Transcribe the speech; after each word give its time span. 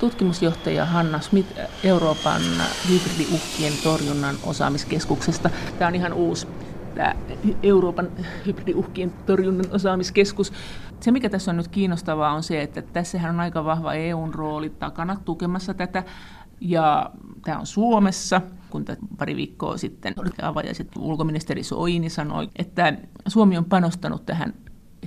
tutkimusjohtaja 0.00 0.84
Hanna 0.84 1.20
Smith 1.20 1.48
Euroopan 1.84 2.42
hybridiuhkien 2.88 3.72
torjunnan 3.82 4.36
osaamiskeskuksesta. 4.44 5.50
Tämä 5.78 5.88
on 5.88 5.94
ihan 5.94 6.12
uusi 6.12 6.46
tämä 6.94 7.14
Euroopan 7.62 8.08
hybridiuhkien 8.46 9.12
torjunnan 9.26 9.66
osaamiskeskus. 9.72 10.52
Se, 11.00 11.10
mikä 11.10 11.30
tässä 11.30 11.50
on 11.50 11.56
nyt 11.56 11.68
kiinnostavaa, 11.68 12.32
on 12.32 12.42
se, 12.42 12.62
että 12.62 12.82
tässähän 12.82 13.30
on 13.30 13.40
aika 13.40 13.64
vahva 13.64 13.94
EUn 13.94 14.34
rooli 14.34 14.70
takana 14.70 15.16
tukemassa 15.24 15.74
tätä. 15.74 16.04
Ja 16.60 17.10
tämä 17.44 17.58
on 17.58 17.66
Suomessa, 17.66 18.40
kun 18.70 18.84
pari 19.18 19.36
viikkoa 19.36 19.76
sitten 19.76 20.14
avajaiset 20.42 20.88
ulkoministeri 20.98 21.62
Soini 21.62 22.10
sanoi, 22.10 22.48
että 22.56 22.92
Suomi 23.28 23.58
on 23.58 23.64
panostanut 23.64 24.26
tähän 24.26 24.54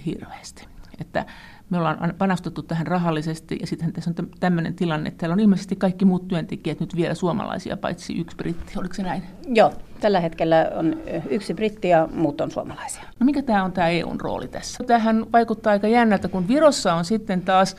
hirveästi. 0.06 0.68
Että 1.02 1.26
me 1.70 1.78
ollaan 1.78 2.14
panostettu 2.18 2.64
tähän 2.64 2.88
rahallisesti 2.88 3.58
ja 3.62 3.68
sitten 3.68 3.94
tässä 3.94 4.12
on 4.20 4.30
tämmöinen 4.40 4.74
tilanne, 4.74 5.08
että 5.08 5.18
täällä 5.18 5.34
on 5.34 5.40
ilmeisesti 5.40 5.76
kaikki 5.76 6.06
muut 6.06 6.28
työntekijät 6.28 6.80
nyt 6.80 6.96
vielä 6.96 7.14
suomalaisia, 7.14 7.78
paitsi 7.78 8.20
yksi 8.20 8.38
britti. 8.38 8.80
Oliko 8.80 8.94
se 8.94 9.04
näin? 9.04 9.24
Joo, 9.48 9.74
tällä 10.00 10.20
hetkellä 10.20 10.72
on 10.76 10.98
yksi 11.30 11.54
britti 11.54 11.90
ja 11.90 12.10
muut 12.14 12.42
on 12.42 12.52
suomalaisia. 12.52 13.04
No 13.20 13.26
mikä 13.26 13.42
tämä 13.42 13.64
on 13.64 13.72
tämä 13.72 13.90
EUn 13.90 14.22
rooli 14.22 14.48
tässä? 14.48 14.84
Tähän 14.84 15.26
vaikuttaa 15.32 15.72
aika 15.72 15.88
jännältä, 15.88 16.28
kun 16.28 16.48
Virossa 16.48 16.94
on 16.94 17.06
sitten 17.06 17.42
taas 17.42 17.76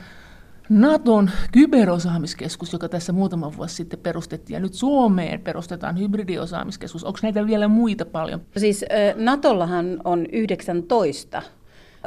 Naton 0.69 1.29
kyberosaamiskeskus, 1.51 2.73
joka 2.73 2.89
tässä 2.89 3.13
muutama 3.13 3.57
vuosi 3.57 3.75
sitten 3.75 3.99
perustettiin, 3.99 4.55
ja 4.55 4.59
nyt 4.59 4.73
Suomeen 4.73 5.41
perustetaan 5.41 5.99
hybridiosaamiskeskus. 5.99 7.03
Onko 7.03 7.19
näitä 7.21 7.47
vielä 7.47 7.67
muita 7.67 8.05
paljon? 8.05 8.41
Siis 8.57 8.85
Natollahan 9.15 10.01
on 10.03 10.25
19 10.31 11.41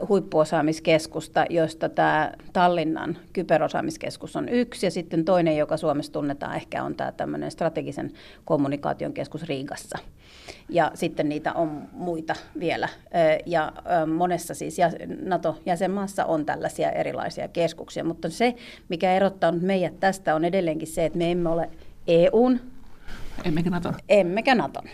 huippuosaamiskeskusta, 0.09 1.45
joista 1.51 1.89
tämä 1.89 2.33
Tallinnan 2.53 3.19
kyberosaamiskeskus 3.33 4.37
on 4.37 4.49
yksi, 4.49 4.87
ja 4.87 4.91
sitten 4.91 5.25
toinen, 5.25 5.57
joka 5.57 5.77
Suomessa 5.77 6.13
tunnetaan 6.13 6.57
ehkä, 6.57 6.85
on 6.85 6.95
tämä 6.95 7.13
tämmöinen 7.13 7.51
strategisen 7.51 8.13
kommunikaation 8.45 9.13
keskus 9.13 9.43
Riigassa. 9.43 9.99
Ja 10.69 10.91
sitten 10.95 11.29
niitä 11.29 11.53
on 11.53 11.89
muita 11.93 12.35
vielä. 12.61 12.89
Ja 13.47 13.73
monessa 14.17 14.55
siis 14.55 14.77
NATO-jäsenmaassa 15.23 16.25
on 16.25 16.47
tällaisia 16.47 16.91
erilaisia 16.91 17.49
keskuksia, 17.49 18.05
mutta 18.05 18.31
se, 18.31 18.55
mikä 18.89 19.13
erottaa 19.13 19.53
nyt 19.53 19.63
meidät 19.63 20.01
tästä, 20.01 20.35
on 20.35 20.45
edelleenkin 20.45 20.89
se, 20.89 21.05
että 21.05 21.19
me 21.19 21.31
emme 21.31 21.49
ole 21.49 21.71
EUn, 22.07 22.61
Emmekä 23.45 23.71
Naton. 23.71 23.95
Emmekä 24.09 24.55
Naton. 24.55 24.85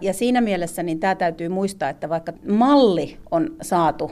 Ja 0.00 0.12
siinä 0.12 0.40
mielessä 0.40 0.82
niin 0.82 1.00
tämä 1.00 1.14
täytyy 1.14 1.48
muistaa, 1.48 1.88
että 1.88 2.08
vaikka 2.08 2.32
malli 2.48 3.18
on 3.30 3.56
saatu 3.62 4.10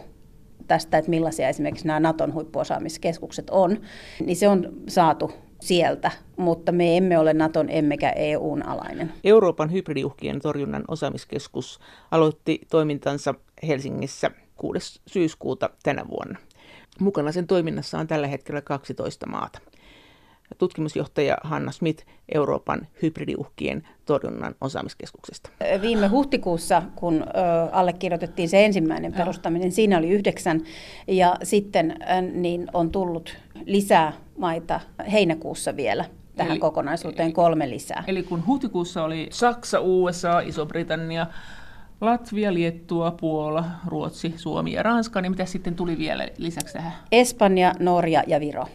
tästä, 0.66 0.98
että 0.98 1.10
millaisia 1.10 1.48
esimerkiksi 1.48 1.86
nämä 1.86 2.00
Naton 2.00 2.34
huippuosaamiskeskukset 2.34 3.50
on, 3.50 3.80
niin 4.24 4.36
se 4.36 4.48
on 4.48 4.72
saatu 4.88 5.32
sieltä, 5.60 6.10
mutta 6.36 6.72
me 6.72 6.96
emme 6.96 7.18
ole 7.18 7.34
Naton 7.34 7.70
emmekä 7.70 8.10
EUn 8.10 8.66
alainen. 8.66 9.12
Euroopan 9.24 9.72
hybridiuhkien 9.72 10.40
torjunnan 10.40 10.84
osaamiskeskus 10.88 11.80
aloitti 12.10 12.60
toimintansa 12.70 13.34
Helsingissä 13.66 14.30
6. 14.56 15.00
syyskuuta 15.06 15.70
tänä 15.82 16.08
vuonna. 16.08 16.38
Mukana 17.00 17.32
sen 17.32 17.46
toiminnassa 17.46 17.98
on 17.98 18.06
tällä 18.06 18.26
hetkellä 18.26 18.60
12 18.60 19.26
maata 19.26 19.58
tutkimusjohtaja 20.58 21.36
Hanna 21.44 21.72
Smith 21.72 22.06
Euroopan 22.34 22.86
hybridiuhkien 23.02 23.88
torjunnan 24.04 24.54
osaamiskeskuksesta. 24.60 25.50
Viime 25.80 26.06
huhtikuussa, 26.08 26.82
kun 26.96 27.24
allekirjoitettiin 27.72 28.48
se 28.48 28.64
ensimmäinen 28.64 29.12
perustaminen, 29.12 29.72
siinä 29.72 29.98
oli 29.98 30.10
yhdeksän, 30.10 30.60
ja 31.06 31.36
sitten 31.42 31.96
niin 32.32 32.66
on 32.72 32.90
tullut 32.90 33.36
lisää 33.64 34.12
maita 34.38 34.80
heinäkuussa 35.12 35.76
vielä 35.76 36.04
tähän 36.36 36.52
eli, 36.52 36.60
kokonaisuuteen 36.60 37.32
kolme 37.32 37.70
lisää. 37.70 38.04
Eli 38.06 38.22
kun 38.22 38.46
huhtikuussa 38.46 39.04
oli 39.04 39.28
Saksa, 39.32 39.80
USA, 39.80 40.40
Iso-Britannia, 40.40 41.26
Latvia, 42.00 42.54
Liettua, 42.54 43.10
Puola, 43.10 43.64
Ruotsi, 43.86 44.34
Suomi 44.36 44.72
ja 44.72 44.82
Ranska, 44.82 45.20
niin 45.20 45.32
mitä 45.32 45.44
sitten 45.44 45.74
tuli 45.74 45.98
vielä 45.98 46.28
lisäksi 46.38 46.72
tähän? 46.72 46.92
Espanja, 47.12 47.72
Norja 47.78 48.22
ja 48.26 48.40
Viro. 48.40 48.66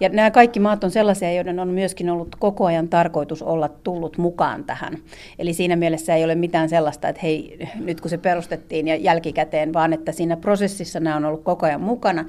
Ja 0.00 0.08
nämä 0.08 0.30
kaikki 0.30 0.60
maat 0.60 0.84
on 0.84 0.90
sellaisia, 0.90 1.32
joiden 1.32 1.60
on 1.60 1.68
myöskin 1.68 2.10
ollut 2.10 2.36
koko 2.38 2.66
ajan 2.66 2.88
tarkoitus 2.88 3.42
olla 3.42 3.68
tullut 3.68 4.18
mukaan 4.18 4.64
tähän. 4.64 4.98
Eli 5.38 5.52
siinä 5.52 5.76
mielessä 5.76 6.14
ei 6.14 6.24
ole 6.24 6.34
mitään 6.34 6.68
sellaista, 6.68 7.08
että 7.08 7.20
hei, 7.22 7.68
nyt 7.80 8.00
kun 8.00 8.10
se 8.10 8.18
perustettiin 8.18 8.88
ja 8.88 8.96
jälkikäteen, 8.96 9.72
vaan 9.72 9.92
että 9.92 10.12
siinä 10.12 10.36
prosessissa 10.36 11.00
nämä 11.00 11.16
on 11.16 11.24
ollut 11.24 11.44
koko 11.44 11.66
ajan 11.66 11.80
mukana. 11.80 12.24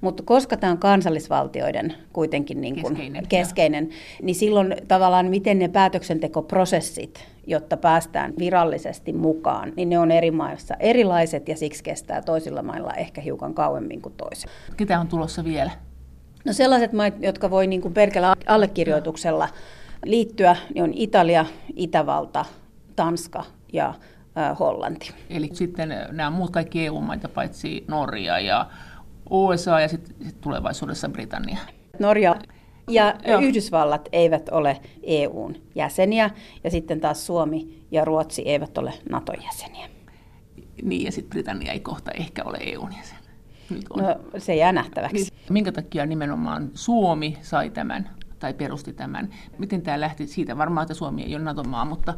Mutta 0.00 0.22
koska 0.26 0.56
tämä 0.56 0.70
on 0.70 0.78
kansallisvaltioiden 0.78 1.94
kuitenkin 2.12 2.60
niin 2.60 2.82
kuin 2.82 2.94
keskeinen, 2.94 3.26
keskeinen 3.28 3.88
niin 4.22 4.34
silloin 4.34 4.76
tavallaan 4.88 5.26
miten 5.26 5.58
ne 5.58 5.68
päätöksentekoprosessit, 5.68 7.24
jotta 7.46 7.76
päästään 7.76 8.32
virallisesti 8.38 9.12
mukaan, 9.12 9.72
niin 9.76 9.88
ne 9.88 9.98
on 9.98 10.10
eri 10.10 10.30
maissa 10.30 10.74
erilaiset 10.74 11.48
ja 11.48 11.56
siksi 11.56 11.84
kestää 11.84 12.22
toisilla 12.22 12.62
mailla 12.62 12.94
ehkä 12.94 13.20
hiukan 13.20 13.54
kauemmin 13.54 14.02
kuin 14.02 14.14
toisilla. 14.16 14.52
Ketä 14.76 15.00
on 15.00 15.08
tulossa 15.08 15.44
vielä? 15.44 15.70
No 16.44 16.52
sellaiset 16.52 16.92
maat, 16.92 17.14
jotka 17.22 17.50
voi 17.50 17.66
niin 17.66 17.80
kuin 17.80 17.94
pelkällä 17.94 18.34
allekirjoituksella 18.46 19.48
liittyä, 20.04 20.56
niin 20.74 20.84
on 20.84 20.92
Italia, 20.94 21.46
Itävalta, 21.76 22.44
Tanska 22.96 23.44
ja 23.72 23.94
Hollanti. 24.58 25.14
Eli 25.30 25.50
sitten 25.52 25.94
nämä 26.10 26.30
muut 26.30 26.50
kaikki 26.50 26.86
EU-maita 26.86 27.28
paitsi 27.28 27.84
Norja 27.88 28.38
ja 28.40 28.66
USA 29.30 29.80
ja 29.80 29.88
sitten 29.88 30.14
sit 30.26 30.40
tulevaisuudessa 30.40 31.08
Britannia. 31.08 31.58
Norja 31.98 32.36
ja 32.88 33.14
Joo. 33.26 33.40
Yhdysvallat 33.40 34.08
eivät 34.12 34.48
ole 34.48 34.80
EUn 35.02 35.56
jäseniä 35.74 36.30
ja 36.64 36.70
sitten 36.70 37.00
taas 37.00 37.26
Suomi 37.26 37.84
ja 37.90 38.04
Ruotsi 38.04 38.42
eivät 38.42 38.78
ole 38.78 38.92
Naton 39.10 39.42
jäseniä. 39.44 39.88
Niin 40.82 41.04
ja 41.04 41.12
sitten 41.12 41.30
Britannia 41.30 41.72
ei 41.72 41.80
kohta 41.80 42.10
ehkä 42.10 42.44
ole 42.44 42.58
EUn 42.60 42.92
jäsen 42.96 43.18
nyt 43.70 43.84
on? 43.90 44.04
No, 44.04 44.16
se 44.38 44.54
jää 44.54 44.72
nähtäväksi. 44.72 45.16
Niin, 45.16 45.28
minkä 45.50 45.72
takia 45.72 46.06
nimenomaan 46.06 46.70
Suomi 46.74 47.36
sai 47.42 47.70
tämän 47.70 48.10
tai 48.38 48.54
perusti 48.54 48.92
tämän? 48.92 49.28
Miten 49.58 49.82
tämä 49.82 50.00
lähti 50.00 50.26
siitä? 50.26 50.58
Varmaan, 50.58 50.82
että 50.82 50.94
Suomi 50.94 51.22
ei 51.22 51.34
ole 51.34 51.44
NATO-maa, 51.44 51.84
mutta 51.84 52.14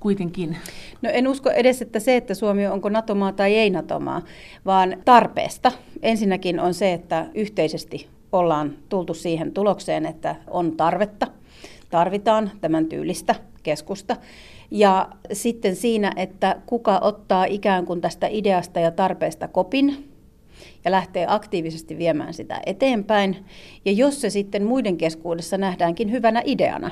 kuitenkin. 0.00 0.56
No 1.02 1.10
en 1.12 1.28
usko 1.28 1.50
edes, 1.50 1.82
että 1.82 2.00
se, 2.00 2.16
että 2.16 2.34
Suomi 2.34 2.66
onko 2.66 2.88
NATO-maa 2.88 3.32
tai 3.32 3.54
ei 3.54 3.70
NATO-maa, 3.70 4.22
vaan 4.66 4.96
tarpeesta. 5.04 5.72
Ensinnäkin 6.02 6.60
on 6.60 6.74
se, 6.74 6.92
että 6.92 7.26
yhteisesti 7.34 8.08
ollaan 8.32 8.72
tultu 8.88 9.14
siihen 9.14 9.52
tulokseen, 9.52 10.06
että 10.06 10.36
on 10.46 10.76
tarvetta, 10.76 11.26
tarvitaan 11.90 12.50
tämän 12.60 12.86
tyylistä 12.86 13.34
keskusta. 13.62 14.16
Ja 14.70 15.08
sitten 15.32 15.76
siinä, 15.76 16.12
että 16.16 16.56
kuka 16.66 16.98
ottaa 16.98 17.44
ikään 17.44 17.86
kuin 17.86 18.00
tästä 18.00 18.26
ideasta 18.30 18.80
ja 18.80 18.90
tarpeesta 18.90 19.48
kopin 19.48 20.13
ja 20.84 20.90
lähtee 20.90 21.26
aktiivisesti 21.28 21.98
viemään 21.98 22.34
sitä 22.34 22.60
eteenpäin. 22.66 23.36
Ja 23.84 23.92
jos 23.92 24.20
se 24.20 24.30
sitten 24.30 24.64
muiden 24.64 24.96
keskuudessa 24.96 25.58
nähdäänkin 25.58 26.10
hyvänä 26.10 26.42
ideana, 26.44 26.90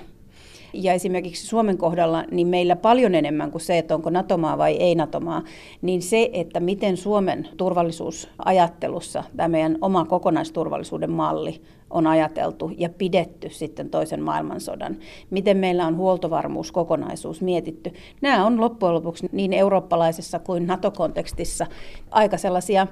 ja 0.74 0.92
esimerkiksi 0.92 1.46
Suomen 1.46 1.78
kohdalla, 1.78 2.24
niin 2.30 2.46
meillä 2.46 2.76
paljon 2.76 3.14
enemmän 3.14 3.50
kuin 3.50 3.62
se, 3.62 3.78
että 3.78 3.94
onko 3.94 4.10
NATO-maa 4.10 4.58
vai 4.58 4.76
ei 4.76 4.94
NATO-maa, 4.94 5.42
niin 5.82 6.02
se, 6.02 6.30
että 6.32 6.60
miten 6.60 6.96
Suomen 6.96 7.48
turvallisuusajattelussa 7.56 9.24
tämä 9.36 9.48
meidän 9.48 9.78
oma 9.80 10.04
kokonaisturvallisuuden 10.04 11.10
malli 11.10 11.60
on 11.92 12.06
ajateltu 12.06 12.70
ja 12.78 12.88
pidetty 12.88 13.50
sitten 13.50 13.90
toisen 13.90 14.22
maailmansodan. 14.22 14.96
Miten 15.30 15.56
meillä 15.56 15.86
on 15.86 15.96
huoltovarmuuskokonaisuus 15.96 17.40
mietitty. 17.40 17.92
Nämä 18.20 18.46
on 18.46 18.60
loppujen 18.60 18.94
lopuksi 18.94 19.28
niin 19.32 19.52
eurooppalaisessa 19.52 20.38
kuin 20.38 20.66
NATO-kontekstissa 20.66 21.66
aika 22.10 22.38
sellaisia 22.38 22.86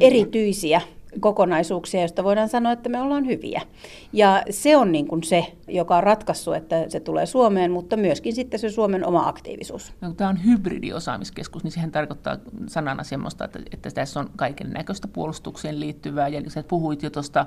erityisiä 0.00 0.80
kokonaisuuksia, 1.20 2.00
joista 2.00 2.24
voidaan 2.24 2.48
sanoa, 2.48 2.72
että 2.72 2.88
me 2.88 3.00
ollaan 3.00 3.26
hyviä. 3.26 3.62
Ja 4.12 4.42
se 4.50 4.76
on 4.76 4.92
niin 4.92 5.08
kuin 5.08 5.22
se, 5.22 5.52
joka 5.68 5.96
on 5.96 6.02
ratkaissut, 6.02 6.56
että 6.56 6.84
se 6.88 7.00
tulee 7.00 7.26
Suomeen, 7.26 7.70
mutta 7.70 7.96
myöskin 7.96 8.34
sitten 8.34 8.60
se 8.60 8.70
Suomen 8.70 9.06
oma 9.06 9.28
aktiivisuus. 9.28 9.92
No, 10.00 10.12
tämä 10.12 10.30
on 10.30 10.44
hybridiosaamiskeskus, 10.44 11.64
niin 11.64 11.72
sehän 11.72 11.90
tarkoittaa 11.90 12.36
sanana 12.66 13.02
semmoista, 13.04 13.44
että, 13.44 13.58
että 13.72 13.90
tässä 13.90 14.20
on 14.20 14.30
kaiken 14.36 14.70
näköistä 14.70 15.08
puolustukseen 15.08 15.80
liittyvää, 15.80 16.28
ja 16.28 16.50
sä 16.50 16.62
puhuit 16.68 17.02
jo 17.02 17.10
tuosta 17.10 17.46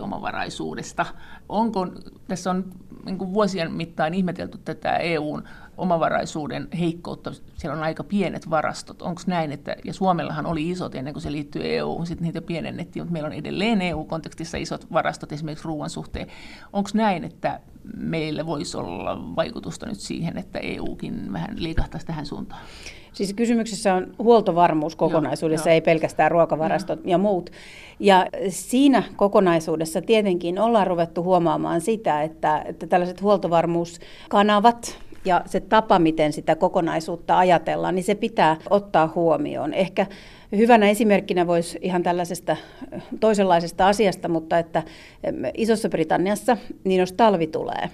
omavaraisuudesta. 0.00 1.06
Onko, 1.48 1.86
tässä 2.28 2.50
on 2.50 2.64
niin 3.04 3.18
kuin 3.18 3.34
vuosien 3.34 3.72
mittaan 3.72 4.14
ihmetelty 4.14 4.58
tätä 4.58 4.96
EUn 4.96 5.44
omavaraisuuden 5.80 6.68
heikkoutta. 6.78 7.32
Siellä 7.56 7.76
on 7.76 7.82
aika 7.82 8.04
pienet 8.04 8.50
varastot. 8.50 9.02
Onko 9.02 9.22
näin, 9.26 9.52
että, 9.52 9.76
ja 9.84 9.92
Suomellahan 9.92 10.46
oli 10.46 10.70
isot 10.70 10.94
ennen 10.94 11.14
kuin 11.14 11.22
se 11.22 11.32
liittyy 11.32 11.62
EU, 11.64 12.04
sitten 12.04 12.24
niitä 12.26 12.42
pienennettiin, 12.42 13.02
mutta 13.02 13.12
meillä 13.12 13.26
on 13.26 13.32
edelleen 13.32 13.82
EU-kontekstissa 13.82 14.58
isot 14.58 14.92
varastot 14.92 15.32
esimerkiksi 15.32 15.64
ruoan 15.64 15.90
suhteen. 15.90 16.26
Onko 16.72 16.90
näin, 16.94 17.24
että 17.24 17.60
meillä 17.96 18.46
voisi 18.46 18.76
olla 18.76 19.36
vaikutusta 19.36 19.86
nyt 19.86 20.00
siihen, 20.00 20.38
että 20.38 20.58
EUkin 20.58 21.32
vähän 21.32 21.50
liikahtaisi 21.56 22.06
tähän 22.06 22.26
suuntaan? 22.26 22.62
Siis 23.12 23.34
kysymyksessä 23.34 23.94
on 23.94 24.14
huoltovarmuus 24.18 24.96
kokonaisuudessa, 24.96 25.68
joo, 25.68 25.74
ei 25.74 25.80
pelkästään 25.80 26.30
ruokavarastot 26.30 26.98
joo. 26.98 27.10
ja 27.10 27.18
muut. 27.18 27.50
Ja 27.98 28.26
siinä 28.48 29.02
kokonaisuudessa 29.16 30.02
tietenkin 30.02 30.58
ollaan 30.58 30.86
ruvettu 30.86 31.22
huomaamaan 31.22 31.80
sitä, 31.80 32.22
että, 32.22 32.62
että 32.66 32.86
tällaiset 32.86 33.22
huoltovarmuuskanavat, 33.22 34.98
ja 35.24 35.42
se 35.46 35.60
tapa, 35.60 35.98
miten 35.98 36.32
sitä 36.32 36.56
kokonaisuutta 36.56 37.38
ajatellaan, 37.38 37.94
niin 37.94 38.04
se 38.04 38.14
pitää 38.14 38.56
ottaa 38.70 39.12
huomioon. 39.14 39.74
Ehkä 39.74 40.06
hyvänä 40.56 40.88
esimerkkinä 40.88 41.46
voisi 41.46 41.78
ihan 41.82 42.02
tällaisesta 42.02 42.56
toisenlaisesta 43.20 43.88
asiasta, 43.88 44.28
mutta 44.28 44.58
että 44.58 44.82
Isossa 45.54 45.88
Britanniassa, 45.88 46.56
niin 46.84 47.00
jos 47.00 47.12
talvi 47.12 47.46
tulee, 47.46 47.90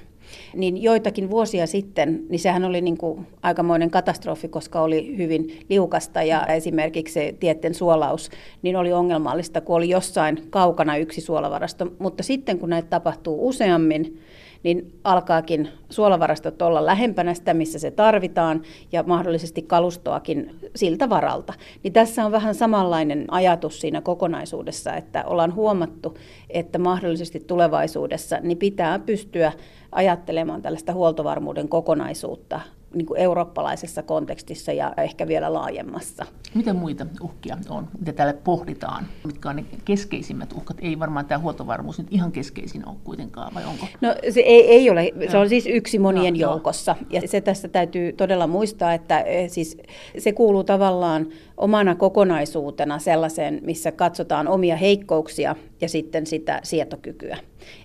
niin 0.55 0.82
joitakin 0.82 1.31
vuosia 1.31 1.67
sitten, 1.67 2.23
niin 2.28 2.38
sehän 2.38 2.64
oli 2.64 2.81
niin 2.81 2.99
kuin 2.99 3.26
aikamoinen 3.43 3.90
katastrofi, 3.90 4.49
koska 4.49 4.81
oli 4.81 5.17
hyvin 5.17 5.58
liukasta 5.69 6.22
ja 6.22 6.46
esimerkiksi 6.46 7.37
tietten 7.40 7.75
suolaus 7.75 8.31
niin 8.62 8.76
oli 8.76 8.93
ongelmallista, 8.93 9.61
kun 9.61 9.76
oli 9.76 9.88
jossain 9.88 10.43
kaukana 10.50 10.96
yksi 10.96 11.20
suolavarasto. 11.20 11.93
Mutta 11.99 12.22
sitten 12.22 12.58
kun 12.58 12.70
näitä 12.70 12.88
tapahtuu 12.88 13.49
useammin, 13.49 14.20
niin 14.66 14.98
alkaakin 15.04 15.68
suolavarastot 15.90 16.62
olla 16.62 16.86
lähempänä 16.86 17.34
sitä, 17.34 17.54
missä 17.54 17.78
se 17.78 17.90
tarvitaan, 17.90 18.62
ja 18.92 19.02
mahdollisesti 19.02 19.62
kalustoakin 19.62 20.54
siltä 20.76 21.08
varalta. 21.08 21.52
Niin 21.82 21.92
tässä 21.92 22.24
on 22.24 22.32
vähän 22.32 22.54
samanlainen 22.54 23.24
ajatus 23.28 23.80
siinä 23.80 24.00
kokonaisuudessa, 24.00 24.94
että 24.94 25.24
ollaan 25.24 25.54
huomattu, 25.54 26.18
että 26.50 26.78
mahdollisesti 26.78 27.40
tulevaisuudessa 27.40 28.38
niin 28.42 28.58
pitää 28.58 28.98
pystyä 28.98 29.52
ajattelemaan 29.92 30.62
tällaista 30.62 30.92
huoltovarmuuden 30.92 31.69
kokonaisuutta 31.69 32.60
niin 32.96 33.06
kuin 33.06 33.20
eurooppalaisessa 33.20 34.02
kontekstissa 34.02 34.72
ja 34.72 34.93
ehkä 34.96 35.26
vielä 35.26 35.52
laajemmassa. 35.52 36.26
Mitä 36.54 36.75
muita 36.75 37.06
uhkia 37.20 37.56
on, 37.69 37.88
mitä 37.98 38.12
täällä 38.12 38.34
pohditaan? 38.44 39.06
Mitkä 39.25 39.50
on 39.50 39.56
ne 39.56 39.64
keskeisimmät 39.84 40.52
uhkat? 40.52 40.76
Ei 40.81 40.98
varmaan 40.98 41.26
tämä 41.26 41.38
huoltovarmuus 41.38 41.98
nyt 41.98 42.06
ihan 42.10 42.32
keskeisin 42.32 42.88
ole 42.88 42.96
kuitenkaan, 43.04 43.54
vai 43.54 43.64
onko? 43.64 43.87
No 44.00 44.14
se 44.31 44.40
ei, 44.40 44.69
ei 44.69 44.90
ole, 44.90 45.12
se 45.31 45.38
on 45.38 45.48
siis 45.48 45.66
yksi 45.66 45.98
monien 45.98 46.34
no, 46.34 46.40
joukossa. 46.40 46.96
Ja 47.10 47.28
se 47.28 47.40
tässä 47.40 47.69
täytyy 47.69 48.12
todella 48.12 48.46
muistaa, 48.46 48.94
että 48.94 49.20
eh, 49.20 49.50
siis 49.50 49.78
se 50.19 50.32
kuuluu 50.32 50.64
tavallaan 50.64 51.26
omana 51.56 51.94
kokonaisuutena 51.94 52.98
sellaiseen, 52.98 53.60
missä 53.64 53.93
katsotaan 53.93 54.48
omia 54.48 54.76
heikkouksia 54.76 55.56
ja 55.81 55.88
sitten 55.88 56.26
sitä 56.26 56.60
sietokykyä. 56.62 57.38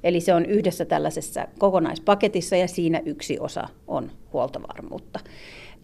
Eli 0.03 0.21
se 0.21 0.33
on 0.33 0.45
yhdessä 0.45 0.85
tällaisessa 0.85 1.47
kokonaispaketissa 1.59 2.55
ja 2.55 2.67
siinä 2.67 3.01
yksi 3.05 3.39
osa 3.39 3.67
on 3.87 4.11
huoltovarmuutta. 4.33 5.19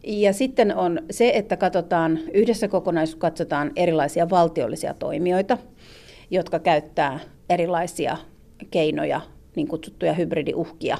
Ja 0.03 0.33
sitten 0.33 0.75
on 0.75 0.99
se, 1.11 1.31
että 1.35 1.57
katsotaan, 1.57 2.19
yhdessä 2.33 2.67
kokonaisuudessa 2.67 3.21
katsotaan 3.21 3.71
erilaisia 3.75 4.29
valtiollisia 4.29 4.93
toimijoita, 4.93 5.57
jotka 6.31 6.59
käyttää 6.59 7.19
erilaisia 7.49 8.17
keinoja, 8.71 9.21
niin 9.55 9.67
kutsuttuja 9.67 10.13
hybridiuhkia, 10.13 10.97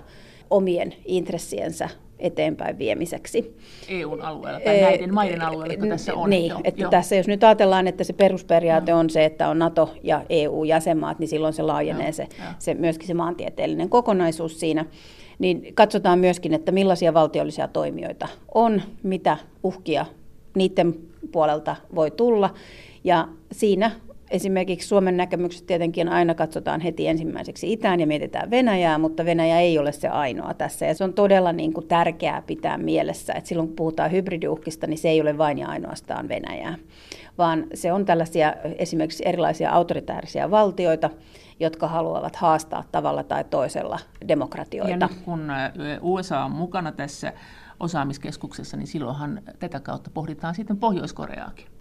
omien 0.50 0.94
intressiensä 1.06 1.90
eteenpäin 2.20 2.78
viemiseksi. 2.78 3.58
EUn 3.90 4.22
alueella 4.22 4.60
tai 4.60 4.82
näiden 4.82 5.14
maiden 5.14 5.42
alueella, 5.42 5.74
jotka 5.74 5.88
tässä 5.88 6.14
on. 6.14 6.30
Niin, 6.30 6.50
joo, 6.50 6.62
että 6.64 6.82
joo. 6.82 6.92
tässä 6.92 7.16
jos 7.16 7.28
nyt 7.28 7.44
ajatellaan, 7.44 7.88
että 7.88 8.04
se 8.04 8.14
perusperiaate 8.14 8.94
on 8.94 9.10
se, 9.10 9.26
että 9.26 9.50
on 9.50 9.60
NATO 9.60 9.94
ja 10.04 10.26
EU-jäsenmaat, 10.30 11.20
niin 11.20 11.28
silloin 11.28 11.54
se 11.54 11.62
laajenee 11.62 12.04
joo, 12.04 12.12
se, 12.12 12.28
se 12.60 12.74
myöskin 12.74 13.08
se 13.08 13.14
maantieteellinen 13.14 13.90
kokonaisuus 13.90 14.60
siinä. 14.60 14.86
Niin 15.40 15.74
katsotaan 15.74 16.20
myöskin, 16.20 16.54
että 16.54 16.72
millaisia 16.72 17.14
valtiollisia 17.14 17.68
toimijoita 17.68 18.28
on, 18.54 18.82
mitä 19.04 19.38
uhkia 19.64 20.06
niiden 20.56 20.94
puolelta 21.32 21.76
voi 21.96 22.12
tulla. 22.12 22.54
Ja 23.04 23.28
siinä 23.52 23.92
Esimerkiksi 24.30 24.88
Suomen 24.88 25.18
näkemykset 25.18 25.66
tietenkin 25.66 26.10
aina 26.10 26.36
katsotaan 26.36 26.82
heti 26.82 27.08
ensimmäiseksi 27.08 27.74
itään 27.74 28.00
ja 28.00 28.08
mietitään 28.08 28.50
Venäjää, 28.50 28.98
mutta 28.98 29.26
Venäjä 29.26 29.60
ei 29.60 29.80
ole 29.80 29.92
se 29.92 30.08
ainoa 30.08 30.54
tässä. 30.54 30.86
Ja 30.86 30.94
se 30.94 31.04
on 31.04 31.14
todella 31.14 31.54
niin 31.54 31.74
kuin 31.74 31.88
tärkeää 31.88 32.42
pitää 32.42 32.78
mielessä, 32.78 33.34
että 33.34 33.48
silloin 33.48 33.68
kun 33.68 33.76
puhutaan 33.76 34.12
hybridiuhkista, 34.12 34.88
niin 34.88 34.98
se 34.98 35.10
ei 35.10 35.22
ole 35.22 35.38
vain 35.38 35.58
ja 35.58 35.68
ainoastaan 35.68 36.28
Venäjää, 36.28 36.76
vaan 37.38 37.68
se 37.74 37.94
on 37.94 38.06
tällaisia 38.06 38.54
esimerkiksi 38.78 39.24
erilaisia 39.28 39.72
autoritäärisiä 39.72 40.52
valtioita, 40.52 41.10
jotka 41.60 41.88
haluavat 41.88 42.36
haastaa 42.36 42.84
tavalla 42.92 43.24
tai 43.24 43.44
toisella 43.44 44.00
demokratioita. 44.28 44.92
Ja 44.92 44.98
nyt 44.98 45.18
kun 45.26 45.52
USA 46.02 46.44
on 46.44 46.52
mukana 46.52 46.92
tässä 46.92 47.34
osaamiskeskuksessa, 47.80 48.78
niin 48.78 48.88
silloinhan 48.88 49.42
tätä 49.60 49.80
kautta 49.80 50.10
pohditaan 50.14 50.56
sitten 50.56 50.78
Pohjois-Koreaakin. 50.78 51.77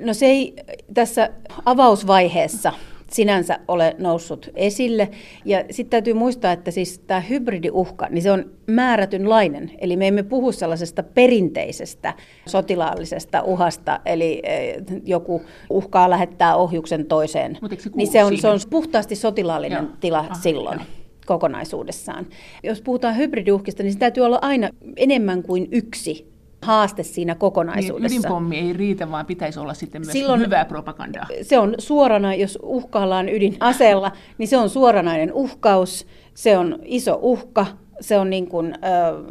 No 0.00 0.14
se 0.14 0.26
ei 0.26 0.54
tässä 0.94 1.30
avausvaiheessa 1.64 2.72
sinänsä 3.10 3.58
ole 3.68 3.96
noussut 3.98 4.50
esille. 4.54 5.08
Ja 5.44 5.64
sitten 5.70 5.90
täytyy 5.90 6.14
muistaa, 6.14 6.52
että 6.52 6.70
siis 6.70 6.98
tämä 6.98 7.20
hybridiuhka, 7.20 8.06
niin 8.10 8.22
se 8.22 8.32
on 8.32 8.50
määrätynlainen. 8.66 9.70
Eli 9.78 9.96
me 9.96 10.08
emme 10.08 10.22
puhu 10.22 10.52
sellaisesta 10.52 11.02
perinteisestä 11.02 12.14
sotilaallisesta 12.46 13.42
uhasta, 13.42 14.00
eli 14.06 14.40
eh, 14.42 14.76
joku 15.04 15.42
uhkaa 15.70 16.10
lähettää 16.10 16.56
ohjuksen 16.56 17.06
toiseen. 17.06 17.58
se 17.78 17.90
niin 17.94 18.08
se 18.08 18.24
on, 18.24 18.38
se 18.38 18.48
on 18.48 18.60
puhtaasti 18.70 19.16
sotilaallinen 19.16 19.84
Joo. 19.84 19.96
tila 20.00 20.18
ah, 20.18 20.40
silloin. 20.40 20.78
Jo 20.78 20.84
kokonaisuudessaan. 21.26 22.26
Jos 22.62 22.82
puhutaan 22.82 23.16
hybridiuhkista, 23.16 23.82
niin 23.82 23.92
se 23.92 23.98
täytyy 23.98 24.24
olla 24.24 24.38
aina 24.42 24.70
enemmän 24.96 25.42
kuin 25.42 25.68
yksi 25.72 26.37
haaste 26.62 27.02
siinä 27.02 27.34
kokonaisuudessa. 27.34 28.14
Niin, 28.14 28.20
ydinpommi 28.20 28.58
ei 28.58 28.72
riitä, 28.72 29.10
vaan 29.10 29.26
pitäisi 29.26 29.60
olla 29.60 29.74
sitten 29.74 30.02
myös 30.02 30.12
Silloin 30.12 30.40
hyvää 30.40 30.64
propagandaa. 30.64 31.26
Se 31.42 31.58
on 31.58 31.74
suorana, 31.78 32.34
jos 32.34 32.58
uhkaillaan 32.62 33.28
ydinaseella, 33.28 34.12
niin 34.38 34.48
se 34.48 34.56
on 34.56 34.70
suoranainen 34.70 35.32
uhkaus, 35.32 36.06
se 36.34 36.58
on 36.58 36.78
iso 36.84 37.18
uhka, 37.22 37.66
se 38.00 38.18
on 38.18 38.30
niin 38.30 38.48
kuin, 38.48 38.74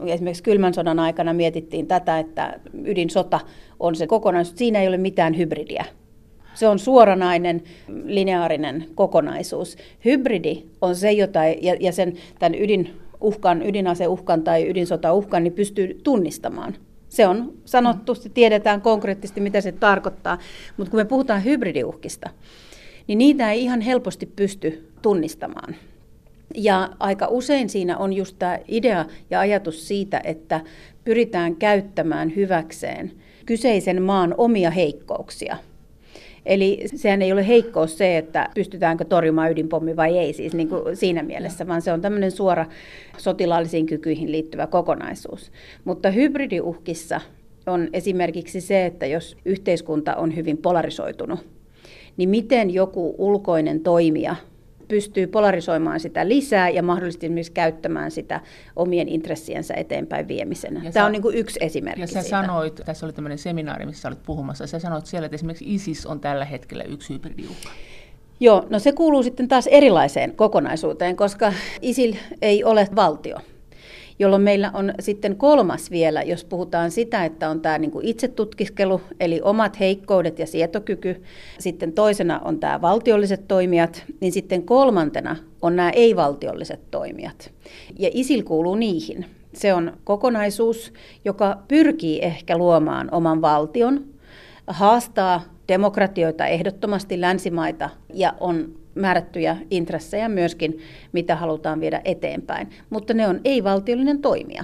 esimerkiksi 0.05 0.43
kylmän 0.43 0.73
sodan 0.73 0.99
aikana 0.99 1.33
mietittiin 1.33 1.87
tätä, 1.87 2.19
että 2.19 2.59
ydinsota 2.85 3.39
on 3.79 3.95
se 3.95 4.07
kokonaisuus. 4.07 4.57
Siinä 4.57 4.81
ei 4.81 4.87
ole 4.87 4.97
mitään 4.97 5.37
hybridiä. 5.37 5.85
Se 6.53 6.67
on 6.67 6.79
suoranainen, 6.79 7.63
lineaarinen 8.05 8.85
kokonaisuus. 8.95 9.77
Hybridi 10.05 10.63
on 10.81 10.95
se, 10.95 11.11
jota, 11.11 11.39
ja, 11.61 11.75
ja 11.79 11.91
sen 11.91 12.13
tämän 12.39 12.55
ydinuhkan, 12.61 13.67
ydinaseuhkan 13.67 14.43
tai 14.43 14.69
ydinsotauhkan, 14.69 15.43
niin 15.43 15.53
pystyy 15.53 15.99
tunnistamaan. 16.03 16.75
Se 17.17 17.27
on 17.27 17.53
sanottu, 17.65 18.15
se 18.15 18.29
tiedetään 18.29 18.81
konkreettisesti, 18.81 19.41
mitä 19.41 19.61
se 19.61 19.71
tarkoittaa. 19.71 20.37
Mutta 20.77 20.91
kun 20.91 20.99
me 20.99 21.05
puhutaan 21.05 21.43
hybridiuhkista, 21.43 22.29
niin 23.07 23.17
niitä 23.17 23.51
ei 23.51 23.63
ihan 23.63 23.81
helposti 23.81 24.25
pysty 24.25 24.91
tunnistamaan. 25.01 25.75
Ja 26.55 26.89
aika 26.99 27.27
usein 27.27 27.69
siinä 27.69 27.97
on 27.97 28.13
just 28.13 28.35
tämä 28.39 28.59
idea 28.67 29.05
ja 29.29 29.39
ajatus 29.39 29.87
siitä, 29.87 30.21
että 30.23 30.61
pyritään 31.03 31.55
käyttämään 31.55 32.35
hyväkseen 32.35 33.11
kyseisen 33.45 34.01
maan 34.01 34.35
omia 34.37 34.71
heikkouksia– 34.71 35.57
Eli 36.47 36.81
sehän 36.95 37.21
ei 37.21 37.31
ole 37.31 37.47
heikkous 37.47 37.97
se, 37.97 38.17
että 38.17 38.49
pystytäänkö 38.55 39.05
torjumaan 39.05 39.51
ydinpommi 39.51 39.95
vai 39.95 40.17
ei 40.17 40.33
siis 40.33 40.53
niin 40.53 40.69
kuin 40.69 40.95
siinä 40.95 41.23
mielessä, 41.23 41.67
vaan 41.67 41.81
se 41.81 41.93
on 41.93 42.01
tämmöinen 42.01 42.31
suora 42.31 42.65
sotilaallisiin 43.17 43.85
kykyihin 43.85 44.31
liittyvä 44.31 44.67
kokonaisuus. 44.67 45.51
Mutta 45.85 46.09
hybridiuhkissa 46.09 47.21
on 47.67 47.89
esimerkiksi 47.93 48.61
se, 48.61 48.85
että 48.85 49.05
jos 49.05 49.37
yhteiskunta 49.45 50.15
on 50.15 50.35
hyvin 50.35 50.57
polarisoitunut, 50.57 51.39
niin 52.17 52.29
miten 52.29 52.73
joku 52.73 53.15
ulkoinen 53.17 53.79
toimija 53.79 54.35
pystyy 54.87 55.27
polarisoimaan 55.27 55.99
sitä 55.99 56.27
lisää 56.27 56.69
ja 56.69 56.83
mahdollisesti 56.83 57.29
myös 57.29 57.49
käyttämään 57.49 58.11
sitä 58.11 58.41
omien 58.75 59.07
intressiensä 59.09 59.73
eteenpäin 59.73 60.27
viemisenä. 60.27 60.79
Ja 60.83 60.91
Tämä 60.91 61.03
sä, 61.03 61.05
on 61.05 61.11
niin 61.11 61.21
kuin 61.21 61.35
yksi 61.35 61.59
esimerkki 61.61 62.01
Ja 62.01 62.07
sä 62.07 62.21
siitä. 62.21 62.41
sanoit, 62.41 62.75
tässä 62.85 63.05
oli 63.05 63.13
tämmöinen 63.13 63.37
seminaari, 63.37 63.85
missä 63.85 64.01
sä 64.01 64.07
olit 64.07 64.23
puhumassa, 64.25 64.67
sä 64.67 64.79
sanoit 64.79 65.05
siellä, 65.05 65.25
että 65.25 65.35
esimerkiksi 65.35 65.73
ISIS 65.73 66.05
on 66.05 66.19
tällä 66.19 66.45
hetkellä 66.45 66.83
yksi 66.83 67.13
hybridiuhka. 67.13 67.69
Joo, 68.39 68.65
no 68.69 68.79
se 68.79 68.91
kuuluu 68.91 69.23
sitten 69.23 69.47
taas 69.47 69.67
erilaiseen 69.67 70.35
kokonaisuuteen, 70.35 71.15
koska 71.15 71.53
ISIL 71.81 72.13
ei 72.41 72.63
ole 72.63 72.87
valtio 72.95 73.37
jolloin 74.19 74.41
meillä 74.41 74.71
on 74.73 74.93
sitten 74.99 75.35
kolmas 75.35 75.91
vielä, 75.91 76.21
jos 76.21 76.45
puhutaan 76.45 76.91
sitä, 76.91 77.25
että 77.25 77.49
on 77.49 77.61
tämä 77.61 77.77
niin 77.77 77.91
itsetutkiskelu, 78.01 79.01
eli 79.19 79.41
omat 79.43 79.79
heikkoudet 79.79 80.39
ja 80.39 80.47
sietokyky. 80.47 81.23
Sitten 81.59 81.93
toisena 81.93 82.39
on 82.39 82.59
tämä 82.59 82.81
valtiolliset 82.81 83.47
toimijat, 83.47 84.03
niin 84.19 84.31
sitten 84.31 84.63
kolmantena 84.63 85.35
on 85.61 85.75
nämä 85.75 85.89
ei-valtiolliset 85.89 86.79
toimijat. 86.91 87.51
Ja 87.99 88.09
ISIL 88.13 88.43
kuuluu 88.43 88.75
niihin. 88.75 89.25
Se 89.53 89.73
on 89.73 89.97
kokonaisuus, 90.03 90.93
joka 91.25 91.57
pyrkii 91.67 92.19
ehkä 92.21 92.57
luomaan 92.57 93.09
oman 93.11 93.41
valtion, 93.41 94.05
haastaa 94.67 95.41
demokratioita 95.67 96.45
ehdottomasti 96.45 97.21
länsimaita 97.21 97.89
ja 98.13 98.33
on 98.39 98.75
määrättyjä 98.97 99.57
intressejä 99.71 100.29
myöskin, 100.29 100.79
mitä 101.11 101.35
halutaan 101.35 101.79
viedä 101.79 102.01
eteenpäin. 102.05 102.69
Mutta 102.89 103.13
ne 103.13 103.27
on 103.27 103.41
ei-valtiollinen 103.45 104.21
toimija. 104.21 104.63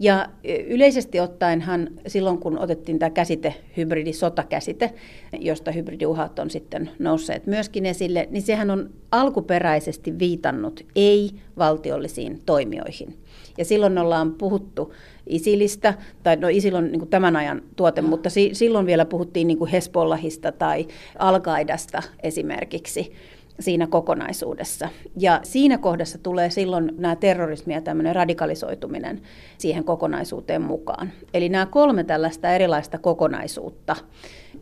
Ja 0.00 0.28
yleisesti 0.66 1.20
ottaenhan 1.20 1.88
silloin, 2.06 2.38
kun 2.38 2.58
otettiin 2.58 2.98
tämä 2.98 3.10
käsite, 3.10 3.54
hybridisotakäsite, 3.76 4.94
josta 5.38 5.70
hybridiuhat 5.70 6.38
on 6.38 6.50
sitten 6.50 6.90
nousseet 6.98 7.46
myöskin 7.46 7.86
esille, 7.86 8.28
niin 8.30 8.42
sehän 8.42 8.70
on 8.70 8.90
alkuperäisesti 9.10 10.18
viitannut 10.18 10.86
ei-valtiollisiin 10.96 12.42
toimijoihin. 12.46 13.18
Ja 13.58 13.64
silloin 13.64 13.98
ollaan 13.98 14.34
puhuttu 14.34 14.94
Isilistä, 15.26 15.94
tai 16.22 16.36
no 16.36 16.48
Isil 16.48 16.74
on 16.74 16.92
niin 16.92 17.08
tämän 17.08 17.36
ajan 17.36 17.62
tuote, 17.76 18.02
mm. 18.02 18.08
mutta 18.08 18.30
si- 18.30 18.50
silloin 18.52 18.86
vielä 18.86 19.04
puhuttiin 19.04 19.46
niin 19.46 19.66
Hesbollahista 19.66 20.52
tai 20.52 20.86
Al-Qaidasta 21.18 22.02
esimerkiksi 22.22 23.12
siinä 23.60 23.86
kokonaisuudessa. 23.86 24.88
Ja 25.16 25.40
siinä 25.42 25.78
kohdassa 25.78 26.18
tulee 26.18 26.50
silloin 26.50 26.90
nämä 26.98 27.16
terrorismi 27.16 27.74
ja 27.74 27.80
tämmöinen 27.80 28.14
radikalisoituminen 28.14 29.22
siihen 29.58 29.84
kokonaisuuteen 29.84 30.62
mukaan. 30.62 31.12
Eli 31.34 31.48
nämä 31.48 31.66
kolme 31.66 32.04
tällaista 32.04 32.48
erilaista 32.48 32.98
kokonaisuutta, 32.98 33.96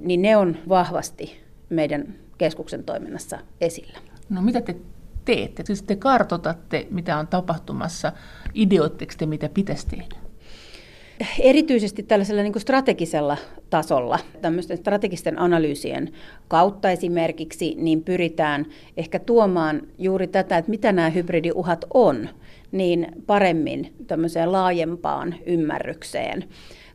niin 0.00 0.22
ne 0.22 0.36
on 0.36 0.56
vahvasti 0.68 1.40
meidän 1.70 2.14
keskuksen 2.38 2.84
toiminnassa 2.84 3.38
esillä. 3.60 3.98
No 4.28 4.42
mitä 4.42 4.60
te 4.60 4.76
teette? 5.24 5.62
Siis 5.66 5.82
te 5.82 5.96
kartotatte, 5.96 6.86
mitä 6.90 7.18
on 7.18 7.26
tapahtumassa. 7.26 8.12
Ideoitteko 8.54 9.12
te, 9.18 9.26
mitä 9.26 9.48
pitäisi 9.48 9.86
tehdä? 9.86 10.25
Erityisesti 11.40 12.02
tällaisella 12.02 12.42
niin 12.42 12.52
kuin 12.52 12.62
strategisella 12.62 13.36
tasolla, 13.70 14.18
tämmöisten 14.42 14.76
strategisten 14.76 15.38
analyysien 15.38 16.12
kautta 16.48 16.90
esimerkiksi, 16.90 17.74
niin 17.78 18.04
pyritään 18.04 18.66
ehkä 18.96 19.18
tuomaan 19.18 19.82
juuri 19.98 20.26
tätä, 20.26 20.58
että 20.58 20.70
mitä 20.70 20.92
nämä 20.92 21.10
hybridiuhat 21.10 21.84
on, 21.94 22.28
niin 22.72 23.06
paremmin 23.26 23.94
tämmöiseen 24.06 24.52
laajempaan 24.52 25.34
ymmärrykseen. 25.46 26.44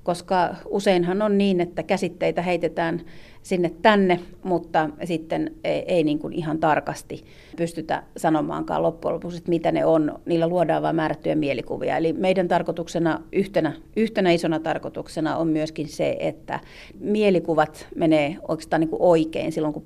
Koska 0.04 0.56
useinhan 0.66 1.22
on 1.22 1.38
niin, 1.38 1.62
että 1.62 1.84
käsitteitä 1.84 2.42
heitetään 2.42 3.01
sinne 3.43 3.71
tänne, 3.81 4.19
mutta 4.43 4.89
sitten 5.03 5.51
ei, 5.63 5.83
ei 5.88 6.03
niin 6.03 6.19
kuin 6.19 6.33
ihan 6.33 6.60
tarkasti 6.60 7.24
pystytä 7.57 8.03
sanomaankaan 8.17 8.83
loppujen 8.83 9.13
lopuksi, 9.15 9.38
että 9.38 9.50
mitä 9.50 9.71
ne 9.71 9.86
on. 9.86 10.19
Niillä 10.25 10.48
luodaan 10.48 10.83
vain 10.83 10.95
määrättyjä 10.95 11.36
mielikuvia. 11.36 11.98
Eli 11.98 12.13
meidän 12.13 12.48
tarkoituksena, 12.48 13.21
yhtenä, 13.31 13.74
yhtenä 13.95 14.31
isona 14.31 14.60
tarkoituksena 14.60 15.38
on 15.38 15.48
myöskin 15.48 15.88
se, 15.88 16.17
että 16.19 16.60
mielikuvat 17.00 17.88
menee 17.95 18.38
oikeastaan 18.48 18.79
niin 18.79 18.89
kuin 18.89 19.01
oikein 19.01 19.51
silloin, 19.51 19.74
kun 19.74 19.86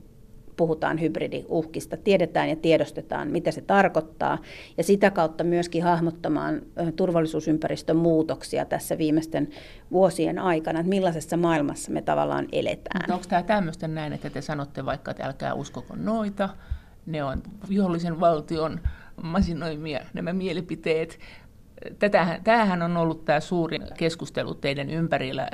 puhutaan 0.58 1.02
hybridiuhkista, 1.02 1.98
tiedetään 1.98 2.50
ja 2.50 2.56
tiedostetaan, 2.56 3.32
mitä 3.32 3.52
se 3.52 3.62
tarkoittaa, 3.62 4.38
ja 4.78 4.84
sitä 4.84 5.12
kautta 5.12 5.44
myöskin 5.44 5.84
hahmottamaan 5.84 6.62
turvallisuusympäristön 6.96 7.98
muutoksia 7.98 8.66
tässä 8.66 8.98
viimeisten 8.98 9.50
vuosien 9.92 10.40
aikana, 10.40 10.80
että 10.80 10.90
millaisessa 10.90 11.38
maailmassa 11.38 11.92
me 11.92 12.02
tavallaan 12.02 12.48
eletään. 12.52 13.02
Mutta 13.02 13.14
onko 13.14 13.26
tämä 13.30 13.44
tämmöistä 13.44 13.88
näin, 13.88 14.14
että 14.14 14.30
te 14.30 14.42
sanotte 14.42 14.86
vaikka, 14.86 15.12
että 15.12 15.26
älkää 15.26 15.54
uskoko 15.54 15.96
noita, 15.96 16.50
ne 17.06 17.24
on 17.24 17.44
vihollisen 17.70 18.20
valtion 18.20 18.80
masinoimia 19.24 20.00
nämä 20.14 20.34
mielipiteet. 20.34 21.20
Tätähän, 22.00 22.44
tämähän 22.44 22.82
on 22.82 22.98
ollut 22.98 23.26
tämä 23.26 23.40
suurin 23.40 23.82
keskustelu 23.98 24.56
teidän 24.56 24.90
ympärillä, 24.90 25.50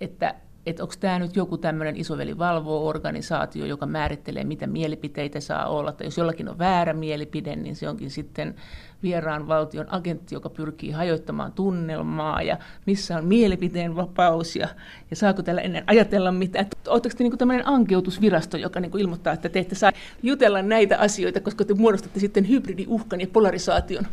että 0.00 0.34
että 0.70 0.82
onko 0.82 0.94
tämä 1.00 1.18
nyt 1.18 1.36
joku 1.36 1.58
tämmöinen 1.58 1.96
isoveli 1.96 2.38
valvoo 2.38 2.88
organisaatio, 2.88 3.66
joka 3.66 3.86
määrittelee, 3.86 4.44
mitä 4.44 4.66
mielipiteitä 4.66 5.40
saa 5.40 5.68
olla, 5.68 5.92
tai 5.92 6.06
jos 6.06 6.18
jollakin 6.18 6.48
on 6.48 6.58
väärä 6.58 6.92
mielipide, 6.92 7.56
niin 7.56 7.76
se 7.76 7.88
onkin 7.88 8.10
sitten 8.10 8.54
vieraan 9.02 9.48
valtion 9.48 9.92
agentti, 9.94 10.34
joka 10.34 10.50
pyrkii 10.50 10.90
hajoittamaan 10.90 11.52
tunnelmaa, 11.52 12.42
ja 12.42 12.56
missä 12.86 13.16
on 13.16 13.24
mielipiteen 13.24 13.96
vapaus, 13.96 14.56
ja, 14.56 14.68
ja 15.10 15.16
saako 15.16 15.42
tällä 15.42 15.60
ennen 15.60 15.84
ajatella 15.86 16.32
mitään. 16.32 16.66
Oletteko 16.88 17.14
te 17.18 17.24
niin 17.24 17.38
tämmöinen 17.38 17.68
ankeutusvirasto, 17.68 18.56
joka 18.56 18.80
niin 18.80 18.98
ilmoittaa, 18.98 19.32
että 19.32 19.48
te 19.48 19.58
ette 19.58 19.74
saa 19.74 19.92
jutella 20.22 20.62
näitä 20.62 20.98
asioita, 20.98 21.40
koska 21.40 21.64
te 21.64 21.74
muodostatte 21.74 22.20
sitten 22.20 22.48
hybridiuhkan 22.48 23.20
ja 23.20 23.26
polarisaation? 23.32 24.06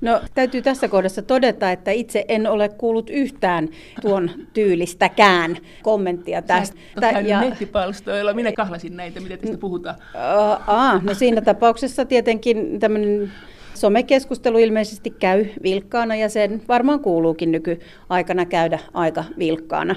No 0.00 0.20
täytyy 0.34 0.62
tässä 0.62 0.88
kohdassa 0.88 1.22
todeta, 1.22 1.70
että 1.72 1.90
itse 1.90 2.24
en 2.28 2.46
ole 2.46 2.68
kuullut 2.68 3.10
yhtään 3.10 3.68
tuon 4.02 4.30
tyylistäkään 4.52 5.56
kommenttia 5.82 6.42
tästä. 6.42 6.76
Sä 7.00 7.20
ja 7.20 7.40
nettipalstoilla, 7.40 8.34
minä 8.34 8.52
kahlasin 8.52 8.96
näitä, 8.96 9.20
mitä 9.20 9.36
tästä 9.36 9.58
puhutaan. 9.58 9.96
Uh, 9.96 10.62
aa, 10.66 11.00
no 11.04 11.14
siinä 11.14 11.40
tapauksessa 11.40 12.04
tietenkin 12.04 12.80
tämmöinen 12.80 13.32
somekeskustelu 13.74 14.58
ilmeisesti 14.58 15.10
käy 15.10 15.46
vilkkaana 15.62 16.16
ja 16.16 16.28
sen 16.28 16.62
varmaan 16.68 17.00
kuuluukin 17.00 17.52
nykyaikana 17.52 18.46
käydä 18.46 18.78
aika 18.94 19.24
vilkkaana. 19.38 19.96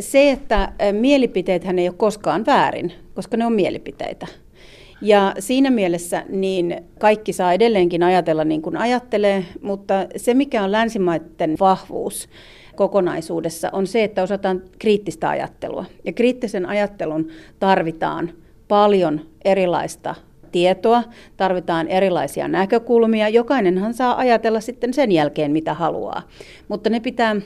Se, 0.00 0.30
että 0.30 0.72
mielipiteethän 0.92 1.78
ei 1.78 1.88
ole 1.88 1.96
koskaan 1.96 2.46
väärin, 2.46 2.92
koska 3.14 3.36
ne 3.36 3.46
on 3.46 3.52
mielipiteitä. 3.52 4.26
Ja 5.02 5.34
siinä 5.38 5.70
mielessä 5.70 6.24
niin 6.28 6.76
kaikki 6.98 7.32
saa 7.32 7.52
edelleenkin 7.52 8.02
ajatella 8.02 8.44
niin 8.44 8.62
kuin 8.62 8.76
ajattelee, 8.76 9.44
mutta 9.62 9.94
se 10.16 10.34
mikä 10.34 10.64
on 10.64 10.72
länsimaiden 10.72 11.56
vahvuus 11.60 12.28
kokonaisuudessa 12.76 13.70
on 13.72 13.86
se, 13.86 14.04
että 14.04 14.22
osataan 14.22 14.62
kriittistä 14.78 15.28
ajattelua. 15.28 15.84
Ja 16.04 16.12
kriittisen 16.12 16.66
ajattelun 16.66 17.28
tarvitaan 17.58 18.32
paljon 18.68 19.20
erilaista 19.44 20.14
tietoa, 20.52 21.02
tarvitaan 21.36 21.88
erilaisia 21.88 22.48
näkökulmia. 22.48 23.28
Jokainenhan 23.28 23.94
saa 23.94 24.18
ajatella 24.18 24.60
sitten 24.60 24.94
sen 24.94 25.12
jälkeen, 25.12 25.52
mitä 25.52 25.74
haluaa. 25.74 26.22
Mutta 26.68 26.90
ne 26.90 27.00
pitää 27.00 27.36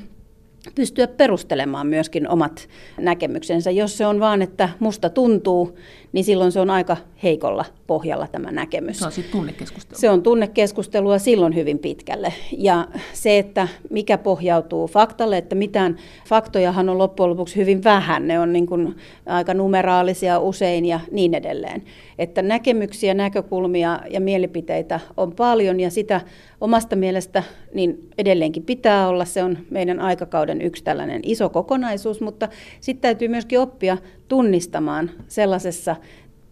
pystyä 0.74 1.06
perustelemaan 1.06 1.86
myöskin 1.86 2.28
omat 2.28 2.68
näkemyksensä. 3.00 3.70
Jos 3.70 3.98
se 3.98 4.06
on 4.06 4.20
vaan, 4.20 4.42
että 4.42 4.68
musta 4.78 5.10
tuntuu, 5.10 5.78
niin 6.14 6.24
silloin 6.24 6.52
se 6.52 6.60
on 6.60 6.70
aika 6.70 6.96
heikolla 7.22 7.64
pohjalla 7.86 8.26
tämä 8.26 8.52
näkemys. 8.52 8.98
Se 8.98 9.06
on 9.06 9.12
sitten 9.12 9.32
tunnekeskustelua. 9.32 10.00
Se 10.00 10.10
on 10.10 10.22
tunnekeskustelua 10.22 11.18
silloin 11.18 11.54
hyvin 11.54 11.78
pitkälle. 11.78 12.32
Ja 12.58 12.88
se, 13.12 13.38
että 13.38 13.68
mikä 13.90 14.18
pohjautuu 14.18 14.86
faktalle, 14.86 15.38
että 15.38 15.54
mitään 15.54 15.96
faktojahan 16.28 16.88
on 16.88 16.98
loppujen 16.98 17.30
lopuksi 17.30 17.56
hyvin 17.56 17.84
vähän. 17.84 18.28
Ne 18.28 18.40
on 18.40 18.52
niin 18.52 18.66
kuin 18.66 18.96
aika 19.26 19.54
numeraalisia 19.54 20.38
usein 20.38 20.86
ja 20.86 21.00
niin 21.10 21.34
edelleen. 21.34 21.82
Että 22.18 22.42
näkemyksiä, 22.42 23.14
näkökulmia 23.14 24.00
ja 24.10 24.20
mielipiteitä 24.20 25.00
on 25.16 25.32
paljon 25.32 25.80
ja 25.80 25.90
sitä 25.90 26.20
omasta 26.60 26.96
mielestä 26.96 27.42
niin 27.74 28.08
edelleenkin 28.18 28.62
pitää 28.62 29.08
olla. 29.08 29.24
Se 29.24 29.42
on 29.42 29.58
meidän 29.70 30.00
aikakauden 30.00 30.62
yksi 30.62 30.84
tällainen 30.84 31.20
iso 31.24 31.48
kokonaisuus, 31.48 32.20
mutta 32.20 32.48
sitten 32.80 33.02
täytyy 33.02 33.28
myöskin 33.28 33.60
oppia 33.60 33.98
tunnistamaan 34.28 35.10
sellaisessa 35.28 35.96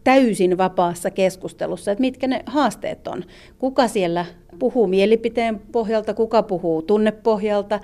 täysin 0.04 0.58
vapaassa 0.58 1.10
keskustelussa, 1.10 1.92
että 1.92 2.00
mitkä 2.00 2.26
ne 2.26 2.42
haasteet 2.46 3.08
on. 3.08 3.24
Kuka 3.58 3.88
siellä 3.88 4.26
puhuu 4.58 4.86
mielipiteen 4.86 5.60
pohjalta, 5.72 6.14
kuka 6.14 6.42
puhuu 6.42 6.82
tunnepohjalta, 6.82 7.80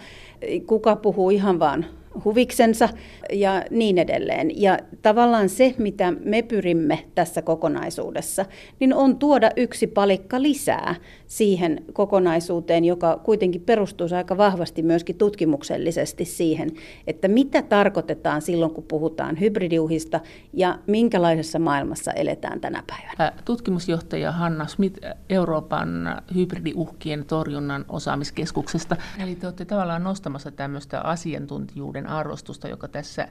kuka 0.66 0.96
puhuu 0.96 1.30
ihan 1.30 1.58
vaan 1.58 1.87
huviksensa 2.25 2.88
ja 3.33 3.65
niin 3.71 3.99
edelleen. 3.99 4.62
Ja 4.62 4.79
tavallaan 5.03 5.49
se, 5.49 5.75
mitä 5.79 6.12
me 6.25 6.43
pyrimme 6.43 7.05
tässä 7.15 7.43
kokonaisuudessa, 7.43 8.45
niin 8.81 8.95
on 8.95 9.19
tuoda 9.19 9.50
yksi 9.57 9.87
palikka 9.87 10.43
lisää 10.43 10.95
siihen 11.27 11.85
kokonaisuuteen, 11.93 12.85
joka 12.85 13.21
kuitenkin 13.25 13.61
perustuu 13.61 14.07
aika 14.17 14.37
vahvasti 14.37 14.83
myöskin 14.83 15.17
tutkimuksellisesti 15.17 16.25
siihen, 16.25 16.71
että 17.07 17.29
mitä 17.29 17.62
tarkoitetaan 17.62 18.43
silloin, 18.43 18.75
kun 18.75 18.85
puhutaan 18.85 19.41
hybridiuhista 19.41 20.21
ja 20.53 20.79
minkälaisessa 20.87 21.59
maailmassa 21.59 22.12
eletään 22.12 22.61
tänä 22.61 22.83
päivänä. 22.87 23.33
Tutkimusjohtaja 23.45 24.33
Hanna 24.33 24.67
Smith 24.67 25.00
Euroopan 25.29 26.23
hybridiuhkien 26.35 27.25
torjunnan 27.25 27.85
osaamiskeskuksesta. 27.88 28.97
Eli 29.23 29.35
te 29.35 29.47
olette 29.47 29.65
tavallaan 29.65 30.05
nostamassa 30.05 30.50
tämmöistä 30.50 31.00
asiantuntijuuden 31.00 31.98
arvostusta, 32.07 32.69
joka 32.69 32.88
tässä 32.88 33.28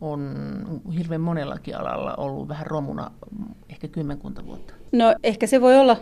on 0.00 0.34
hirveän 0.98 1.20
monellakin 1.20 1.76
alalla 1.76 2.14
ollut 2.14 2.48
vähän 2.48 2.66
romuna 2.66 3.10
ehkä 3.68 3.88
kymmenkunta 3.88 4.46
vuotta. 4.46 4.74
No 4.92 5.14
ehkä 5.22 5.46
se 5.46 5.60
voi 5.60 5.78
olla 5.78 5.96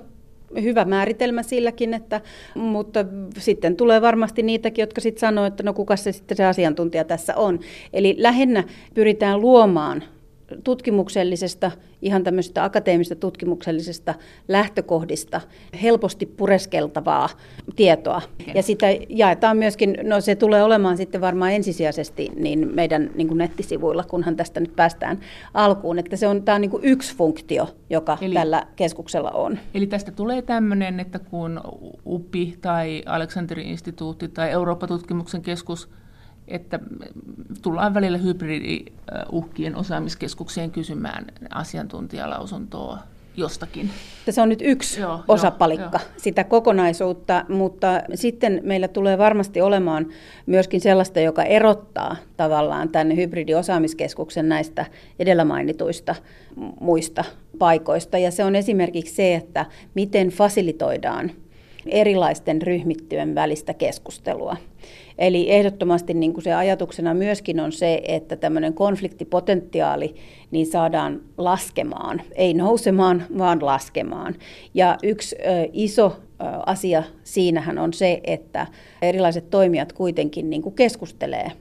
hyvä 0.63 0.85
määritelmä 0.85 1.43
silläkin, 1.43 1.95
että, 1.95 2.21
mutta 2.55 3.05
sitten 3.39 3.77
tulee 3.77 4.03
varmasti 4.03 4.43
niitäkin, 4.43 4.83
jotka 4.83 5.01
sitten 5.01 5.21
sanoo, 5.21 5.45
että 5.45 5.63
no 5.63 5.75
kuka 5.75 5.97
se 5.97 6.13
sitten 6.13 6.37
se 6.37 6.45
asiantuntija 6.45 7.05
tässä 7.05 7.37
on. 7.37 7.61
Eli 7.93 8.17
lähinnä 8.19 8.65
pyritään 8.95 9.41
luomaan 9.41 10.03
tutkimuksellisesta, 10.65 11.71
ihan 12.03 12.25
tämmöisestä 12.25 12.65
akateemisesta 12.65 13.21
tutkimuksellisesta 13.21 14.15
lähtökohdista 14.49 15.41
helposti 15.83 16.27
pureskeltavaa 16.27 17.29
tietoa. 17.77 18.23
Ja 18.55 18.63
sitä 18.63 18.87
jaetaan 19.09 19.57
myöskin, 19.57 19.97
no 20.03 20.21
se 20.21 20.35
tulee 20.35 20.63
olemaan 20.63 20.97
sitten 20.97 21.21
varmaan 21.21 21.53
ensisijaisesti 21.53 22.31
niin 22.37 22.71
meidän 22.75 23.11
niin 23.15 23.29
kuin 23.29 23.39
nettisivuilla, 23.39 24.05
kunhan 24.05 24.37
tästä 24.37 24.61
nyt 24.61 24.77
päästään 24.77 25.21
alkuun. 25.55 25.99
Että 25.99 26.17
se 26.17 26.27
on, 26.27 26.43
tämä 26.43 26.55
on 26.55 26.61
niin 26.61 26.71
kuin 26.71 26.85
yksi 26.85 27.17
funktio, 27.17 27.69
joka 27.91 28.19
eli, 28.21 28.35
tällä 28.35 28.67
keskuksella 28.77 29.31
on. 29.31 29.59
Eli 29.75 29.87
tästä 29.87 30.13
tulee 30.13 30.43
tämmöinen, 30.43 31.01
että 31.01 31.19
kun 31.19 31.61
UPI 32.07 32.59
tai 32.61 33.03
Aleksanterin 33.07 33.67
instituutti 33.67 34.29
tai 34.29 34.51
Eurooppa-tutkimuksen 34.51 35.43
keskus 35.43 35.89
että 36.49 36.81
tullaan 37.63 37.95
välillä 37.95 38.19
hybridiuhkien 38.19 39.77
osaamiskeskukseen 39.77 40.71
kysymään 40.71 41.25
asiantuntijalausuntoa 41.51 42.99
jostakin. 43.37 43.91
Se 44.31 44.43
on 44.43 44.49
nyt 44.49 44.63
yksi 44.63 45.01
joo, 45.01 45.21
osapalikka 45.29 46.01
joo, 46.03 46.11
sitä 46.17 46.45
kokonaisuutta, 46.45 47.45
mutta 47.49 48.03
sitten 48.15 48.61
meillä 48.63 48.89
tulee 48.89 49.19
varmasti 49.19 49.61
olemaan 49.61 50.07
myöskin 50.47 50.81
sellaista, 50.81 51.21
joka 51.21 51.43
erottaa 51.43 52.17
tavallaan 52.37 52.89
tämän 52.89 53.17
hybridiosaamiskeskuksen 53.17 54.49
näistä 54.49 54.87
edellä 55.19 55.45
mainituista 55.45 56.15
muista 56.81 57.25
paikoista. 57.59 58.19
Ja 58.19 58.31
se 58.31 58.45
on 58.45 58.57
esimerkiksi 58.57 59.15
se, 59.15 59.35
että 59.35 59.67
miten 59.95 60.29
fasilitoidaan 60.29 61.31
erilaisten 61.87 62.63
ryhmittyjen 62.63 63.35
välistä 63.35 63.75
keskustelua. 63.75 64.57
Eli 65.18 65.50
ehdottomasti 65.50 66.14
niin 66.14 66.33
kuin 66.33 66.44
se 66.44 66.54
ajatuksena 66.54 67.14
myöskin 67.14 67.61
on 67.61 67.73
se, 67.73 68.02
että 68.09 68.37
tämmöinen 68.37 68.75
konfliktipotentiaali 68.75 70.14
niin 70.50 70.66
saadaan 70.66 71.21
laskemaan, 71.38 72.23
ei 72.35 72.54
nousemaan, 72.54 73.25
vaan 73.38 73.66
laskemaan. 73.66 74.35
Ja 74.75 74.99
yksi 75.02 75.37
ö, 75.40 75.68
iso 75.73 76.16
asia 76.66 77.02
siinähän 77.25 77.78
on 77.78 77.92
se, 77.92 78.21
että 78.25 78.66
erilaiset 79.02 79.50
toimijat 79.50 79.92
kuitenkin 79.92 80.50
niin 80.50 80.62
kuin 80.62 80.75
keskustelee 80.75 81.52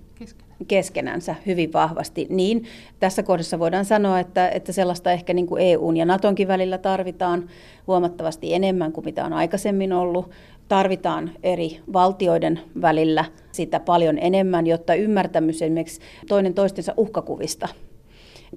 keskenänsä 0.67 1.35
hyvin 1.45 1.73
vahvasti. 1.73 2.27
Niin 2.29 2.63
tässä 2.99 3.23
kohdassa 3.23 3.59
voidaan 3.59 3.85
sanoa, 3.85 4.19
että, 4.19 4.49
että 4.49 4.71
sellaista 4.71 5.11
ehkä 5.11 5.33
niin 5.33 5.47
kuin 5.47 5.61
EUn 5.61 5.97
ja 5.97 6.05
Natonkin 6.05 6.47
välillä 6.47 6.77
tarvitaan 6.77 7.49
huomattavasti 7.87 8.53
enemmän 8.53 8.91
kuin 8.91 9.05
mitä 9.05 9.25
on 9.25 9.33
aikaisemmin 9.33 9.93
ollut. 9.93 10.31
Tarvitaan 10.67 11.31
eri 11.43 11.81
valtioiden 11.93 12.59
välillä 12.81 13.25
sitä 13.51 13.79
paljon 13.79 14.17
enemmän, 14.17 14.67
jotta 14.67 14.93
ymmärtämys 14.93 15.61
esimerkiksi 15.61 16.01
toinen 16.27 16.53
toistensa 16.53 16.93
uhkakuvista 16.97 17.67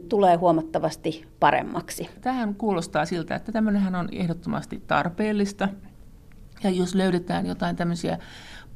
tulee 0.09 0.37
huomattavasti 0.37 1.25
paremmaksi. 1.41 2.09
Tähän 2.21 2.55
kuulostaa 2.55 3.05
siltä, 3.05 3.35
että 3.35 3.53
tämmöinenhän 3.53 3.95
on 3.95 4.09
ehdottomasti 4.13 4.83
tarpeellista. 4.87 5.69
Ja 6.65 6.71
jos 6.71 6.95
löydetään 6.95 7.47
jotain 7.47 7.77
tämmöisiä 7.77 8.19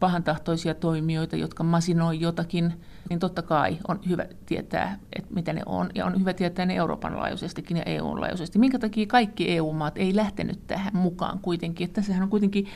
pahantahtoisia 0.01 0.75
toimijoita, 0.75 1.37
jotka 1.37 1.65
masinoi 1.65 2.21
jotakin, 2.21 2.73
niin 3.09 3.19
totta 3.19 3.43
kai 3.43 3.79
on 3.89 4.01
hyvä 4.09 4.27
tietää, 4.47 4.99
että 5.17 5.35
mitä 5.35 5.53
ne 5.53 5.63
on. 5.67 5.91
Ja 5.95 6.07
on 6.07 6.21
hyvä 6.21 6.33
tietää 6.33 6.67
ne 6.67 6.77
Euroopan 6.77 7.19
laajuisestikin 7.19 7.77
ja 7.77 7.83
EUn 7.83 8.21
laajuisesti. 8.21 8.59
Minkä 8.59 8.79
takia 8.79 9.07
kaikki 9.07 9.51
EU-maat 9.51 9.99
ei 9.99 10.17
lähtenyt 10.17 10.67
tähän 10.67 10.97
mukaan 10.97 11.39
kuitenkin? 11.39 11.85
Että 11.85 12.01
tässähän 12.01 12.23
on 12.23 12.29
kuitenkin 12.29 12.67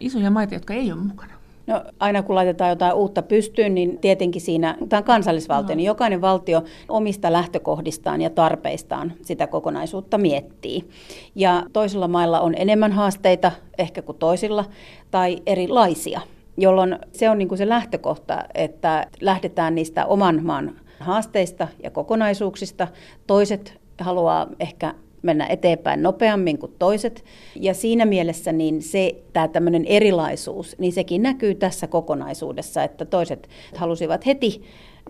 isoja 0.00 0.30
maita, 0.30 0.54
jotka 0.54 0.74
ei 0.74 0.92
ole 0.92 1.00
mukana. 1.00 1.32
No, 1.66 1.84
aina 2.00 2.22
kun 2.22 2.34
laitetaan 2.34 2.70
jotain 2.70 2.94
uutta 2.94 3.22
pystyyn, 3.22 3.74
niin 3.74 3.98
tietenkin 3.98 4.42
siinä, 4.42 4.76
tämä 4.88 4.98
on 4.98 5.04
kansallisvaltio, 5.04 5.74
no. 5.74 5.76
niin 5.76 5.86
jokainen 5.86 6.20
valtio 6.20 6.64
omista 6.88 7.32
lähtökohdistaan 7.32 8.20
ja 8.20 8.30
tarpeistaan 8.30 9.12
sitä 9.22 9.46
kokonaisuutta 9.46 10.18
miettii. 10.18 10.88
Ja 11.34 11.62
toisilla 11.72 12.08
mailla 12.08 12.40
on 12.40 12.54
enemmän 12.56 12.92
haasteita 12.92 13.52
ehkä 13.78 14.02
kuin 14.02 14.18
toisilla, 14.18 14.64
tai 15.10 15.42
erilaisia 15.46 16.20
jolloin 16.56 16.98
se 17.12 17.30
on 17.30 17.38
niin 17.38 17.48
kuin 17.48 17.58
se 17.58 17.68
lähtökohta, 17.68 18.44
että 18.54 19.06
lähdetään 19.20 19.74
niistä 19.74 20.06
oman 20.06 20.44
maan 20.44 20.80
haasteista 21.00 21.68
ja 21.82 21.90
kokonaisuuksista. 21.90 22.88
Toiset 23.26 23.80
haluaa 23.98 24.46
ehkä 24.60 24.94
mennä 25.22 25.46
eteenpäin 25.46 26.02
nopeammin 26.02 26.58
kuin 26.58 26.74
toiset. 26.78 27.24
Ja 27.56 27.74
siinä 27.74 28.04
mielessä 28.04 28.52
niin 28.52 28.82
se, 28.82 29.14
tämä 29.32 29.48
tämmöinen 29.48 29.84
erilaisuus, 29.84 30.76
niin 30.78 30.92
sekin 30.92 31.22
näkyy 31.22 31.54
tässä 31.54 31.86
kokonaisuudessa, 31.86 32.84
että 32.84 33.04
toiset 33.04 33.48
halusivat 33.76 34.26
heti 34.26 34.62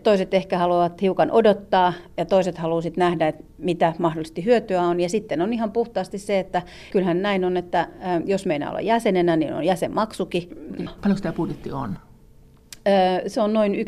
Toiset 0.02 0.35
ehkä 0.35 0.59
haluavat 0.59 1.02
hiukan 1.02 1.30
odottaa 1.30 1.92
ja 2.16 2.25
toiset 2.25 2.59
haluavat 2.59 2.97
nähdä, 2.97 3.28
että 3.28 3.44
mitä 3.59 3.92
mahdollisesti 3.99 4.44
hyötyä 4.44 4.82
on. 4.82 5.00
Ja 5.00 5.09
sitten 5.09 5.42
on 5.42 5.52
ihan 5.52 5.73
puhtaasti 5.73 6.18
se, 6.18 6.38
että 6.38 6.62
kyllähän 6.90 7.23
näin 7.23 7.44
on, 7.44 7.56
että 7.56 7.88
jos 8.25 8.47
meidän 8.47 8.68
olla 8.68 8.80
jäsenenä, 8.80 9.37
niin 9.37 9.54
on 9.54 9.64
jäsenmaksukin. 9.64 10.49
Paljonko 11.02 11.23
tämä 11.23 11.32
budjetti 11.32 11.73
on? 11.73 11.99
Se 13.27 13.40
on 13.40 13.53
noin 13.53 13.72
1,5 13.74 13.79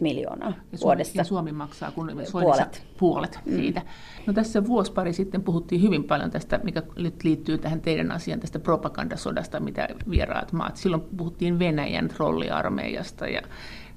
miljoonaa 0.00 0.52
ja 0.72 0.78
Suomi, 0.78 0.88
vuodessa. 0.88 1.20
Ja 1.20 1.24
Suomi 1.24 1.52
maksaa 1.52 1.90
kun 1.90 2.12
puolet, 2.32 2.86
puolet 2.98 3.38
mm. 3.44 3.56
siitä. 3.56 3.82
No 4.26 4.32
tässä 4.32 4.66
vuosi 4.66 4.92
pari 4.92 5.12
sitten 5.12 5.42
puhuttiin 5.42 5.82
hyvin 5.82 6.04
paljon 6.04 6.30
tästä, 6.30 6.60
mikä 6.62 6.82
nyt 6.96 7.24
liittyy 7.24 7.58
tähän 7.58 7.80
teidän 7.80 8.12
asiaan, 8.12 8.40
tästä 8.40 8.58
propagandasodasta, 8.58 9.60
mitä 9.60 9.88
vieraat 10.10 10.52
maat. 10.52 10.76
Silloin 10.76 11.02
puhuttiin 11.16 11.58
Venäjän 11.58 12.08
trolliarmeijasta 12.08 13.28
ja 13.28 13.42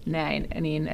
näin. 0.05 0.47
Niin 0.61 0.89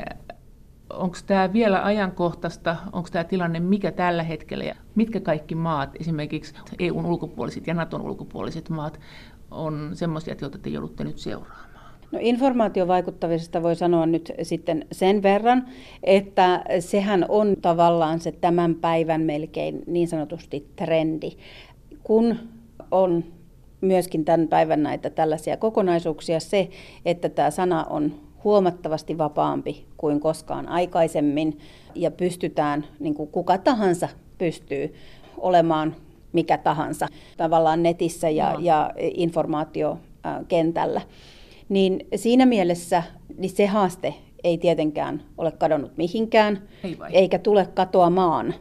onko 0.90 1.18
tämä 1.28 1.54
vielä 1.54 1.86
ajankohtaista, 1.86 2.76
onko 2.94 3.10
tämä 3.12 3.24
tilanne 3.24 3.60
mikä 3.60 3.92
tällä 3.92 4.24
hetkellä 4.24 4.64
ja 4.64 4.76
mitkä 4.96 5.20
kaikki 5.20 5.56
maat, 5.56 5.90
esimerkiksi 6.00 6.54
EUn 6.80 7.06
ulkopuoliset 7.06 7.68
ja 7.68 7.74
Naton 7.74 8.02
ulkopuoliset 8.02 8.70
maat, 8.70 9.00
on 9.52 9.92
semmoisia, 9.94 10.36
joita 10.42 10.58
te 10.58 10.70
joudutte 10.70 11.04
nyt 11.04 11.18
seuraamaan? 11.18 11.76
No 12.12 12.20
informaatiovaikuttavisesta 12.22 13.64
voi 13.64 13.76
sanoa 13.76 14.06
nyt 14.06 14.32
sitten 14.44 14.86
sen 14.92 15.24
verran, 15.24 15.66
että 16.04 16.64
sehän 16.80 17.26
on 17.30 17.56
tavallaan 17.62 18.20
se 18.20 18.32
tämän 18.32 18.76
päivän 18.76 19.22
melkein 19.22 19.84
niin 19.88 20.08
sanotusti 20.08 20.68
trendi. 20.76 21.32
Kun 22.04 22.36
on 22.92 23.24
myöskin 23.82 24.26
tämän 24.26 24.48
päivän 24.48 24.84
näitä 24.84 25.10
tällaisia 25.10 25.58
kokonaisuuksia, 25.58 26.40
se, 26.40 26.70
että 27.06 27.30
tämä 27.30 27.52
sana 27.52 27.84
on 27.84 28.14
huomattavasti 28.46 29.18
vapaampi 29.18 29.86
kuin 29.98 30.20
koskaan 30.20 30.68
aikaisemmin 30.68 31.58
ja 31.96 32.12
pystytään, 32.12 32.86
niin 33.00 33.16
kuin 33.16 33.30
kuka 33.30 33.58
tahansa 33.58 34.10
pystyy 34.38 34.94
olemaan 35.38 35.96
mikä 36.34 36.58
tahansa 36.58 37.08
tavallaan 37.38 37.84
netissä 37.84 38.30
ja, 38.30 38.54
no. 38.54 38.60
ja 38.60 38.92
informaatiokentällä. 38.98 41.02
Niin 41.70 42.08
siinä 42.16 42.46
mielessä 42.46 43.04
niin 43.38 43.50
se 43.50 43.66
haaste 43.66 44.14
ei 44.44 44.58
tietenkään 44.58 45.24
ole 45.38 45.52
kadonnut 45.52 45.98
mihinkään, 45.98 46.62
ei 46.84 46.98
eikä 47.12 47.40
tule 47.40 47.68
katoamaan. 47.74 48.54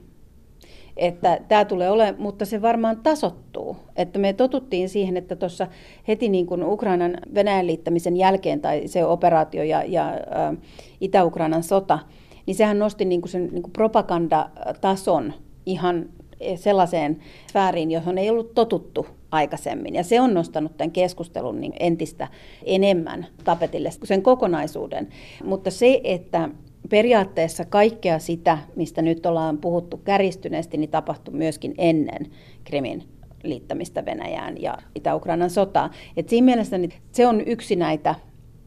Että 0.96 1.40
tämä 1.48 1.64
tulee 1.64 1.90
ole, 1.90 2.14
mutta 2.18 2.44
se 2.44 2.62
varmaan 2.62 2.96
tasottuu. 3.02 3.76
Että 3.96 4.18
me 4.18 4.32
totuttiin 4.32 4.88
siihen, 4.88 5.16
että 5.16 5.36
tuossa 5.36 5.66
heti 6.08 6.28
niin 6.28 6.46
kuin 6.46 6.64
Ukrainan 6.64 7.16
Venäjän 7.34 7.66
liittämisen 7.66 8.16
jälkeen 8.16 8.60
tai 8.60 8.88
se 8.88 9.04
operaatio 9.04 9.62
ja, 9.62 9.84
ja 9.84 10.08
ä, 10.08 10.54
Itä-Ukrainan 11.00 11.62
sota, 11.62 11.98
niin 12.46 12.54
sehän 12.54 12.78
nosti 12.78 13.04
niin 13.04 13.20
kuin 13.20 13.30
sen 13.30 13.48
niin 13.52 13.62
kuin 13.62 13.72
propagandatason 13.72 15.32
ihan 15.66 16.08
sellaiseen 16.56 17.18
sfääriin, 17.50 17.90
johon 17.90 18.18
ei 18.18 18.30
ollut 18.30 18.54
totuttu 18.54 19.06
aikaisemmin. 19.30 19.94
Ja 19.94 20.02
se 20.02 20.20
on 20.20 20.34
nostanut 20.34 20.76
tämän 20.76 20.90
keskustelun 20.90 21.60
niin 21.60 21.72
entistä 21.80 22.28
enemmän 22.64 23.26
tapetille 23.44 23.90
sen 24.04 24.22
kokonaisuuden. 24.22 25.08
Mutta 25.44 25.70
se, 25.70 26.00
että 26.04 26.48
periaatteessa 26.90 27.64
kaikkea 27.64 28.18
sitä, 28.18 28.58
mistä 28.76 29.02
nyt 29.02 29.26
ollaan 29.26 29.58
puhuttu 29.58 29.96
kärjistyneesti, 29.96 30.76
niin 30.76 30.90
tapahtui 30.90 31.34
myöskin 31.34 31.74
ennen 31.78 32.26
Krimin 32.64 33.08
liittämistä 33.42 34.04
Venäjään 34.04 34.62
ja 34.62 34.78
Itä-Ukrainan 34.94 35.50
sotaa. 35.50 35.90
Et 36.16 36.28
siinä 36.28 36.44
mielessä 36.44 36.78
niin 36.78 36.92
se 37.12 37.26
on 37.26 37.40
yksi 37.46 37.76
näitä 37.76 38.14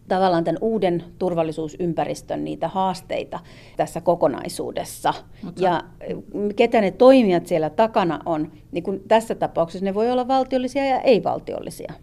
tavallaan 0.08 0.44
tämän 0.44 0.62
uuden 0.62 1.04
turvallisuusympäristön 1.20 2.44
niitä 2.44 2.68
haasteita 2.68 3.40
tässä 3.78 4.02
kokonaisuudessa. 4.02 5.14
Mutta... 5.44 5.64
Ja 5.64 5.84
ketä 6.56 6.82
ne 6.82 6.92
toimijat 6.92 7.48
siellä 7.48 7.70
takana 7.70 8.20
on, 8.26 8.52
niin 8.72 8.84
kun 8.84 9.02
tässä 9.08 9.36
tapauksessa 9.36 9.86
ne 9.86 9.94
voi 9.94 10.12
olla 10.12 10.28
valtiollisia 10.28 10.86
ja 10.86 11.02
ei-valtiollisia. 11.02 11.94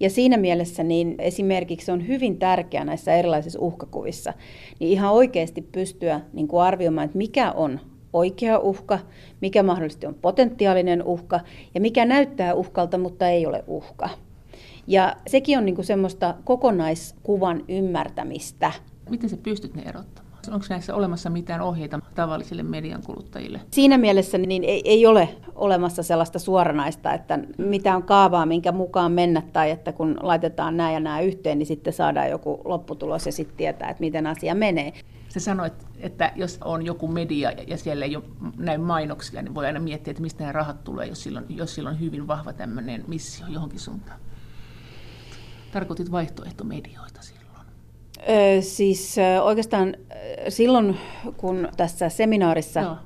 Ja 0.00 0.10
siinä 0.10 0.36
mielessä 0.36 0.82
niin 0.82 1.14
esimerkiksi 1.18 1.92
on 1.92 2.06
hyvin 2.08 2.38
tärkeää 2.38 2.84
näissä 2.84 3.14
erilaisissa 3.14 3.58
uhkakuvissa 3.60 4.32
niin 4.80 4.90
ihan 4.90 5.12
oikeasti 5.12 5.62
pystyä 5.62 6.20
niin 6.32 6.48
kuin 6.48 6.62
arvioimaan, 6.62 7.04
että 7.04 7.18
mikä 7.18 7.52
on 7.52 7.80
oikea 8.12 8.58
uhka, 8.58 8.98
mikä 9.40 9.62
mahdollisesti 9.62 10.06
on 10.06 10.14
potentiaalinen 10.14 11.02
uhka 11.02 11.40
ja 11.74 11.80
mikä 11.80 12.04
näyttää 12.04 12.54
uhkalta, 12.54 12.98
mutta 12.98 13.28
ei 13.28 13.46
ole 13.46 13.64
uhka. 13.66 14.08
Ja 14.86 15.16
sekin 15.26 15.58
on 15.58 15.64
niin 15.64 15.74
kuin 15.74 15.84
semmoista 15.84 16.34
kokonaiskuvan 16.44 17.64
ymmärtämistä. 17.68 18.72
Miten 19.10 19.30
sä 19.30 19.36
pystyt 19.36 19.74
ne 19.74 19.82
erottamaan? 19.82 20.31
Onko 20.50 20.66
näissä 20.68 20.94
olemassa 20.94 21.30
mitään 21.30 21.60
ohjeita 21.60 22.00
tavallisille 22.14 22.62
median 22.62 23.02
kuluttajille? 23.02 23.60
Siinä 23.70 23.98
mielessä 23.98 24.38
niin 24.38 24.64
ei, 24.64 24.82
ei 24.84 25.06
ole 25.06 25.28
olemassa 25.54 26.02
sellaista 26.02 26.38
suoranaista, 26.38 27.14
että 27.14 27.38
mitä 27.58 27.96
on 27.96 28.02
kaavaa, 28.02 28.46
minkä 28.46 28.72
mukaan 28.72 29.12
mennä, 29.12 29.42
tai 29.52 29.70
että 29.70 29.92
kun 29.92 30.16
laitetaan 30.22 30.76
nämä 30.76 30.92
ja 30.92 31.00
nämä 31.00 31.20
yhteen, 31.20 31.58
niin 31.58 31.66
sitten 31.66 31.92
saadaan 31.92 32.30
joku 32.30 32.60
lopputulos 32.64 33.26
ja 33.26 33.32
sitten 33.32 33.56
tietää, 33.56 33.90
että 33.90 34.00
miten 34.00 34.26
asia 34.26 34.54
menee. 34.54 34.92
Sä 35.28 35.40
sanoit, 35.40 35.72
että 36.00 36.32
jos 36.36 36.58
on 36.64 36.86
joku 36.86 37.08
media 37.08 37.52
ja 37.66 37.76
siellä 37.76 38.04
ei 38.04 38.16
ole 38.16 38.24
näin 38.56 38.80
mainoksia, 38.80 39.42
niin 39.42 39.54
voi 39.54 39.66
aina 39.66 39.80
miettiä, 39.80 40.10
että 40.10 40.22
mistä 40.22 40.40
nämä 40.40 40.52
rahat 40.52 40.84
tulee, 40.84 41.06
jos 41.06 41.22
sillä 41.22 41.38
on, 41.38 41.46
jos 41.48 41.74
sillä 41.74 41.90
on 41.90 42.00
hyvin 42.00 42.26
vahva 42.26 42.52
tämmöinen 42.52 43.04
missio 43.06 43.46
johonkin 43.46 43.80
suuntaan. 43.80 44.20
Tarkoitit 45.72 46.10
vaihtoehtomedioita 46.10 47.22
silloin. 47.22 47.41
Ö, 48.28 48.62
siis 48.62 49.16
oikeastaan 49.42 49.96
silloin, 50.48 50.96
kun 51.36 51.68
tässä 51.76 52.08
seminaarissa 52.08 52.82
no. 52.82 52.96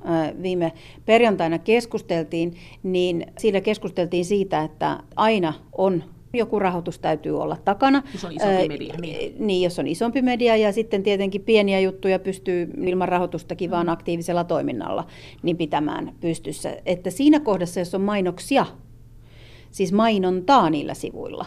viime 0.41 0.71
perjantaina 1.05 1.59
keskusteltiin, 1.59 2.53
niin 2.83 3.25
siinä 3.37 3.61
keskusteltiin 3.61 4.25
siitä, 4.25 4.63
että 4.63 4.99
aina 5.15 5.53
on 5.77 6.03
joku 6.33 6.59
rahoitus 6.59 6.99
täytyy 6.99 7.41
olla 7.41 7.57
takana. 7.65 8.03
Jos 8.13 8.25
on 8.25 8.31
isompi 8.31 8.67
media. 8.67 8.93
Niin. 9.01 9.35
niin, 9.39 9.61
jos 9.61 9.79
on 9.79 9.87
isompi 9.87 10.21
media 10.21 10.55
ja 10.55 10.71
sitten 10.71 11.03
tietenkin 11.03 11.41
pieniä 11.41 11.79
juttuja 11.79 12.19
pystyy 12.19 12.69
ilman 12.85 13.09
rahoitustakin 13.09 13.69
mm. 13.69 13.71
vaan 13.71 13.89
aktiivisella 13.89 14.43
toiminnalla 14.43 15.07
niin 15.43 15.57
pitämään 15.57 16.15
pystyssä. 16.19 16.77
Että 16.85 17.09
siinä 17.09 17.39
kohdassa, 17.39 17.79
jos 17.79 17.95
on 17.95 18.01
mainoksia, 18.01 18.65
siis 19.71 19.93
mainontaa 19.93 20.69
niillä 20.69 20.93
sivuilla, 20.93 21.45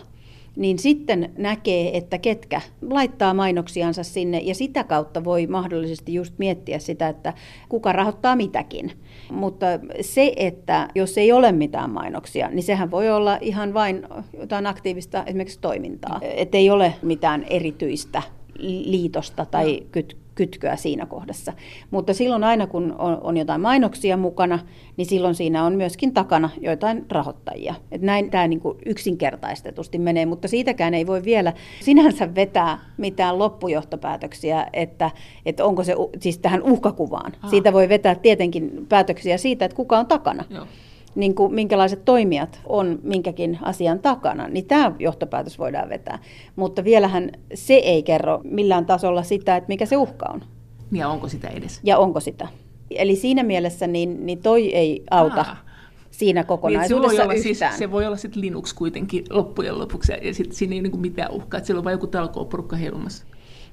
niin 0.60 0.78
sitten 0.78 1.32
näkee, 1.38 1.96
että 1.96 2.18
ketkä 2.18 2.60
laittaa 2.90 3.34
mainoksiansa 3.34 4.02
sinne 4.02 4.38
ja 4.38 4.54
sitä 4.54 4.84
kautta 4.84 5.24
voi 5.24 5.46
mahdollisesti 5.46 6.14
just 6.14 6.34
miettiä 6.38 6.78
sitä, 6.78 7.08
että 7.08 7.34
kuka 7.68 7.92
rahoittaa 7.92 8.36
mitäkin. 8.36 8.92
Mutta 9.32 9.66
se, 10.00 10.32
että 10.36 10.88
jos 10.94 11.18
ei 11.18 11.32
ole 11.32 11.52
mitään 11.52 11.90
mainoksia, 11.90 12.48
niin 12.48 12.62
sehän 12.62 12.90
voi 12.90 13.10
olla 13.10 13.38
ihan 13.40 13.74
vain 13.74 14.06
jotain 14.40 14.66
aktiivista 14.66 15.24
esimerkiksi 15.26 15.60
toimintaa. 15.60 16.20
Että 16.22 16.58
ei 16.58 16.70
ole 16.70 16.94
mitään 17.02 17.44
erityistä 17.50 18.22
liitosta 18.58 19.44
tai 19.44 19.82
kyt, 19.92 20.16
kytköä 20.40 20.76
siinä 20.76 21.06
kohdassa. 21.06 21.52
Mutta 21.90 22.14
silloin 22.14 22.44
aina, 22.44 22.66
kun 22.66 22.94
on, 22.98 23.18
on 23.22 23.36
jotain 23.36 23.60
mainoksia 23.60 24.16
mukana, 24.16 24.58
niin 24.96 25.06
silloin 25.06 25.34
siinä 25.34 25.64
on 25.64 25.74
myöskin 25.74 26.14
takana 26.14 26.50
joitain 26.60 27.06
rahoittajia. 27.10 27.74
Et 27.92 28.02
näin 28.02 28.30
tämä 28.30 28.48
niinku 28.48 28.76
yksinkertaistetusti 28.86 29.98
menee, 29.98 30.26
mutta 30.26 30.48
siitäkään 30.48 30.94
ei 30.94 31.06
voi 31.06 31.24
vielä 31.24 31.52
sinänsä 31.80 32.34
vetää 32.34 32.78
mitään 32.96 33.38
loppujohtopäätöksiä, 33.38 34.66
että, 34.72 35.10
että 35.46 35.64
onko 35.64 35.84
se 35.84 35.94
siis 36.20 36.38
tähän 36.38 36.62
uhkakuvaan. 36.62 37.32
Aha. 37.38 37.50
Siitä 37.50 37.72
voi 37.72 37.88
vetää 37.88 38.14
tietenkin 38.14 38.86
päätöksiä 38.88 39.38
siitä, 39.38 39.64
että 39.64 39.76
kuka 39.76 39.98
on 39.98 40.06
takana. 40.06 40.44
Joo 40.50 40.66
niin 41.14 41.34
kuin 41.34 41.54
minkälaiset 41.54 42.04
toimijat 42.04 42.60
on 42.66 42.98
minkäkin 43.02 43.58
asian 43.62 43.98
takana, 43.98 44.48
niin 44.48 44.66
tämä 44.66 44.92
johtopäätös 44.98 45.58
voidaan 45.58 45.88
vetää. 45.88 46.18
Mutta 46.56 46.84
vielähän 46.84 47.30
se 47.54 47.74
ei 47.74 48.02
kerro 48.02 48.40
millään 48.44 48.86
tasolla 48.86 49.22
sitä, 49.22 49.56
että 49.56 49.68
mikä 49.68 49.86
se 49.86 49.96
uhka 49.96 50.26
on. 50.32 50.44
Ja 50.92 51.08
onko 51.08 51.28
sitä 51.28 51.48
edes? 51.48 51.80
Ja 51.84 51.98
onko 51.98 52.20
sitä. 52.20 52.48
Eli 52.90 53.16
siinä 53.16 53.42
mielessä 53.42 53.86
niin, 53.86 54.26
niin 54.26 54.42
toi 54.42 54.74
ei 54.74 55.04
auta. 55.10 55.40
Aa 55.40 55.70
siinä 56.10 56.44
kokonaisuudessa 56.44 57.08
niin, 57.08 57.16
se, 57.16 57.24
voi 57.24 57.32
olla, 57.32 57.42
siis, 57.42 57.78
se 57.78 57.90
voi 57.90 58.06
olla 58.06 58.16
sitten 58.16 58.42
Linux 58.42 58.74
kuitenkin 58.74 59.24
loppujen 59.30 59.78
lopuksi, 59.78 60.12
ja 60.22 60.34
sitten 60.34 60.56
siinä 60.56 60.74
ei 60.74 60.80
ole 60.80 60.88
niin 60.88 61.00
mitään 61.00 61.30
uhkaa, 61.30 61.58
että 61.58 61.66
siellä 61.66 61.80
on 61.80 61.84
vain 61.84 61.94
joku 61.94 62.06
talkooporukka 62.06 62.76
heilumassa. 62.76 63.24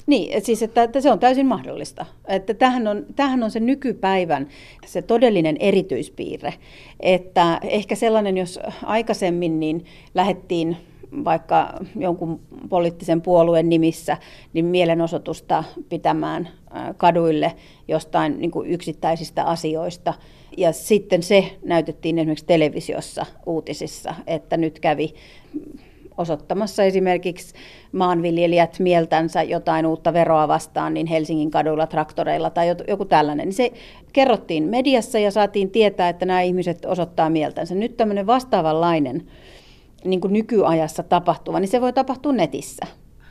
Niin, 0.08 0.42
siis 0.42 0.64
että, 0.64 0.84
että 0.84 1.02
se 1.02 1.12
on 1.12 1.20
täysin 1.20 1.46
mahdollista. 1.46 2.06
Että 2.28 2.54
tämähän, 2.54 2.88
on, 2.88 3.06
tämähän 3.16 3.44
on 3.44 3.52
se 3.52 3.60
nykypäivän 3.60 4.48
se 4.86 5.02
todellinen 5.02 5.58
erityispiirre. 5.60 6.54
Että 7.00 7.60
ehkä 7.64 7.96
sellainen, 7.96 8.38
jos 8.38 8.60
aikaisemmin 8.84 9.60
niin 9.60 9.86
lähettiin 10.16 10.78
vaikka 11.24 11.74
jonkun 11.96 12.40
poliittisen 12.70 13.22
puolueen 13.22 13.70
nimissä 13.70 14.18
niin 14.54 14.66
mielenosoitusta 14.66 15.64
pitämään 15.90 16.50
kaduille 16.98 17.54
jostain 17.88 18.40
niin 18.40 18.52
kuin 18.52 18.70
yksittäisistä 18.70 19.44
asioista. 19.44 20.14
Ja 20.58 20.72
sitten 20.72 21.24
se 21.24 21.58
näytettiin 21.66 22.20
esimerkiksi 22.20 22.46
televisiossa 22.46 23.26
uutisissa, 23.46 24.16
että 24.28 24.58
nyt 24.58 24.80
kävi 24.80 25.14
osoittamassa 26.18 26.84
esimerkiksi 26.84 27.56
maanviljelijät 27.92 28.80
mieltänsä 28.80 29.44
jotain 29.44 29.86
uutta 29.86 30.14
veroa 30.14 30.48
vastaan, 30.48 30.94
niin 30.94 31.08
Helsingin 31.08 31.52
kaduilla 31.52 31.88
traktoreilla 31.88 32.50
tai 32.50 32.76
joku 32.88 33.06
tällainen. 33.06 33.54
Se 33.54 33.72
kerrottiin 34.14 34.64
mediassa 34.64 35.20
ja 35.20 35.32
saatiin 35.32 35.72
tietää, 35.72 36.10
että 36.10 36.26
nämä 36.26 36.42
ihmiset 36.42 36.86
osoittaa 36.86 37.30
mieltänsä. 37.30 37.76
Nyt 37.76 37.98
tämmöinen 37.98 38.28
vastaavanlainen 38.28 39.28
niin 40.06 40.22
kuin 40.22 40.34
nykyajassa 40.34 41.04
tapahtuva, 41.04 41.60
niin 41.60 41.70
se 41.70 41.82
voi 41.82 41.94
tapahtua 41.94 42.34
netissä. 42.34 42.86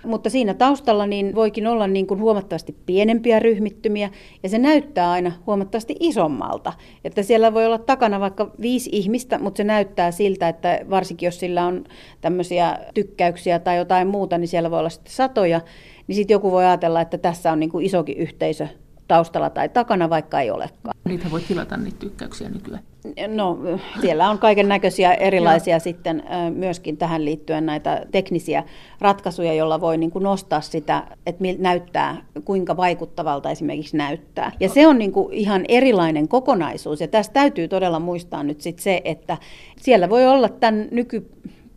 Mutta 0.06 0.30
siinä 0.30 0.54
taustalla 0.54 1.06
niin 1.06 1.34
voikin 1.34 1.66
olla 1.66 1.86
niin 1.86 2.06
kuin 2.06 2.20
huomattavasti 2.20 2.76
pienempiä 2.86 3.38
ryhmittymiä 3.38 4.10
ja 4.42 4.48
se 4.48 4.58
näyttää 4.58 5.10
aina 5.10 5.32
huomattavasti 5.46 5.96
isommalta. 6.00 6.72
Että 7.04 7.22
siellä 7.22 7.54
voi 7.54 7.66
olla 7.66 7.78
takana 7.78 8.20
vaikka 8.20 8.50
viisi 8.60 8.90
ihmistä, 8.92 9.38
mutta 9.38 9.56
se 9.56 9.64
näyttää 9.64 10.10
siltä, 10.10 10.48
että 10.48 10.80
varsinkin 10.90 11.26
jos 11.26 11.40
sillä 11.40 11.66
on 11.66 11.84
tämmöisiä 12.20 12.78
tykkäyksiä 12.94 13.58
tai 13.58 13.76
jotain 13.76 14.08
muuta, 14.08 14.38
niin 14.38 14.48
siellä 14.48 14.70
voi 14.70 14.78
olla 14.78 14.88
sitten 14.88 15.12
satoja. 15.12 15.60
Niin 16.06 16.16
sitten 16.16 16.34
joku 16.34 16.52
voi 16.52 16.64
ajatella, 16.64 17.00
että 17.00 17.18
tässä 17.18 17.52
on 17.52 17.60
niin 17.60 17.70
kuin 17.70 17.86
isokin 17.86 18.16
yhteisö 18.16 18.68
taustalla 19.08 19.50
tai 19.50 19.68
takana, 19.68 20.10
vaikka 20.10 20.40
ei 20.40 20.50
olekaan. 20.50 20.95
Niitä 21.06 21.30
voi 21.30 21.40
tilata 21.40 21.76
niitä 21.76 21.98
tykkäyksiä 21.98 22.48
nykyään. 22.48 22.82
No, 23.28 23.58
siellä 24.00 24.30
on 24.30 24.38
kaiken 24.38 24.68
näköisiä 24.68 25.14
erilaisia 25.14 25.78
sitten 25.78 26.22
myöskin 26.54 26.96
tähän 26.96 27.24
liittyen 27.24 27.66
näitä 27.66 28.06
teknisiä 28.10 28.64
ratkaisuja, 29.00 29.54
joilla 29.54 29.80
voi 29.80 29.98
niin 29.98 30.10
kuin 30.10 30.22
nostaa 30.22 30.60
sitä, 30.60 31.06
että 31.26 31.44
näyttää, 31.58 32.16
kuinka 32.44 32.76
vaikuttavalta 32.76 33.50
esimerkiksi 33.50 33.96
näyttää. 33.96 34.52
Ja 34.60 34.68
se 34.68 34.86
on 34.86 34.98
niin 34.98 35.12
kuin 35.12 35.32
ihan 35.32 35.64
erilainen 35.68 36.28
kokonaisuus. 36.28 37.00
Ja 37.00 37.08
tässä 37.08 37.32
täytyy 37.32 37.68
todella 37.68 38.00
muistaa 38.00 38.42
nyt 38.42 38.60
sit 38.60 38.78
se, 38.78 39.00
että 39.04 39.38
siellä 39.76 40.10
voi 40.10 40.26
olla 40.26 40.48
tämän 40.48 40.88
nyky 40.90 41.30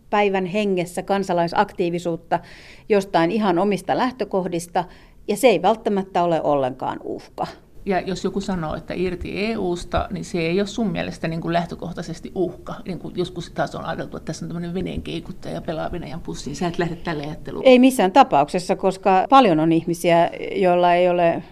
päivän 0.10 0.46
hengessä 0.46 1.04
kansalaisaktiivisuutta 1.04 2.40
jostain 2.90 3.32
ihan 3.32 3.60
omista 3.60 3.98
lähtökohdista, 3.98 4.84
ja 5.28 5.38
se 5.38 5.48
ei 5.48 5.62
välttämättä 5.62 6.24
ole 6.24 6.42
ollenkaan 6.42 7.00
uhka. 7.04 7.48
Ja 7.86 8.00
jos 8.00 8.24
joku 8.24 8.42
sanoo, 8.42 8.76
että 8.76 8.94
irti 8.94 9.46
EU-sta, 9.46 10.08
niin 10.12 10.26
se 10.26 10.40
ei 10.40 10.60
ole 10.60 10.68
sun 10.68 10.92
mielestä 10.92 11.28
niin 11.28 11.42
kuin 11.42 11.54
lähtökohtaisesti 11.54 12.32
uhka. 12.36 12.76
Niin 12.88 13.00
kuin 13.00 13.14
joskus 13.18 13.52
taas 13.52 13.76
on 13.76 13.86
ajateltu, 13.86 14.18
että 14.18 14.26
tässä 14.26 14.46
on 14.46 14.50
tämmöinen 14.50 14.74
veneen 14.74 15.02
keikuttaja 15.02 15.54
ja 15.54 15.62
pelaa 15.62 15.92
Venäjän 15.92 16.20
pussiin. 16.20 16.56
Sä 16.56 16.68
et 16.68 16.80
lähde 16.80 16.96
tälle 16.96 17.24
ajatteluun. 17.24 17.66
Ei 17.66 17.80
missään 17.80 18.12
tapauksessa, 18.12 18.76
koska 18.76 19.26
paljon 19.30 19.60
on 19.60 19.72
ihmisiä, 19.72 20.30
joilla 20.56 20.94
ei 20.94 21.10
ole 21.10 21.44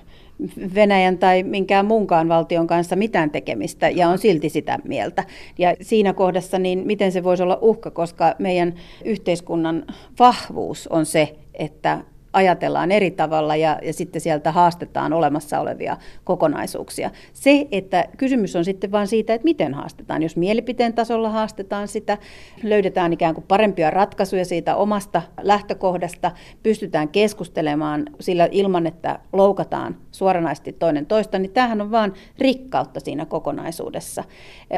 Venäjän 0.75 1.17
tai 1.17 1.43
minkään 1.43 1.85
muunkaan 1.85 2.29
valtion 2.29 2.67
kanssa 2.67 2.95
mitään 2.95 3.31
tekemistä 3.31 3.89
ja 3.89 4.09
on 4.09 4.17
silti 4.17 4.49
sitä 4.49 4.79
mieltä. 4.83 5.23
Ja 5.57 5.75
siinä 5.81 6.13
kohdassa, 6.13 6.59
niin 6.59 6.83
miten 6.85 7.11
se 7.11 7.23
voisi 7.23 7.43
olla 7.43 7.57
uhka, 7.61 7.91
koska 7.91 8.35
meidän 8.39 8.73
yhteiskunnan 9.05 9.85
vahvuus 10.19 10.87
on 10.87 11.05
se, 11.05 11.35
että 11.53 12.03
ajatellaan 12.37 12.91
eri 12.91 13.11
tavalla 13.11 13.55
ja, 13.55 13.79
ja 13.83 13.93
sitten 13.93 14.21
sieltä 14.21 14.51
haastetaan 14.51 15.13
olemassa 15.13 15.59
olevia 15.59 15.97
kokonaisuuksia. 16.23 17.11
Se, 17.33 17.67
että 17.71 18.05
kysymys 18.17 18.55
on 18.55 18.65
sitten 18.65 18.91
vain 18.91 19.07
siitä, 19.07 19.33
että 19.33 19.45
miten 19.45 19.73
haastetaan. 19.73 20.23
Jos 20.23 20.37
mielipiteen 20.37 20.93
tasolla 20.93 21.29
haastetaan 21.29 21.87
sitä, 21.87 22.17
löydetään 22.63 23.13
ikään 23.13 23.33
kuin 23.33 23.45
parempia 23.47 23.91
ratkaisuja 23.91 24.45
siitä 24.45 24.75
omasta 24.75 25.21
lähtökohdasta, 25.41 26.31
pystytään 26.63 27.09
keskustelemaan 27.09 28.05
sillä 28.19 28.47
ilman, 28.51 28.87
että 28.87 29.19
loukataan 29.33 29.95
suoranaisesti 30.11 30.73
toinen 30.73 31.05
toista, 31.05 31.39
niin 31.39 31.51
tämähän 31.51 31.81
on 31.81 31.91
vain 31.91 32.13
rikkautta 32.37 32.99
siinä 32.99 33.25
kokonaisuudessa. 33.25 34.23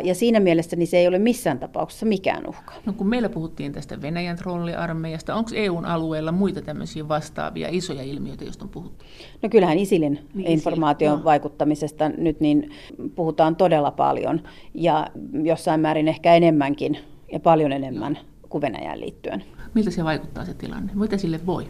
Ja 0.03 0.15
siinä 0.15 0.39
mielessä 0.39 0.75
niin 0.75 0.87
se 0.87 0.97
ei 0.97 1.07
ole 1.07 1.19
missään 1.19 1.59
tapauksessa 1.59 2.05
mikään 2.05 2.47
uhka. 2.47 2.73
No 2.85 2.93
kun 2.93 3.07
meillä 3.07 3.29
puhuttiin 3.29 3.71
tästä 3.71 4.01
Venäjän 4.01 4.37
trolliarmeijasta, 4.37 5.35
onko 5.35 5.51
EUn 5.55 5.85
alueella 5.85 6.31
muita 6.31 6.61
tämmöisiä 6.61 7.07
vastaavia 7.07 7.48
vastaavia 7.49 7.67
isoja 7.77 8.03
ilmiöitä, 8.03 8.43
joista 8.43 8.65
on 8.65 8.69
puhuttu? 8.69 9.05
No 9.41 9.49
kyllähän 9.49 9.79
ISILin 9.79 10.19
niin, 10.33 10.47
informaation 10.47 11.13
ISIL, 11.13 11.25
vaikuttamisesta 11.25 12.09
nyt 12.09 12.39
niin 12.39 12.71
puhutaan 13.15 13.55
todella 13.55 13.91
paljon 13.91 14.41
ja 14.73 15.07
jossain 15.43 15.81
määrin 15.81 16.07
ehkä 16.07 16.35
enemmänkin 16.35 16.97
ja 17.31 17.39
paljon 17.39 17.71
enemmän 17.71 18.19
kuin 18.49 18.61
Venäjään 18.61 18.99
liittyen. 18.99 19.43
Miltä 19.73 19.91
se 19.91 20.03
vaikuttaa 20.03 20.45
se 20.45 20.53
tilanne? 20.53 20.91
Mitä 20.95 21.17
sille 21.17 21.39
voi? 21.45 21.67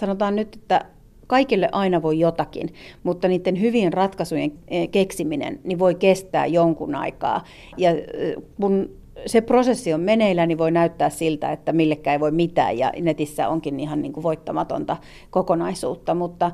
Sanotaan 0.00 0.36
nyt, 0.36 0.54
että 0.54 0.84
kaikille 1.26 1.68
aina 1.72 2.02
voi 2.02 2.18
jotakin, 2.18 2.74
mutta 3.02 3.28
niiden 3.28 3.60
hyvien 3.60 3.92
ratkaisujen 3.92 4.52
eh, 4.68 4.90
keksiminen 4.90 5.60
niin 5.64 5.78
voi 5.78 5.94
kestää 5.94 6.46
jonkun 6.46 6.94
aikaa. 6.94 7.44
Ja 7.76 7.90
eh, 7.90 8.34
kun 8.60 8.90
se 9.26 9.40
prosessi 9.40 9.94
on 9.94 10.00
meneillä, 10.00 10.46
niin 10.46 10.58
voi 10.58 10.70
näyttää 10.70 11.10
siltä, 11.10 11.52
että 11.52 11.72
millekään 11.72 12.12
ei 12.12 12.20
voi 12.20 12.30
mitään 12.30 12.78
ja 12.78 12.92
netissä 13.00 13.48
onkin 13.48 13.80
ihan 13.80 14.02
niin 14.02 14.12
kuin 14.12 14.24
voittamatonta 14.24 14.96
kokonaisuutta, 15.30 16.14
mutta 16.14 16.50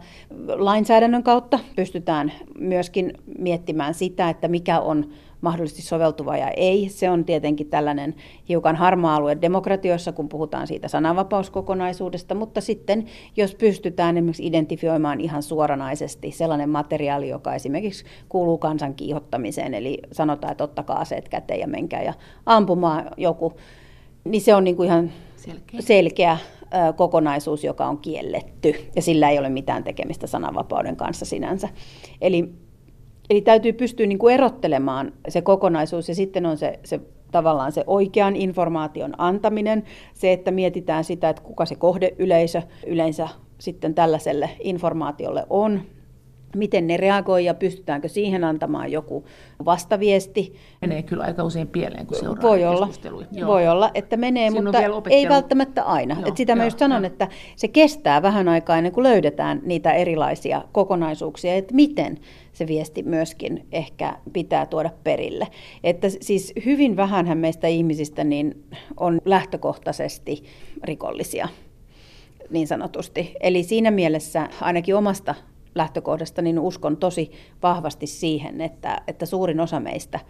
lainsäädännön 0.48 1.22
kautta 1.22 1.58
pystytään 1.76 2.32
myöskin 2.58 3.12
miettimään 3.38 3.94
sitä, 3.94 4.28
että 4.28 4.48
mikä 4.48 4.80
on 4.80 5.06
mahdollisesti 5.44 5.82
soveltuva 5.82 6.36
ja 6.36 6.50
ei. 6.50 6.88
Se 6.88 7.10
on 7.10 7.24
tietenkin 7.24 7.66
tällainen 7.66 8.14
hiukan 8.48 8.76
harmaa 8.76 9.16
alue 9.16 9.38
demokratioissa, 9.42 10.12
kun 10.12 10.28
puhutaan 10.28 10.66
siitä 10.66 10.88
sananvapauskokonaisuudesta, 10.88 12.34
mutta 12.34 12.60
sitten 12.60 13.04
jos 13.36 13.54
pystytään 13.54 14.16
esimerkiksi 14.16 14.46
identifioimaan 14.46 15.20
ihan 15.20 15.42
suoranaisesti 15.42 16.30
sellainen 16.30 16.68
materiaali, 16.68 17.28
joka 17.28 17.54
esimerkiksi 17.54 18.04
kuuluu 18.28 18.58
kansan 18.58 18.94
kiihottamiseen, 18.94 19.74
eli 19.74 19.98
sanotaan, 20.12 20.50
että 20.50 20.64
ottakaa 20.64 21.00
aseet 21.00 21.28
käteen 21.28 21.60
ja 21.60 21.68
menkää 21.68 22.02
ja 22.02 22.14
ampumaan 22.46 23.10
joku, 23.16 23.52
niin 24.24 24.40
se 24.40 24.54
on 24.54 24.64
niin 24.64 24.76
kuin 24.76 24.86
ihan 24.86 25.12
selkeä, 25.36 25.80
selkeä 25.80 26.38
kokonaisuus, 26.96 27.64
joka 27.64 27.86
on 27.86 27.98
kielletty, 27.98 28.74
ja 28.96 29.02
sillä 29.02 29.30
ei 29.30 29.38
ole 29.38 29.48
mitään 29.48 29.84
tekemistä 29.84 30.26
sananvapauden 30.26 30.96
kanssa 30.96 31.24
sinänsä. 31.24 31.68
Eli 32.20 32.63
Eli 33.30 33.40
täytyy 33.40 33.72
pystyä 33.72 34.06
niin 34.06 34.18
kuin 34.18 34.34
erottelemaan 34.34 35.12
se 35.28 35.42
kokonaisuus 35.42 36.08
ja 36.08 36.14
sitten 36.14 36.46
on 36.46 36.56
se, 36.56 36.78
se 36.84 37.00
tavallaan 37.32 37.72
se 37.72 37.84
oikean 37.86 38.36
informaation 38.36 39.14
antaminen, 39.18 39.84
se, 40.14 40.32
että 40.32 40.50
mietitään 40.50 41.04
sitä, 41.04 41.28
että 41.28 41.42
kuka 41.42 41.66
se 41.66 41.74
kohdeyleisö 41.74 42.62
yleensä 42.86 43.28
sitten 43.58 43.94
tällaiselle 43.94 44.50
informaatiolle 44.60 45.46
on, 45.50 45.80
miten 46.58 46.86
ne 46.86 46.96
reagoi 46.96 47.44
ja 47.44 47.54
pystytäänkö 47.54 48.08
siihen 48.08 48.44
antamaan 48.44 48.92
joku 48.92 49.24
vastaviesti. 49.64 50.54
Menee 50.80 51.02
kyllä 51.02 51.24
aika 51.24 51.44
usein 51.44 51.68
pieleen, 51.68 52.06
kun 52.06 52.16
seuraa 52.16 52.42
voi 52.42 52.64
olla, 52.64 52.88
Joo. 53.32 53.48
Voi 53.48 53.68
olla, 53.68 53.90
että 53.94 54.16
menee, 54.16 54.50
Siinä 54.50 54.62
mutta 54.62 54.78
ei 55.10 55.28
välttämättä 55.28 55.82
aina. 55.82 56.16
Joo, 56.20 56.28
Et 56.28 56.36
sitä 56.36 56.52
joo, 56.52 56.56
mä 56.56 56.64
just 56.64 56.78
sanon, 56.78 57.02
joo. 57.02 57.06
että 57.06 57.28
se 57.56 57.68
kestää 57.68 58.22
vähän 58.22 58.48
aikaa 58.48 58.76
ennen 58.76 58.92
kuin 58.92 59.04
löydetään 59.04 59.60
niitä 59.64 59.92
erilaisia 59.92 60.62
kokonaisuuksia, 60.72 61.54
että 61.54 61.74
miten 61.74 62.18
se 62.52 62.66
viesti 62.66 63.02
myöskin 63.02 63.66
ehkä 63.72 64.16
pitää 64.32 64.66
tuoda 64.66 64.90
perille. 65.04 65.48
Että 65.84 66.08
siis 66.20 66.52
hyvin 66.64 66.96
vähänhän 66.96 67.38
meistä 67.38 67.66
ihmisistä 67.66 68.24
niin 68.24 68.64
on 68.96 69.20
lähtökohtaisesti 69.24 70.44
rikollisia 70.84 71.48
niin 72.50 72.66
sanotusti. 72.66 73.34
Eli 73.40 73.62
siinä 73.62 73.90
mielessä 73.90 74.48
ainakin 74.60 74.96
omasta 74.96 75.34
lähtökohdasta 75.74 76.42
niin 76.42 76.58
uskon 76.58 76.96
tosi 76.96 77.32
vahvasti 77.62 78.06
siihen, 78.06 78.60
että, 78.60 79.02
että 79.06 79.26
suurin 79.26 79.60
osa 79.60 79.80
meistä 79.80 80.20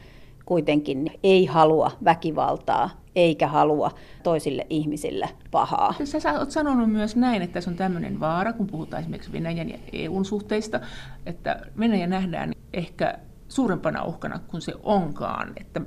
kuitenkin 0.44 1.10
ei 1.22 1.46
halua 1.46 1.90
väkivaltaa 2.04 2.90
eikä 3.16 3.48
halua 3.48 3.90
toisille 4.22 4.66
ihmisille 4.70 5.28
pahaa. 5.50 5.94
Sä 6.04 6.32
olet 6.38 6.50
sanonut 6.50 6.92
myös 6.92 7.16
näin, 7.16 7.42
että 7.42 7.54
tässä 7.54 7.70
on 7.70 7.76
tämmöinen 7.76 8.20
vaara, 8.20 8.52
kun 8.52 8.66
puhutaan 8.66 9.00
esimerkiksi 9.00 9.32
Venäjän 9.32 9.68
ja 9.68 9.78
EUn 9.92 10.24
suhteista, 10.24 10.80
että 11.26 11.60
Venäjä 11.78 12.06
nähdään 12.06 12.52
ehkä 12.72 13.18
suurempana 13.48 14.04
uhkana 14.04 14.38
kuin 14.38 14.60
se 14.60 14.72
onkaan. 14.82 15.52
Että 15.60 15.80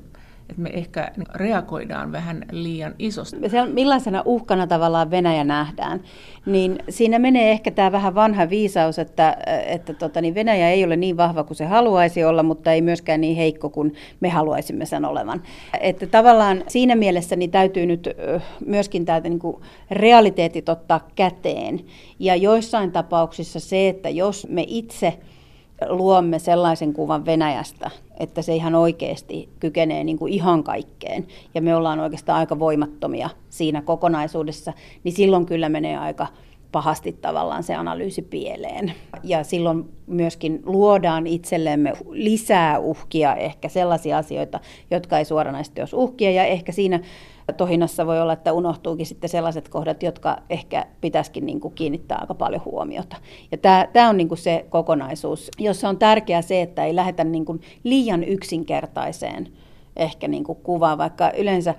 että 0.50 0.62
me 0.62 0.70
ehkä 0.70 1.12
reagoidaan 1.36 2.12
vähän 2.12 2.46
liian 2.52 2.96
isosti. 3.00 3.50
Se, 3.50 3.66
millaisena 3.66 4.22
uhkana 4.26 4.68
tavallaan 4.68 5.12
Venäjä 5.12 5.44
nähdään, 5.44 6.02
niin 6.46 6.80
siinä 6.90 7.20
menee 7.20 7.52
ehkä 7.52 7.72
tämä 7.72 7.92
vähän 7.92 8.16
vanha 8.16 8.50
viisaus, 8.50 9.00
että, 9.00 9.38
että 9.66 9.94
tota, 9.94 10.22
niin 10.22 10.36
Venäjä 10.36 10.70
ei 10.70 10.84
ole 10.84 10.96
niin 10.96 11.18
vahva 11.18 11.44
kuin 11.44 11.58
se 11.58 11.66
haluaisi 11.66 12.24
olla, 12.24 12.44
mutta 12.44 12.72
ei 12.72 12.82
myöskään 12.82 13.22
niin 13.22 13.38
heikko 13.38 13.70
kuin 13.70 13.94
me 14.20 14.30
haluaisimme 14.30 14.86
sen 14.86 15.06
olevan. 15.06 15.44
Että 15.80 16.08
tavallaan 16.08 16.64
siinä 16.68 16.96
mielessä 16.96 17.36
niin 17.36 17.52
täytyy 17.52 17.86
nyt 17.86 18.10
myöskin 18.66 19.06
täältä 19.06 19.30
niin 19.30 19.42
realiteetit 19.92 20.70
ottaa 20.70 21.08
käteen. 21.16 21.80
Ja 22.20 22.36
joissain 22.36 22.92
tapauksissa 22.92 23.60
se, 23.60 23.90
että 23.90 24.10
jos 24.10 24.48
me 24.50 24.66
itse 24.68 25.20
luomme 25.90 26.40
sellaisen 26.40 26.94
kuvan 26.94 27.26
Venäjästä, 27.26 27.92
että 28.20 28.42
se 28.42 28.56
ihan 28.56 28.76
oikeasti 28.76 29.50
kykenee 29.60 30.04
niin 30.04 30.18
kuin 30.18 30.34
ihan 30.34 30.64
kaikkeen, 30.64 31.28
ja 31.56 31.62
me 31.62 31.76
ollaan 31.76 32.00
oikeastaan 32.00 32.40
aika 32.40 32.60
voimattomia 32.60 33.30
siinä 33.50 33.82
kokonaisuudessa, 33.82 34.74
niin 35.04 35.14
silloin 35.14 35.46
kyllä 35.46 35.70
menee 35.70 35.98
aika 35.98 36.28
pahasti 36.72 37.14
tavallaan 37.22 37.64
se 37.64 37.76
analyysi 37.76 38.22
pieleen. 38.22 38.94
Ja 39.24 39.44
silloin 39.44 39.86
myöskin 40.08 40.62
luodaan 40.66 41.28
itsellemme 41.28 41.94
lisää 42.10 42.80
uhkia, 42.80 43.36
ehkä 43.36 43.70
sellaisia 43.70 44.18
asioita, 44.18 44.60
jotka 44.92 45.18
ei 45.18 45.26
suoranaisesti 45.26 45.82
olisi 45.82 45.96
uhkia, 45.96 46.32
ja 46.32 46.46
ehkä 46.46 46.72
siinä 46.72 47.00
tohinnassa 47.54 48.06
voi 48.06 48.22
olla, 48.22 48.34
että 48.34 48.54
unohtuukin 48.54 49.06
sitten 49.06 49.30
sellaiset 49.30 49.70
kohdat, 49.70 50.04
jotka 50.04 50.38
ehkä 50.50 50.86
pitäisikin 51.02 51.46
niin 51.46 51.60
kuin 51.60 51.74
kiinnittää 51.74 52.18
aika 52.22 52.34
paljon 52.34 52.62
huomiota. 52.66 53.16
Ja 53.52 53.58
tämä, 53.58 53.88
tämä 53.94 54.10
on 54.10 54.18
niin 54.18 54.28
kuin 54.28 54.38
se 54.38 54.66
kokonaisuus, 54.70 55.52
jossa 55.60 55.90
on 55.90 55.98
tärkeää 55.98 56.42
se, 56.42 56.62
että 56.62 56.86
ei 56.86 56.96
lähdetä 56.96 57.24
niin 57.24 57.46
kuin 57.46 57.62
liian 57.84 58.24
yksinkertaiseen 58.24 59.48
ehkä 59.96 60.28
niin 60.28 60.44
kuin 60.44 60.58
kuvaan, 60.64 60.98
vaikka 60.98 61.32
yleensä 61.38 61.76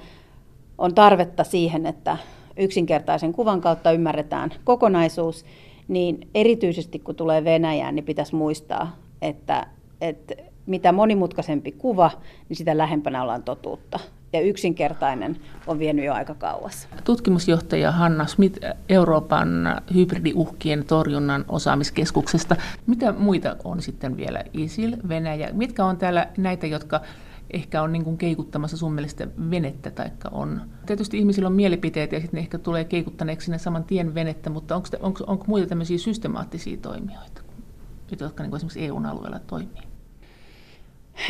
on 0.78 0.94
tarvetta 0.94 1.44
siihen, 1.44 1.86
että 1.86 2.16
yksinkertaisen 2.56 3.32
kuvan 3.32 3.60
kautta 3.60 3.92
ymmärretään 3.92 4.50
kokonaisuus, 4.64 5.44
niin 5.88 6.28
erityisesti 6.34 6.98
kun 6.98 7.14
tulee 7.14 7.44
Venäjään, 7.44 7.94
niin 7.94 8.04
pitäisi 8.04 8.34
muistaa, 8.34 8.96
että, 9.22 9.66
että 10.00 10.34
mitä 10.68 10.92
monimutkaisempi 10.92 11.72
kuva, 11.72 12.10
niin 12.48 12.56
sitä 12.56 12.78
lähempänä 12.78 13.22
ollaan 13.22 13.42
totuutta 13.42 14.00
ja 14.32 14.40
yksinkertainen 14.40 15.36
on 15.66 15.78
vienyt 15.78 16.04
jo 16.04 16.14
aika 16.14 16.34
kauas. 16.34 16.88
Tutkimusjohtaja 17.04 17.90
Hanna 17.92 18.26
Smith 18.26 18.60
Euroopan 18.88 19.48
hybridiuhkien 19.94 20.84
torjunnan 20.84 21.44
osaamiskeskuksesta. 21.48 22.56
Mitä 22.86 23.12
muita 23.12 23.56
on 23.64 23.82
sitten 23.82 24.16
vielä 24.16 24.44
ISIL, 24.52 24.96
Venäjä? 25.08 25.50
Mitkä 25.52 25.84
on 25.84 25.96
täällä 25.96 26.28
näitä, 26.36 26.66
jotka 26.66 27.00
ehkä 27.50 27.82
on 27.82 27.92
niin 27.92 28.04
kuin 28.04 28.18
keikuttamassa 28.18 28.76
sun 28.76 28.92
mielestä 28.92 29.28
venettä, 29.50 29.90
taikka 29.90 30.28
on. 30.32 30.60
Tietysti 30.86 31.18
ihmisillä 31.18 31.46
on 31.46 31.52
mielipiteitä 31.52 32.16
ja 32.16 32.20
sitten 32.20 32.38
ne 32.38 32.40
ehkä 32.40 32.58
tulee 32.58 32.84
keikuttaneeksi 32.84 33.44
sinne 33.44 33.58
saman 33.58 33.84
tien 33.84 34.14
venettä, 34.14 34.50
mutta 34.50 34.76
onko, 34.76 34.88
onko, 35.00 35.24
onko 35.26 35.44
muita 35.46 35.66
tämmöisiä 35.66 35.98
systemaattisia 35.98 36.76
toimijoita, 36.76 37.42
jotka 38.20 38.42
niin 38.42 38.50
kuin 38.50 38.58
esimerkiksi 38.58 38.84
EU-alueella 38.84 39.38
toimii? 39.38 39.87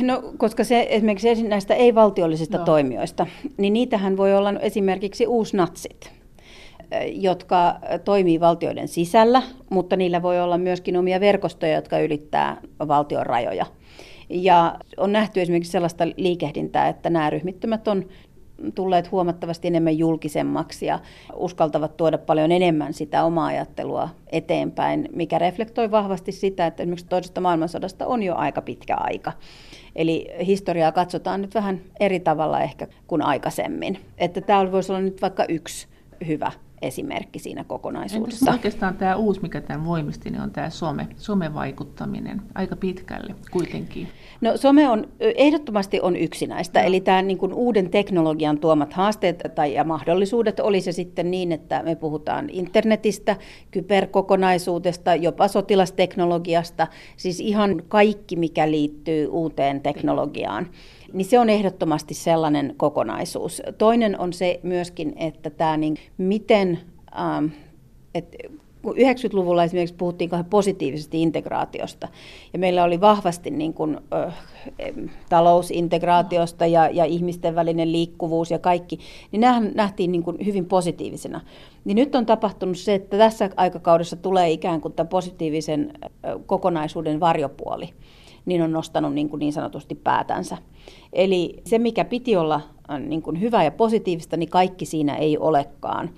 No, 0.03 0.23
koska 0.37 0.65
se 0.65 0.87
esimerkiksi 0.91 1.43
näistä 1.43 1.75
ei-valtiollisista 1.75 2.59
no. 2.59 2.65
toimijoista, 2.65 3.27
niin 3.57 3.73
niitähän 3.73 4.17
voi 4.17 4.35
olla 4.35 4.53
esimerkiksi 4.61 5.27
uusnatsit, 5.27 6.13
jotka 7.13 7.77
toimii 8.05 8.41
valtioiden 8.41 8.89
sisällä, 8.89 9.43
mutta 9.71 9.97
niillä 9.97 10.23
voi 10.23 10.41
olla 10.41 10.59
myöskin 10.59 10.97
omia 10.97 11.21
verkostoja, 11.21 11.75
jotka 11.75 11.99
ylittää 11.99 12.61
valtion 12.89 13.27
rajoja. 13.27 13.67
Ja 14.31 14.79
on 14.97 15.13
nähty 15.13 15.41
esimerkiksi 15.41 15.73
sellaista 15.73 16.07
liikehdintää, 16.17 16.89
että 16.89 17.11
nämä 17.11 17.31
ryhmittymät 17.31 17.89
on 17.89 18.05
tulleet 18.75 19.13
huomattavasti 19.13 19.69
enemmän 19.69 19.99
julkisemmaksi 19.99 20.87
ja 20.87 20.99
uskaltavat 21.35 21.97
tuoda 21.97 22.19
paljon 22.19 22.53
enemmän 22.53 22.95
sitä 22.95 23.25
omaa 23.25 23.47
ajattelua 23.47 24.09
eteenpäin, 24.33 25.09
mikä 25.13 25.39
reflektoi 25.39 25.91
vahvasti 25.91 26.33
sitä, 26.33 26.67
että 26.67 26.83
esimerkiksi 26.83 27.07
toisesta 27.07 27.41
maailmansodasta 27.41 28.07
on 28.07 28.23
jo 28.23 28.35
aika 28.35 28.63
pitkä 28.63 28.97
aika. 28.97 29.33
Eli 29.97 30.27
historiaa 30.47 30.93
katsotaan 30.93 31.43
nyt 31.43 31.55
vähän 31.55 31.81
eri 32.01 32.21
tavalla 32.21 32.61
ehkä 32.61 32.87
kuin 33.07 33.23
aikaisemmin. 33.23 33.99
Että 34.19 34.41
tämä 34.41 34.73
voisi 34.73 34.93
olla 34.93 35.01
nyt 35.01 35.23
vaikka 35.23 35.45
yksi 35.49 35.89
hyvä 36.27 36.53
esimerkki 36.83 37.39
siinä 37.39 37.65
kokonaisuudessa. 37.65 38.45
Entäs 38.45 38.55
oikeastaan 38.55 38.97
tämä 38.97 39.17
uusi, 39.17 39.43
mikä 39.43 39.61
tämän 39.61 39.87
voimisti, 39.87 40.31
niin 40.31 40.43
on 40.43 40.51
tämä 40.51 40.71
some, 40.71 41.09
somevaikuttaminen 41.17 42.43
aika 42.55 42.77
pitkälle 42.77 43.35
kuitenkin. 43.51 44.09
No 44.41 44.57
some 44.57 44.89
on, 44.89 45.09
ehdottomasti 45.21 46.01
on 46.01 46.17
yksi 46.17 46.47
näistä, 46.47 46.81
eli 46.81 47.01
tämä 47.01 47.23
niin 47.23 47.39
kuin 47.39 47.53
uuden 47.53 47.91
teknologian 47.91 48.59
tuomat 48.59 48.93
haasteet 48.93 49.43
tai 49.55 49.75
ja 49.75 49.85
mahdollisuudet, 49.85 50.61
oli 50.61 50.81
se 50.81 50.93
sitten 50.93 51.31
niin, 51.31 51.53
että 51.53 51.83
me 51.83 51.97
puhutaan 51.97 52.51
internetistä, 52.51 53.37
kyberkokonaisuudesta, 53.71 55.15
jopa 55.15 55.49
sotilasteknologiasta, 55.49 56.87
siis 57.17 57.41
ihan 57.41 57.83
kaikki, 57.89 58.37
mikä 58.37 58.71
liittyy 58.71 59.27
uuteen 59.27 59.81
teknologiaan 59.81 60.67
niin 61.13 61.25
se 61.25 61.39
on 61.39 61.51
ehdottomasti 61.51 62.15
sellainen 62.15 62.75
kokonaisuus. 62.77 63.63
Toinen 63.79 64.21
on 64.21 64.33
se 64.33 64.61
myöskin, 64.63 65.13
että 65.17 65.51
tämä 65.51 65.77
niin, 65.77 65.97
miten, 66.19 66.79
ähm, 67.19 67.47
että 68.15 68.37
90-luvulla 68.87 69.65
esimerkiksi 69.65 69.95
puhuttiin 69.95 70.31
positiivisesta 70.51 71.17
integraatiosta, 71.17 72.09
ja 72.53 72.59
meillä 72.59 72.85
oli 72.85 73.01
vahvasti 73.01 73.51
niin 73.51 73.75
kuin, 73.75 73.99
ö, 74.13 74.31
talousintegraatiosta 75.29 76.67
ja, 76.67 76.89
ja 76.89 77.05
ihmisten 77.05 77.55
välinen 77.55 77.93
liikkuvuus 77.93 78.51
ja 78.51 78.59
kaikki, 78.59 78.99
niin 79.33 79.41
nämä 79.41 79.61
nähtiin 79.61 80.13
niin 80.13 80.23
kuin 80.23 80.47
hyvin 80.47 80.67
positiivisena. 80.67 81.41
Niin 81.85 81.97
nyt 81.97 82.15
on 82.15 82.27
tapahtunut 82.27 82.79
se, 82.79 82.95
että 82.95 83.19
tässä 83.19 83.51
aikakaudessa 83.57 84.17
tulee 84.17 84.51
ikään 84.51 84.81
kuin 84.81 84.95
tämän 84.95 85.09
positiivisen 85.09 85.93
kokonaisuuden 86.47 87.21
varjopuoli 87.21 87.95
niin 88.49 88.63
on 88.63 88.73
nostanut 88.73 89.15
niin, 89.15 89.29
kuin 89.29 89.41
niin 89.41 89.53
sanotusti 89.53 89.95
päätänsä. 89.95 90.57
Eli 91.13 91.63
se, 91.65 91.79
mikä 91.79 92.05
piti 92.05 92.37
olla 92.37 92.61
äh, 92.91 93.01
niin 93.01 93.23
kuin 93.23 93.41
hyvä 93.41 93.65
ja 93.65 93.71
positiivista, 93.71 94.37
niin 94.37 94.49
kaikki 94.49 94.87
siinä 94.87 95.17
ei 95.17 95.39
olekaan 95.39 96.11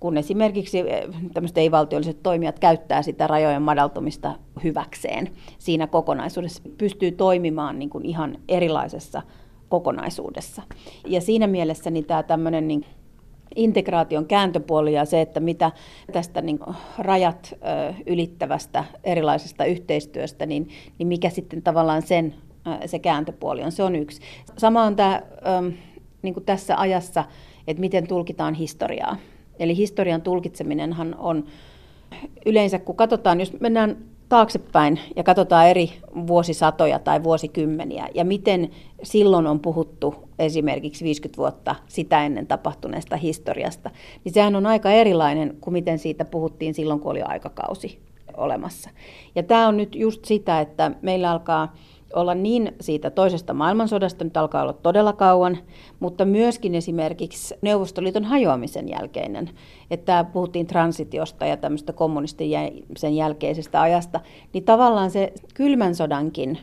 kun 0.00 0.16
esimerkiksi 0.16 0.78
eh, 0.78 1.08
tämmöiset 1.34 1.58
ei-valtiolliset 1.58 2.22
toimijat 2.22 2.58
käyttää 2.58 3.02
sitä 3.02 3.26
rajojen 3.26 3.62
madaltumista 3.62 4.34
hyväkseen 4.64 5.28
siinä 5.58 5.86
kokonaisuudessa, 5.86 6.62
pystyy 6.78 7.12
toimimaan 7.12 7.78
niin 7.78 7.90
kuin 7.90 8.04
ihan 8.04 8.38
erilaisessa 8.48 9.22
kokonaisuudessa. 9.68 10.62
Ja 11.06 11.20
siinä 11.20 11.46
mielessä 11.46 11.90
niin 11.90 12.04
tämä 12.04 12.22
tämmöinen 12.22 12.68
niin 12.68 12.84
integraation 13.58 14.26
kääntöpuoli 14.26 14.92
ja 14.92 15.04
se, 15.04 15.20
että 15.20 15.40
mitä 15.40 15.72
tästä 16.12 16.42
niin 16.42 16.58
rajat 16.98 17.54
ylittävästä 18.06 18.84
erilaisesta 19.04 19.64
yhteistyöstä, 19.64 20.46
niin, 20.46 20.68
niin 20.98 21.06
mikä 21.06 21.30
sitten 21.30 21.62
tavallaan 21.62 22.02
sen 22.02 22.34
se 22.86 22.98
kääntöpuoli 22.98 23.62
on, 23.62 23.72
se 23.72 23.82
on 23.82 23.96
yksi. 23.96 24.20
Sama 24.58 24.84
on 24.84 24.96
tämä 24.96 25.22
niin 26.22 26.34
kuin 26.34 26.44
tässä 26.44 26.80
ajassa, 26.80 27.24
että 27.66 27.80
miten 27.80 28.06
tulkitaan 28.06 28.54
historiaa. 28.54 29.16
Eli 29.58 29.76
historian 29.76 30.22
tulkitseminenhan 30.22 31.14
on 31.18 31.44
yleensä, 32.46 32.78
kun 32.78 32.96
katsotaan, 32.96 33.40
jos 33.40 33.60
mennään 33.60 33.96
taaksepäin 34.28 35.00
ja 35.16 35.22
katsotaan 35.22 35.68
eri 35.68 35.92
vuosisatoja 36.26 36.98
tai 36.98 37.22
vuosikymmeniä 37.22 38.08
ja 38.14 38.24
miten 38.24 38.70
silloin 39.02 39.46
on 39.46 39.60
puhuttu 39.60 40.14
esimerkiksi 40.38 41.04
50 41.04 41.36
vuotta 41.36 41.74
sitä 41.88 42.26
ennen 42.26 42.46
tapahtuneesta 42.46 43.16
historiasta, 43.16 43.90
niin 44.24 44.32
sehän 44.32 44.56
on 44.56 44.66
aika 44.66 44.90
erilainen 44.90 45.56
kuin 45.60 45.72
miten 45.72 45.98
siitä 45.98 46.24
puhuttiin 46.24 46.74
silloin, 46.74 47.00
kun 47.00 47.10
oli 47.10 47.22
aikakausi 47.22 47.98
olemassa. 48.36 48.90
Ja 49.34 49.42
tämä 49.42 49.68
on 49.68 49.76
nyt 49.76 49.94
just 49.94 50.24
sitä, 50.24 50.60
että 50.60 50.90
meillä 51.02 51.30
alkaa 51.30 51.74
olla 52.14 52.34
niin 52.34 52.72
siitä 52.80 53.10
toisesta 53.10 53.54
maailmansodasta, 53.54 54.24
nyt 54.24 54.36
alkaa 54.36 54.62
olla 54.62 54.72
todella 54.72 55.12
kauan, 55.12 55.58
mutta 56.00 56.24
myöskin 56.24 56.74
esimerkiksi 56.74 57.54
Neuvostoliiton 57.62 58.24
hajoamisen 58.24 58.88
jälkeinen, 58.88 59.50
että 59.90 60.24
puhuttiin 60.32 60.66
transitiosta 60.66 61.46
ja 61.46 61.56
tämmöistä 61.56 61.92
kommunistisen 61.92 63.16
jälkeisestä 63.16 63.80
ajasta, 63.80 64.20
niin 64.52 64.64
tavallaan 64.64 65.10
se 65.10 65.32
kylmän 65.54 65.94
sodankin 65.94 66.58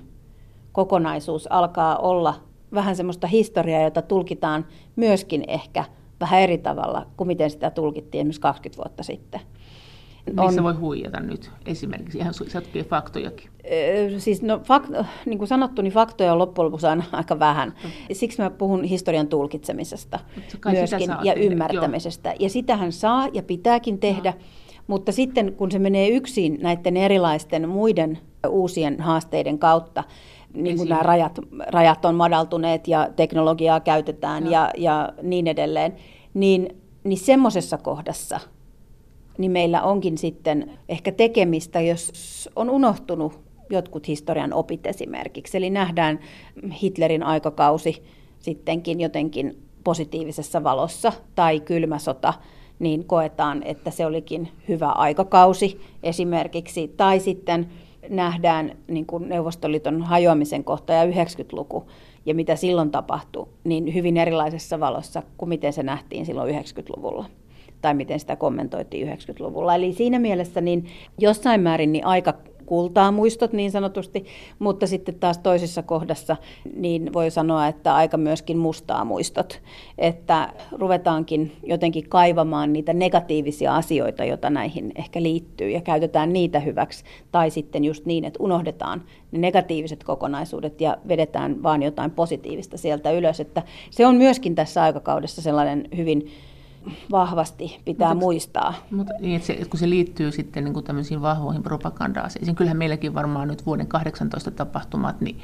kokonaisuus 0.72 1.48
alkaa 1.52 1.98
olla 1.98 2.34
vähän 2.74 2.96
semmoista 2.96 3.28
historiaa, 3.28 3.82
jota 3.82 4.02
tulkitaan 4.02 4.66
myöskin 4.96 5.44
ehkä 5.48 5.86
vähän 6.20 6.42
eri 6.42 6.58
tavalla 6.58 7.06
kuin 7.18 7.28
miten 7.28 7.50
sitä 7.50 7.72
tulkittiin 7.72 8.20
esimerkiksi 8.20 8.42
20 8.42 8.84
vuotta 8.84 9.04
sitten. 9.04 9.42
Missä 10.34 10.64
voi 10.64 10.74
huijata 10.74 11.20
nyt 11.20 11.52
esimerkiksi, 11.66 12.18
ihan 12.18 12.34
sotkee 12.34 12.84
faktojakin? 12.84 13.50
Siis 14.18 14.42
no, 14.42 14.62
fakt, 14.64 14.90
niin 15.26 15.38
kuin 15.38 15.48
sanottu, 15.48 15.82
niin 15.82 15.94
faktoja 15.94 16.34
on 16.34 16.40
loppujen 16.40 16.66
lopuksi 16.66 16.88
aina 16.88 17.04
aika 17.12 17.40
vähän. 17.40 17.74
Siksi 18.14 18.42
mä 18.42 18.50
puhun 18.50 18.84
historian 18.84 19.28
tulkitsemisesta 19.28 20.20
myöskin 20.72 21.10
ja 21.24 21.34
tehdä. 21.34 21.52
ymmärtämisestä. 21.52 22.30
Joo. 22.30 22.38
Ja 22.40 22.50
sitähän 22.50 22.92
saa 22.92 23.28
ja 23.34 23.44
pitääkin 23.44 24.00
tehdä, 24.00 24.32
no. 24.32 24.38
mutta 24.88 25.12
sitten 25.12 25.54
kun 25.54 25.72
se 25.72 25.80
menee 25.80 26.10
yksin 26.10 26.60
näiden 26.62 26.98
erilaisten 26.98 27.70
muiden 27.70 28.20
uusien 28.50 29.02
haasteiden 29.02 29.60
kautta, 29.60 30.04
niin 30.54 30.78
kuin 30.78 30.90
nämä 30.90 31.04
rajat, 31.04 31.40
rajat 31.68 32.06
on 32.06 32.16
madaltuneet 32.16 32.88
ja 32.88 33.10
teknologiaa 33.16 33.80
käytetään 33.80 34.44
no. 34.44 34.52
ja, 34.52 34.72
ja 34.78 35.14
niin 35.22 35.48
edelleen, 35.48 35.96
niin, 36.34 36.76
niin 37.04 37.20
semmoisessa 37.20 37.78
kohdassa– 37.78 38.40
niin 39.38 39.52
meillä 39.52 39.84
onkin 39.84 40.18
sitten 40.18 40.72
ehkä 40.90 41.12
tekemistä, 41.12 41.82
jos 41.82 42.50
on 42.56 42.70
unohtunut 42.70 43.40
jotkut 43.70 44.08
historian 44.08 44.54
opit 44.54 44.86
esimerkiksi. 44.88 45.58
Eli 45.58 45.70
nähdään 45.70 46.20
Hitlerin 46.82 47.24
aikakausi 47.24 48.04
sittenkin 48.40 49.02
jotenkin 49.02 49.58
positiivisessa 49.84 50.64
valossa 50.64 51.14
tai 51.36 51.60
kylmä 51.60 52.00
sota, 52.00 52.34
niin 52.80 53.06
koetaan, 53.06 53.64
että 53.64 53.92
se 53.92 54.06
olikin 54.06 54.50
hyvä 54.68 54.90
aikakausi 54.90 55.82
esimerkiksi. 56.04 56.88
Tai 56.88 57.20
sitten 57.20 57.70
nähdään 58.10 58.78
niin 58.88 59.06
kuin 59.06 59.30
Neuvostoliiton 59.30 60.02
hajoamisen 60.02 60.64
kohta 60.64 60.94
ja 60.94 61.06
90-luku 61.06 61.84
ja 62.26 62.36
mitä 62.36 62.56
silloin 62.56 62.92
tapahtui, 62.92 63.48
niin 63.64 63.94
hyvin 63.94 64.18
erilaisessa 64.18 64.80
valossa 64.80 65.24
kuin 65.38 65.50
miten 65.50 65.74
se 65.74 65.84
nähtiin 65.84 66.26
silloin 66.26 66.56
90-luvulla 66.56 67.26
tai 67.86 67.94
miten 67.94 68.20
sitä 68.20 68.36
kommentoitiin 68.36 69.08
90-luvulla. 69.08 69.76
Eli 69.76 69.94
siinä 69.94 70.20
mielessä 70.20 70.62
niin 70.62 70.86
jossain 71.20 71.62
määrin 71.62 71.92
niin 71.92 72.06
aika 72.06 72.34
kultaa 72.66 73.12
muistot 73.12 73.54
niin 73.54 73.72
sanotusti, 73.72 74.26
mutta 74.60 74.88
sitten 74.88 75.16
taas 75.16 75.38
toisessa 75.38 75.84
kohdassa 75.84 76.38
niin 76.76 77.14
voi 77.14 77.32
sanoa, 77.32 77.68
että 77.68 77.96
aika 77.96 78.18
myöskin 78.18 78.58
mustaa 78.58 79.06
muistot, 79.06 79.62
että 79.98 80.54
ruvetaankin 80.72 81.52
jotenkin 81.64 82.10
kaivamaan 82.10 82.74
niitä 82.74 82.94
negatiivisia 82.94 83.76
asioita, 83.76 84.26
joita 84.26 84.50
näihin 84.50 84.92
ehkä 84.96 85.22
liittyy 85.22 85.70
ja 85.70 85.82
käytetään 85.82 86.34
niitä 86.34 86.60
hyväksi, 86.60 87.04
tai 87.32 87.50
sitten 87.50 87.84
just 87.84 88.06
niin, 88.06 88.26
että 88.26 88.44
unohdetaan 88.44 89.04
ne 89.32 89.40
negatiiviset 89.40 90.04
kokonaisuudet 90.04 90.82
ja 90.82 90.98
vedetään 91.08 91.64
vaan 91.64 91.84
jotain 91.84 92.12
positiivista 92.12 92.78
sieltä 92.78 93.12
ylös, 93.12 93.40
että 93.40 93.64
se 93.90 94.06
on 94.06 94.16
myöskin 94.16 94.56
tässä 94.56 94.84
aikakaudessa 94.84 95.42
sellainen 95.42 95.88
hyvin 95.98 96.28
vahvasti 97.12 97.80
pitää 97.86 98.08
mutta, 98.08 98.26
muistaa. 98.26 98.74
Mutta 98.92 99.14
niin, 99.20 99.36
että 99.36 99.46
se, 99.46 99.54
että 99.54 99.70
kun 99.70 99.80
se 99.80 99.90
liittyy 99.90 100.32
sitten 100.32 100.64
niin 100.64 100.74
kuin 100.74 100.86
tämmöisiin 100.86 101.22
vahvoihin 101.22 101.64
propaganda-aseisiin, 101.64 102.56
kyllähän 102.56 102.78
meilläkin 102.78 103.14
varmaan 103.14 103.48
nyt 103.48 103.66
vuoden 103.66 103.88
18 103.88 104.52
tapahtumat, 104.52 105.22
niin 105.22 105.42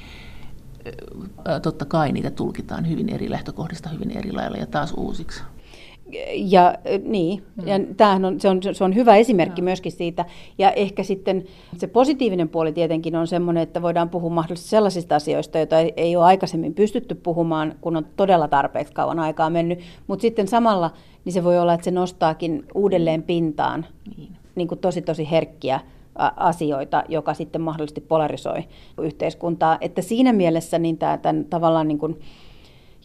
totta 1.62 1.86
kai 1.86 2.12
niitä 2.12 2.32
tulkitaan 2.32 2.90
hyvin 2.90 3.10
eri 3.10 3.30
lähtökohdista 3.30 3.90
hyvin 3.90 4.12
eri 4.12 4.32
lailla 4.32 4.58
ja 4.58 4.66
taas 4.66 4.94
uusiksi. 4.98 5.44
Ja 6.36 6.76
niin, 7.04 7.44
hmm. 7.56 7.68
ja 7.68 7.80
tämähän 7.98 8.26
on, 8.26 8.40
se, 8.40 8.50
on, 8.50 8.60
se 8.74 8.84
on 8.84 8.96
hyvä 8.96 9.16
esimerkki 9.16 9.62
no. 9.62 9.66
myöskin 9.66 9.92
siitä. 9.92 10.26
Ja 10.58 10.72
ehkä 10.72 11.04
sitten 11.04 11.44
se 11.78 11.88
positiivinen 11.88 12.50
puoli 12.50 12.74
tietenkin 12.74 13.16
on 13.16 13.28
sellainen, 13.28 13.64
että 13.64 13.82
voidaan 13.82 14.10
puhua 14.10 14.30
mahdollisesti 14.30 14.70
sellaisista 14.70 15.16
asioista, 15.16 15.58
joita 15.58 15.80
ei, 15.80 15.94
ei 15.98 16.16
ole 16.16 16.26
aikaisemmin 16.26 16.74
pystytty 16.74 17.16
puhumaan, 17.16 17.76
kun 17.82 17.98
on 17.98 18.06
todella 18.16 18.48
tarpeeksi 18.48 18.94
kauan 18.94 19.20
aikaa 19.20 19.50
mennyt. 19.50 19.80
Mutta 20.08 20.22
sitten 20.22 20.48
samalla 20.48 20.92
niin 21.26 21.34
se 21.34 21.44
voi 21.44 21.60
olla, 21.60 21.74
että 21.74 21.86
se 21.86 21.92
nostaakin 21.92 22.66
uudelleen 22.76 23.24
pintaan 23.24 23.86
niin. 24.18 24.38
Niin 24.56 24.68
kuin 24.68 24.80
tosi 24.80 25.02
tosi 25.02 25.32
herkkiä 25.32 25.80
asioita, 26.36 27.04
joka 27.10 27.34
sitten 27.34 27.62
mahdollisesti 27.62 28.02
polarisoi 28.02 28.64
yhteiskuntaa. 29.02 29.78
Että 29.82 30.02
siinä 30.02 30.34
mielessä 30.34 30.80
niin 30.80 30.98
tämä, 30.98 31.18
tämän 31.18 31.46
tavallaan 31.46 31.88
niin 31.88 31.98
kuin, 31.98 32.20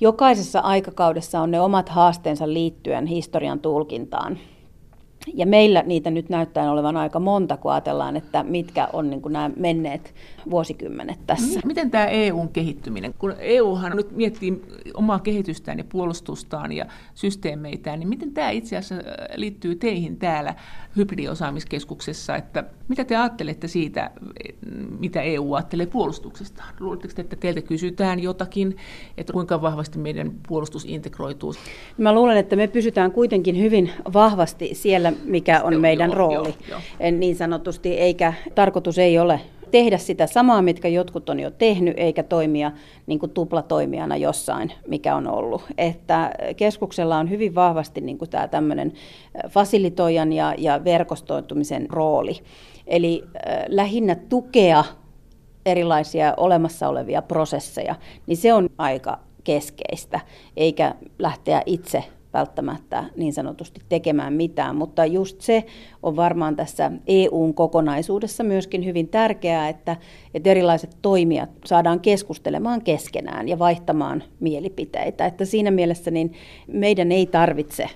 jokaisessa 0.01 0.61
aikakaudessa 0.61 1.41
on 1.41 1.51
ne 1.51 1.61
omat 1.61 1.89
haasteensa 1.89 2.53
liittyen 2.53 3.07
historian 3.07 3.61
tulkintaan. 3.61 4.39
Ja 5.35 5.47
meillä 5.47 5.83
niitä 5.83 6.11
nyt 6.11 6.29
näyttää 6.29 6.73
olevan 6.73 6.97
aika 6.97 7.21
monta, 7.21 7.57
kun 7.57 7.73
ajatellaan, 7.73 8.17
että 8.17 8.43
mitkä 8.43 8.89
on 8.93 9.11
niin 9.11 9.23
nämä 9.29 9.51
menneet 9.57 10.15
vuosikymmenet 10.51 11.19
tässä. 11.27 11.61
Miten 11.65 11.91
tämä 11.91 12.07
EUn 12.07 12.49
kehittyminen, 12.49 13.15
kun 13.15 13.35
EUhan 13.39 13.97
nyt 13.97 14.11
miettii 14.11 14.63
omaa 14.95 15.19
kehitystään 15.19 15.79
ja 15.79 15.85
puolustustaan 15.85 16.73
ja 16.73 16.87
systeemeitään, 17.15 18.01
niin 18.01 18.09
miten 18.09 18.33
tämä 18.33 18.51
itse 18.51 18.77
asiassa 18.77 19.05
liittyy 19.37 19.75
teihin 19.75 20.17
täällä 20.17 20.55
hybridiosaamiskeskuksessa, 20.97 22.37
että 22.37 22.65
mitä 22.89 23.05
te 23.05 23.17
ajattelette 23.17 23.69
siitä, 23.69 24.11
mitä 24.99 25.23
EU 25.23 25.55
ajattelee 25.55 25.87
puolustuksesta? 25.87 26.65
Luuletteko 26.81 27.21
että 27.21 27.37
teiltä 27.37 27.63
kysytään 27.63 28.21
jotakin, 28.21 28.77
että 29.17 29.33
kuinka 29.33 29.63
vahvasti 29.63 29.99
meidän 29.99 30.33
puolustus 30.49 30.85
integroituu? 30.85 31.55
Mä 31.99 32.15
luulen, 32.15 32.37
että 32.37 32.57
me 32.57 32.67
pysytään 32.67 33.13
kuitenkin 33.13 33.59
hyvin 33.59 33.91
vahvasti 34.13 34.75
siellä, 34.75 35.13
mikä 35.25 35.63
on 35.63 35.81
meidän 35.81 36.11
joo, 36.11 36.19
rooli, 36.19 36.55
joo, 36.69 36.81
joo. 37.01 37.11
niin 37.11 37.37
sanotusti, 37.37 37.89
eikä 37.89 38.35
tarkoitus 38.55 38.99
ei 38.99 39.19
ole 39.19 39.41
tehdä 39.71 39.99
sitä 39.99 40.27
samaa, 40.27 40.63
mitkä 40.63 40.89
jotkut 40.89 41.29
on 41.29 41.41
jo 41.41 41.51
tehnyt, 41.51 41.95
eikä 41.97 42.23
toimia 42.23 42.73
niin 43.07 43.19
kuin 43.19 43.31
tuplatoimijana 43.31 44.17
jossain, 44.17 44.73
mikä 44.89 45.17
on 45.17 45.29
ollut. 45.29 45.63
Että 45.79 46.31
keskuksella 46.57 47.19
on 47.19 47.31
hyvin 47.31 47.55
vahvasti 47.55 48.01
niin 48.01 48.19
kuin 48.19 48.31
tämä 48.31 48.49
tämmöinen 48.49 48.93
fasilitoijan 49.49 50.33
ja, 50.33 50.55
ja 50.59 50.85
verkostoitumisen 50.85 51.91
rooli. 51.91 52.39
Eli 52.87 53.23
äh, 53.25 53.65
lähinnä 53.69 54.15
tukea 54.15 54.85
erilaisia 55.67 56.35
olemassa 56.37 56.89
olevia 56.89 57.23
prosesseja, 57.23 57.95
niin 58.27 58.37
se 58.37 58.53
on 58.53 58.69
aika 58.79 59.19
keskeistä, 59.45 60.21
eikä 60.57 60.95
lähteä 61.19 61.63
itse 61.67 62.05
välttämättä 62.33 63.05
niin 63.17 63.33
sanotusti 63.33 63.81
tekemään 63.89 64.33
mitään, 64.33 64.77
mutta 64.77 65.07
just 65.07 65.41
se 65.41 65.65
on 66.03 66.17
varmaan 66.17 66.57
tässä 66.57 66.93
EUn 67.07 67.55
kokonaisuudessa 67.55 68.45
myöskin 68.45 68.85
hyvin 68.85 69.09
tärkeää, 69.09 69.69
että, 69.69 69.97
että 70.35 70.51
erilaiset 70.51 70.97
toimijat 71.03 71.51
saadaan 71.65 72.01
keskustelemaan 72.01 72.83
keskenään 72.83 73.49
ja 73.49 73.59
vaihtamaan 73.59 74.23
mielipiteitä. 74.41 75.27
Että 75.27 75.45
siinä 75.45 75.71
mielessä 75.71 76.11
niin 76.11 76.33
meidän 76.67 77.13
ei 77.13 77.27
tarvitse 77.27 77.89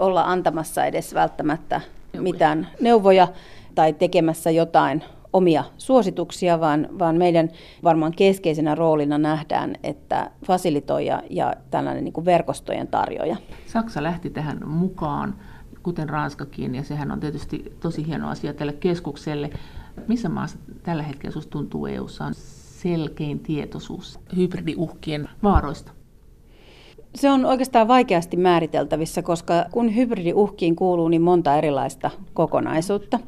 olla 0.00 0.22
antamassa 0.22 0.84
edes 0.84 1.14
välttämättä 1.14 1.80
mitään 2.20 2.68
neuvoja 2.80 3.28
tai 3.74 3.92
tekemässä 3.92 4.50
jotain 4.50 5.04
omia 5.32 5.64
suosituksia, 5.78 6.60
vaan, 6.60 6.88
vaan 6.98 7.16
meidän 7.16 7.48
varmaan 7.84 8.12
keskeisenä 8.12 8.74
roolina 8.74 9.18
nähdään, 9.18 9.74
että 9.82 10.30
fasilitoija 10.46 11.22
ja 11.30 11.54
tällainen 11.70 12.04
niin 12.04 12.12
kuin 12.12 12.24
verkostojen 12.24 12.86
tarjoaja. 12.86 13.36
Saksa 13.66 14.02
lähti 14.02 14.30
tähän 14.30 14.68
mukaan, 14.68 15.34
kuten 15.82 16.08
Ranskakin, 16.08 16.74
ja 16.74 16.82
sehän 16.82 17.12
on 17.12 17.20
tietysti 17.20 17.72
tosi 17.80 18.06
hieno 18.06 18.28
asia 18.28 18.54
tälle 18.54 18.72
keskukselle. 18.72 19.50
Missä 20.08 20.28
maassa 20.28 20.58
tällä 20.82 21.02
hetkellä 21.02 21.32
sinusta 21.32 21.50
tuntuu 21.50 21.86
EU:ssa 21.86 22.24
on 22.24 22.34
selkein 22.34 23.40
tietoisuus 23.40 24.20
hybridiuhkien 24.36 25.28
vaaroista? 25.42 25.92
Se 27.14 27.30
on 27.30 27.44
oikeastaan 27.44 27.88
vaikeasti 27.88 28.36
määriteltävissä, 28.36 29.22
koska 29.22 29.64
kun 29.70 29.94
hybridiuhkiin 29.94 30.76
kuuluu 30.76 31.08
niin 31.08 31.22
monta 31.22 31.56
erilaista 31.56 32.10
kokonaisuutta, 32.34 33.18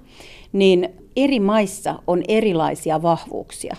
niin 0.52 0.88
eri 1.16 1.40
maissa 1.40 2.02
on 2.06 2.22
erilaisia 2.28 3.02
vahvuuksia. 3.02 3.76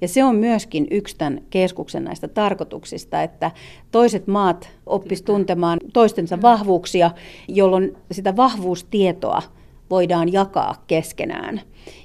Ja 0.00 0.08
se 0.08 0.24
on 0.24 0.36
myöskin 0.36 0.86
yksi 0.90 1.16
tämän 1.16 1.40
keskuksen 1.50 2.04
näistä 2.04 2.28
tarkoituksista, 2.28 3.22
että 3.22 3.50
toiset 3.90 4.26
maat 4.26 4.70
oppis 4.86 5.22
tuntemaan 5.22 5.78
toistensa 5.92 6.42
vahvuuksia, 6.42 7.10
jolloin 7.48 7.96
sitä 8.10 8.36
vahvuustietoa 8.36 9.42
voidaan 9.90 10.32
jakaa 10.32 10.84
keskenään 10.86 11.60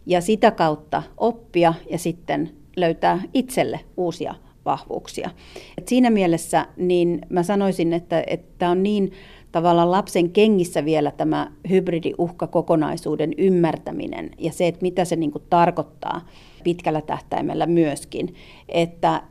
ja 0.06 0.22
sitä 0.22 0.52
kautta 0.52 1.04
oppia 1.18 1.74
ja 1.90 1.98
sitten 1.98 2.50
löytää 2.76 3.22
itselle 3.34 3.80
uusia 3.98 4.36
vahvuuksia. 4.66 5.30
Et 5.78 5.88
siinä 5.88 6.10
mielessä 6.10 6.68
niin 6.78 7.22
mä 7.30 7.44
sanoisin, 7.44 7.94
että, 7.94 8.24
että 8.28 8.70
on 8.70 8.84
niin 8.84 9.12
tavallaan 9.52 9.92
lapsen 9.92 10.30
kengissä 10.30 10.86
vielä 10.86 11.12
tämä 11.12 11.52
hybridiuhkakokonaisuuden 11.70 13.34
ymmärtäminen 13.38 14.30
ja 14.38 14.52
se, 14.52 14.68
että 14.68 14.82
mitä 14.82 15.06
se 15.06 15.16
niin 15.16 15.32
kuin 15.32 15.44
tarkoittaa 15.50 16.22
pitkällä 16.64 17.02
tähtäimellä 17.02 17.66
myöskin, 17.66 18.36
että 18.70 19.22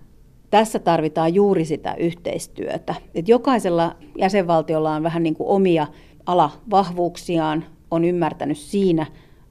tässä 0.50 0.78
tarvitaan 0.78 1.34
juuri 1.34 1.64
sitä 1.64 1.94
yhteistyötä. 1.94 2.94
Et 3.14 3.28
jokaisella 3.28 3.96
jäsenvaltiolla 4.18 4.94
on 4.94 5.02
vähän 5.02 5.22
niin 5.22 5.34
kuin 5.34 5.48
omia 5.48 5.86
alavahvuuksiaan, 6.26 7.64
on 7.90 8.04
ymmärtänyt 8.04 8.58
siinä 8.58 9.06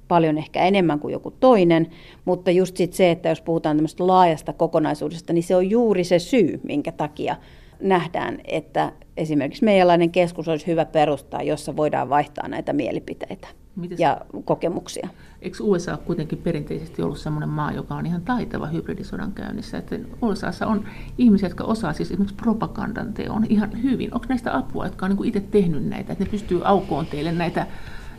paljon 0.08 0.38
ehkä 0.38 0.66
enemmän 0.66 1.00
kuin 1.00 1.12
joku 1.12 1.32
toinen, 1.32 1.88
mutta 2.26 2.52
just 2.52 2.78
sit 2.78 2.94
se, 2.94 3.12
että 3.12 3.30
jos 3.30 3.42
puhutaan 3.42 3.78
tämmöistä 3.78 4.08
laajasta 4.08 4.54
kokonaisuudesta, 4.54 5.34
niin 5.34 5.44
se 5.44 5.56
on 5.56 5.70
juuri 5.70 6.04
se 6.04 6.20
syy, 6.20 6.60
minkä 6.64 6.92
takia 6.92 7.36
nähdään, 7.80 8.38
että 8.46 8.92
esimerkiksi 9.18 9.66
meidänlainen 9.66 10.12
keskus 10.12 10.48
olisi 10.48 10.68
hyvä 10.68 10.86
perustaa, 10.86 11.44
jossa 11.44 11.76
voidaan 11.76 12.10
vaihtaa 12.10 12.48
näitä 12.48 12.74
mielipiteitä 12.74 13.48
Mites, 13.76 14.00
ja 14.00 14.22
kokemuksia. 14.46 15.10
Eikö 15.42 15.58
USA 15.62 15.98
kuitenkin 15.98 16.38
perinteisesti 16.38 17.02
ollut 17.02 17.18
sellainen 17.18 17.50
maa, 17.50 17.72
joka 17.72 17.96
on 17.96 18.06
ihan 18.06 18.22
taitava 18.22 18.68
hybridisodan 18.68 19.32
käynnissä? 19.32 19.78
Että 19.78 20.00
USAssa 20.22 20.68
on 20.68 20.86
ihmisiä, 21.18 21.50
jotka 21.50 21.64
osaa 21.64 21.94
siis 21.94 22.12
esimerkiksi 22.12 22.36
propagandan 22.36 23.14
teon 23.14 23.46
ihan 23.50 23.84
hyvin. 23.84 24.14
Onko 24.14 24.26
näistä 24.30 24.58
apua, 24.58 24.86
jotka 24.86 25.06
on 25.06 25.16
niin 25.16 25.26
itse 25.26 25.40
tehnyt 25.40 25.86
näitä, 25.86 26.14
että 26.14 26.24
ne 26.24 26.30
pystyy 26.30 26.62
aukoon 26.64 27.06
teille 27.06 27.32
näitä 27.32 27.68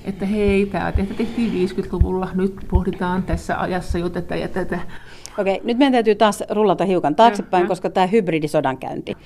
että 0.04 0.26
hei, 0.26 0.66
tämä 0.66 0.92
tehtiin 0.92 1.68
50-luvulla, 1.70 2.28
nyt 2.34 2.56
pohditaan 2.70 3.22
tässä 3.22 3.60
ajassa 3.60 3.98
jo 3.98 4.08
tätä 4.08 4.36
ja 4.36 4.48
tätä. 4.48 4.80
Okei, 5.38 5.60
nyt 5.64 5.78
meidän 5.78 5.92
täytyy 5.92 6.14
taas 6.14 6.42
rullata 6.50 6.84
hiukan 6.84 7.16
taaksepäin, 7.16 7.62
ja, 7.62 7.68
koska 7.68 7.90
tämä 7.90 8.06
hybridisodankäynti, 8.06 9.16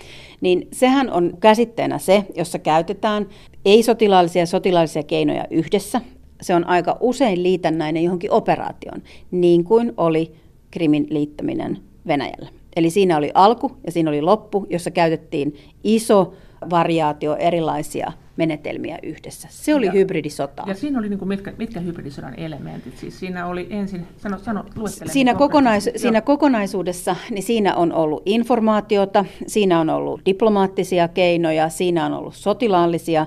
niin 0.40 0.68
sehän 0.72 1.10
on 1.10 1.32
käsitteenä 1.40 1.98
se, 1.98 2.24
jossa 2.36 2.58
käytetään 2.58 3.26
ei-sotilaallisia 3.64 4.42
ja 4.42 4.46
sotilaallisia 4.46 5.02
keinoja 5.02 5.44
yhdessä. 5.50 6.00
Se 6.40 6.54
on 6.54 6.68
aika 6.68 6.96
usein 7.00 7.42
liitännäinen 7.42 8.04
johonkin 8.04 8.30
operaation, 8.30 9.02
niin 9.30 9.64
kuin 9.64 9.92
oli 9.96 10.32
Krimin 10.70 11.06
liittäminen 11.10 11.78
Venäjällä. 12.06 12.48
Eli 12.76 12.90
siinä 12.90 13.16
oli 13.16 13.30
alku 13.34 13.72
ja 13.86 13.92
siinä 13.92 14.10
oli 14.10 14.22
loppu, 14.22 14.66
jossa 14.70 14.90
käytettiin 14.90 15.56
iso 15.84 16.32
variaatio 16.70 17.36
erilaisia 17.36 18.12
menetelmiä 18.36 18.98
yhdessä. 19.02 19.48
Se 19.50 19.74
oli 19.74 19.86
ja, 19.86 19.92
hybridisota. 19.92 20.64
Ja 20.66 20.74
siinä 20.74 20.98
oli 20.98 21.08
niin 21.08 21.18
kuin 21.18 21.28
mitkä, 21.28 21.52
mitkä 21.58 21.80
hybridisodan 21.80 22.34
elementit? 22.38 22.98
Siis 22.98 23.20
siinä 23.20 23.46
oli 23.46 23.66
ensin, 23.70 24.06
sano, 24.16 24.38
sano 24.38 24.64
siinä, 25.06 25.34
kokonais, 25.34 25.90
siinä 25.96 26.20
kokonaisuudessa 26.20 27.16
niin 27.30 27.42
siinä 27.42 27.74
on 27.74 27.92
ollut 27.92 28.22
informaatiota, 28.26 29.24
siinä 29.46 29.80
on 29.80 29.90
ollut 29.90 30.20
diplomaattisia 30.26 31.08
keinoja, 31.08 31.68
siinä 31.68 32.06
on 32.06 32.12
ollut 32.12 32.34
sotilaallisia 32.34 33.26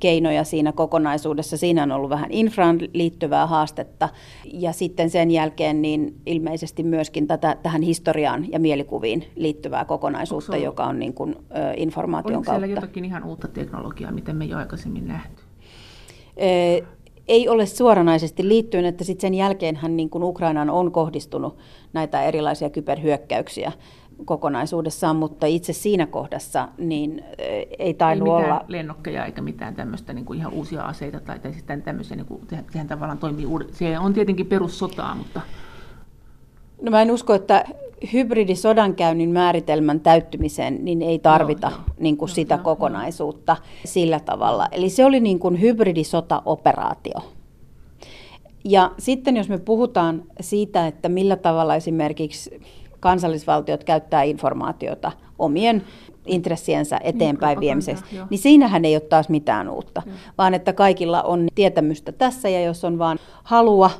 keinoja 0.00 0.44
siinä 0.44 0.72
kokonaisuudessa. 0.72 1.56
Siinä 1.56 1.82
on 1.82 1.92
ollut 1.92 2.10
vähän 2.10 2.30
infraan 2.32 2.78
liittyvää 2.92 3.46
haastetta 3.46 4.08
ja 4.52 4.72
sitten 4.72 5.10
sen 5.10 5.30
jälkeen 5.30 5.82
niin 5.82 6.20
ilmeisesti 6.26 6.82
myöskin 6.82 7.26
tätä, 7.26 7.56
tähän 7.62 7.82
historiaan 7.82 8.52
ja 8.52 8.58
mielikuviin 8.58 9.24
liittyvää 9.36 9.84
kokonaisuutta, 9.84 10.52
on, 10.52 10.62
joka 10.62 10.84
on 10.84 10.98
niin 10.98 11.14
kuin, 11.14 11.36
ö, 11.36 11.74
informaation 11.76 12.36
Oliko 12.36 12.44
kautta. 12.44 12.66
siellä 12.66 12.80
jotakin 12.80 13.04
ihan 13.04 13.24
uutta 13.24 13.48
teknologiaa, 13.48 14.12
miten 14.12 14.36
me 14.36 14.44
jo 14.44 14.58
aikaisemmin 14.58 15.08
nähty? 15.08 15.42
E- 16.36 16.80
ei 17.28 17.48
ole 17.48 17.66
suoranaisesti 17.66 18.48
liittyen, 18.48 18.84
että 18.84 19.04
sitten 19.04 19.20
sen 19.20 19.34
jälkeenhän 19.34 19.96
niin 19.96 20.10
kuin 20.10 20.24
Ukrainaan 20.24 20.70
on 20.70 20.92
kohdistunut 20.92 21.56
näitä 21.92 22.22
erilaisia 22.22 22.70
kyberhyökkäyksiä 22.70 23.72
kokonaisuudessaan, 24.24 25.16
mutta 25.16 25.46
itse 25.46 25.72
siinä 25.72 26.06
kohdassa 26.06 26.68
niin 26.78 27.24
eh, 27.38 27.66
ei 27.78 27.94
tainnut 27.94 28.28
ei 28.28 28.34
olla... 28.34 28.64
lennokkeja 28.68 29.24
eikä 29.24 29.42
mitään 29.42 29.74
tämmöistä 29.74 30.12
niin 30.12 30.24
kuin 30.24 30.38
ihan 30.38 30.52
uusia 30.52 30.82
aseita 30.82 31.20
tai, 31.20 31.38
tai 31.38 31.52
sitten 31.52 31.82
tämmöisiä, 31.82 32.16
niin 32.16 32.26
kuin, 32.26 32.40
sehän 32.72 32.88
tavallaan 32.88 33.18
toimii 33.18 33.46
uudet. 33.46 33.74
Se 33.74 33.98
on 33.98 34.12
tietenkin 34.12 34.46
perussotaa, 34.46 35.14
mutta... 35.14 35.40
No 36.82 36.90
mä 36.90 37.02
en 37.02 37.10
usko, 37.10 37.34
että 37.34 37.64
hybridisodankäynnin 38.12 39.30
määritelmän 39.30 40.00
täyttymiseen 40.00 40.84
niin 40.84 41.02
ei 41.02 41.18
tarvita 41.18 41.70
joo, 41.70 41.80
niin 41.98 42.16
kuin 42.16 42.28
joo, 42.28 42.34
sitä 42.34 42.54
joo, 42.54 42.64
kokonaisuutta 42.64 43.56
joo. 43.60 43.80
sillä 43.84 44.20
tavalla. 44.20 44.68
Eli 44.72 44.90
se 44.90 45.04
oli 45.04 45.20
niin 45.20 45.38
kuin 45.38 45.60
hybridisotaoperaatio. 45.60 47.20
Ja 48.64 48.90
sitten 48.98 49.36
jos 49.36 49.48
me 49.48 49.58
puhutaan 49.58 50.22
siitä, 50.40 50.86
että 50.86 51.08
millä 51.08 51.36
tavalla 51.36 51.74
esimerkiksi 51.74 52.60
kansallisvaltiot 53.04 53.84
käyttää 53.84 54.22
informaatiota 54.22 55.12
omien 55.38 55.84
intressiensä 56.26 57.00
eteenpäin 57.02 57.60
viemiseksi, 57.60 58.04
niin 58.30 58.38
siinähän 58.38 58.84
ei 58.84 58.94
ole 58.94 59.00
taas 59.00 59.28
mitään 59.28 59.68
uutta, 59.68 60.02
joo. 60.06 60.14
vaan 60.38 60.54
että 60.54 60.72
kaikilla 60.72 61.22
on 61.22 61.48
tietämystä 61.54 62.12
tässä 62.12 62.48
ja 62.48 62.60
jos 62.60 62.84
on 62.84 62.98
vaan 62.98 63.18
halua 63.42 63.90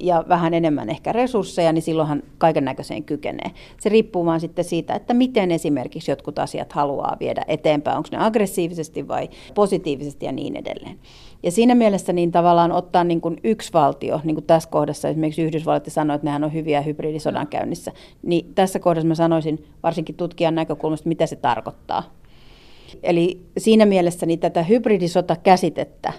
ja 0.00 0.24
vähän 0.28 0.54
enemmän 0.54 0.90
ehkä 0.90 1.12
resursseja, 1.12 1.72
niin 1.72 1.82
silloinhan 1.82 2.22
kaiken 2.38 2.64
näköiseen 2.64 3.04
kykenee. 3.04 3.50
Se 3.80 3.88
riippuu 3.88 4.26
vaan 4.26 4.40
sitten 4.40 4.64
siitä, 4.64 4.94
että 4.94 5.14
miten 5.14 5.50
esimerkiksi 5.50 6.10
jotkut 6.10 6.38
asiat 6.38 6.72
haluaa 6.72 7.16
viedä 7.20 7.44
eteenpäin, 7.48 7.96
onko 7.96 8.08
ne 8.12 8.18
aggressiivisesti 8.24 9.08
vai 9.08 9.28
positiivisesti 9.54 10.26
ja 10.26 10.32
niin 10.32 10.56
edelleen. 10.56 10.98
Ja 11.42 11.50
siinä 11.50 11.74
mielessä 11.74 12.12
niin 12.12 12.32
tavallaan 12.32 12.72
ottaa 12.72 13.04
niin 13.04 13.20
kuin 13.20 13.36
yksi 13.44 13.72
valtio, 13.72 14.20
niin 14.24 14.34
kuin 14.34 14.46
tässä 14.46 14.70
kohdassa 14.70 15.08
esimerkiksi 15.08 15.42
Yhdysvallat 15.42 15.84
sanoi, 15.88 16.14
että 16.14 16.24
nehän 16.24 16.44
on 16.44 16.52
hyviä 16.52 16.80
hybridisodan 16.80 17.46
käynnissä, 17.46 17.92
niin 18.22 18.54
tässä 18.54 18.78
kohdassa 18.78 19.08
mä 19.08 19.14
sanoisin 19.14 19.64
varsinkin 19.82 20.14
tutkijan 20.14 20.54
näkökulmasta, 20.54 21.08
mitä 21.08 21.26
se 21.26 21.36
tarkoittaa. 21.36 22.02
Eli 23.02 23.40
siinä 23.58 23.86
mielessä 23.86 24.26
niin 24.26 24.38
tätä 24.38 24.62
hybridisota-käsitettä 24.62 26.12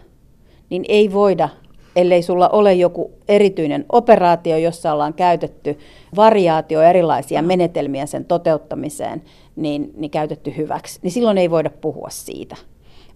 niin 0.70 0.86
ei 0.88 1.14
voida 1.14 1.50
ellei 1.96 2.22
sulla 2.22 2.50
ole 2.50 2.74
joku 2.74 3.12
erityinen 3.28 3.86
operaatio, 3.92 4.58
jossa 4.58 4.94
ollaan 4.94 5.14
käytetty 5.14 5.78
variaatio 6.16 6.82
erilaisia 6.82 7.42
menetelmiä 7.42 8.06
sen 8.06 8.26
toteuttamiseen, 8.26 9.22
niin, 9.56 9.92
niin 9.98 10.12
käytetty 10.12 10.54
hyväksi, 10.58 11.00
niin 11.04 11.12
silloin 11.12 11.38
ei 11.38 11.52
voida 11.52 11.70
puhua 11.70 12.10
siitä. 12.10 12.56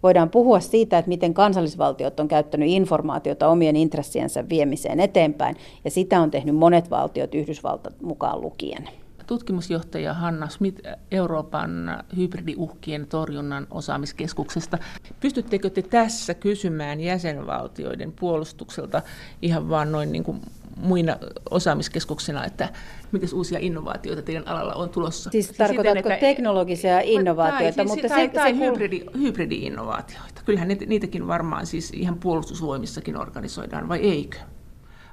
Voidaan 0.03 0.29
puhua 0.29 0.59
siitä, 0.59 0.97
että 0.97 1.09
miten 1.09 1.33
kansallisvaltiot 1.33 2.19
on 2.19 2.27
käyttänyt 2.27 2.69
informaatiota 2.69 3.47
omien 3.47 3.75
intressiensä 3.75 4.49
viemiseen 4.49 4.99
eteenpäin, 4.99 5.55
ja 5.85 5.91
sitä 5.91 6.21
on 6.21 6.31
tehnyt 6.31 6.55
monet 6.55 6.89
valtiot, 6.89 7.35
Yhdysvaltat 7.35 8.01
mukaan 8.01 8.41
lukien 8.41 8.89
tutkimusjohtaja 9.27 10.13
Hanna 10.13 10.49
Smith 10.49 10.81
Euroopan 11.11 12.03
hybridiuhkien 12.17 13.07
torjunnan 13.07 13.67
osaamiskeskuksesta. 13.71 14.77
Pystyttekö 15.19 15.69
te 15.69 15.81
tässä 15.81 16.33
kysymään 16.33 16.99
jäsenvaltioiden 16.99 18.11
puolustukselta 18.11 19.01
ihan 19.41 19.69
vaan 19.69 19.91
noin 19.91 20.11
niin 20.11 20.23
kuin 20.23 20.41
muina 20.75 21.17
osaamiskeskuksina, 21.49 22.45
että 22.45 22.69
miten 23.11 23.29
uusia 23.33 23.59
innovaatioita 23.59 24.21
teidän 24.21 24.47
alalla 24.47 24.73
on 24.73 24.89
tulossa? 24.89 25.29
Siis, 25.29 25.45
siis 25.45 25.57
tarkoitatko 25.57 25.97
siten, 25.97 26.11
että, 26.11 26.25
teknologisia 26.25 26.99
innovaatioita? 26.99 27.75
Tai, 27.75 27.87
siis, 27.87 27.95
mutta 27.95 28.15
tai, 28.15 28.25
se, 28.25 28.33
tai 28.33 28.53
se 28.53 28.65
hybridi, 28.65 29.05
hybridi-innovaatioita. 29.17 30.41
Kyllähän 30.45 30.67
niitäkin 30.87 31.27
varmaan 31.27 31.65
siis 31.65 31.91
ihan 31.93 32.19
puolustusvoimissakin 32.19 33.17
organisoidaan, 33.17 33.89
vai 33.89 33.99
eikö? 33.99 34.37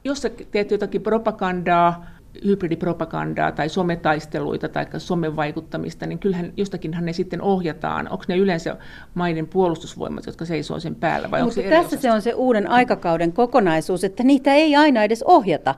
Jos 0.04 0.22
sä 0.22 0.30
teet 0.50 0.70
jotakin 0.70 1.02
propagandaa, 1.02 2.06
hybridipropagandaa 2.44 3.52
tai 3.52 3.68
sometaisteluita 3.68 4.68
tai 4.68 4.86
somevaikuttamista, 4.98 6.06
niin 6.06 6.18
kyllähän 6.18 6.52
jostakinhan 6.56 7.04
ne 7.04 7.12
sitten 7.12 7.42
ohjataan. 7.42 8.08
Onko 8.08 8.24
ne 8.28 8.36
yleensä 8.36 8.76
maiden 9.14 9.48
puolustusvoimat, 9.48 10.26
jotka 10.26 10.44
seisoo 10.44 10.80
sen 10.80 10.94
päällä? 10.94 11.30
Vai 11.30 11.42
Mutta 11.42 11.54
se 11.54 11.62
tässä 11.62 11.96
se 11.96 12.12
on 12.12 12.22
se 12.22 12.34
uuden 12.34 12.70
aikakauden 12.70 13.32
kokonaisuus, 13.32 14.04
että 14.04 14.22
niitä 14.22 14.54
ei 14.54 14.76
aina 14.76 15.04
edes 15.04 15.22
ohjata 15.22 15.74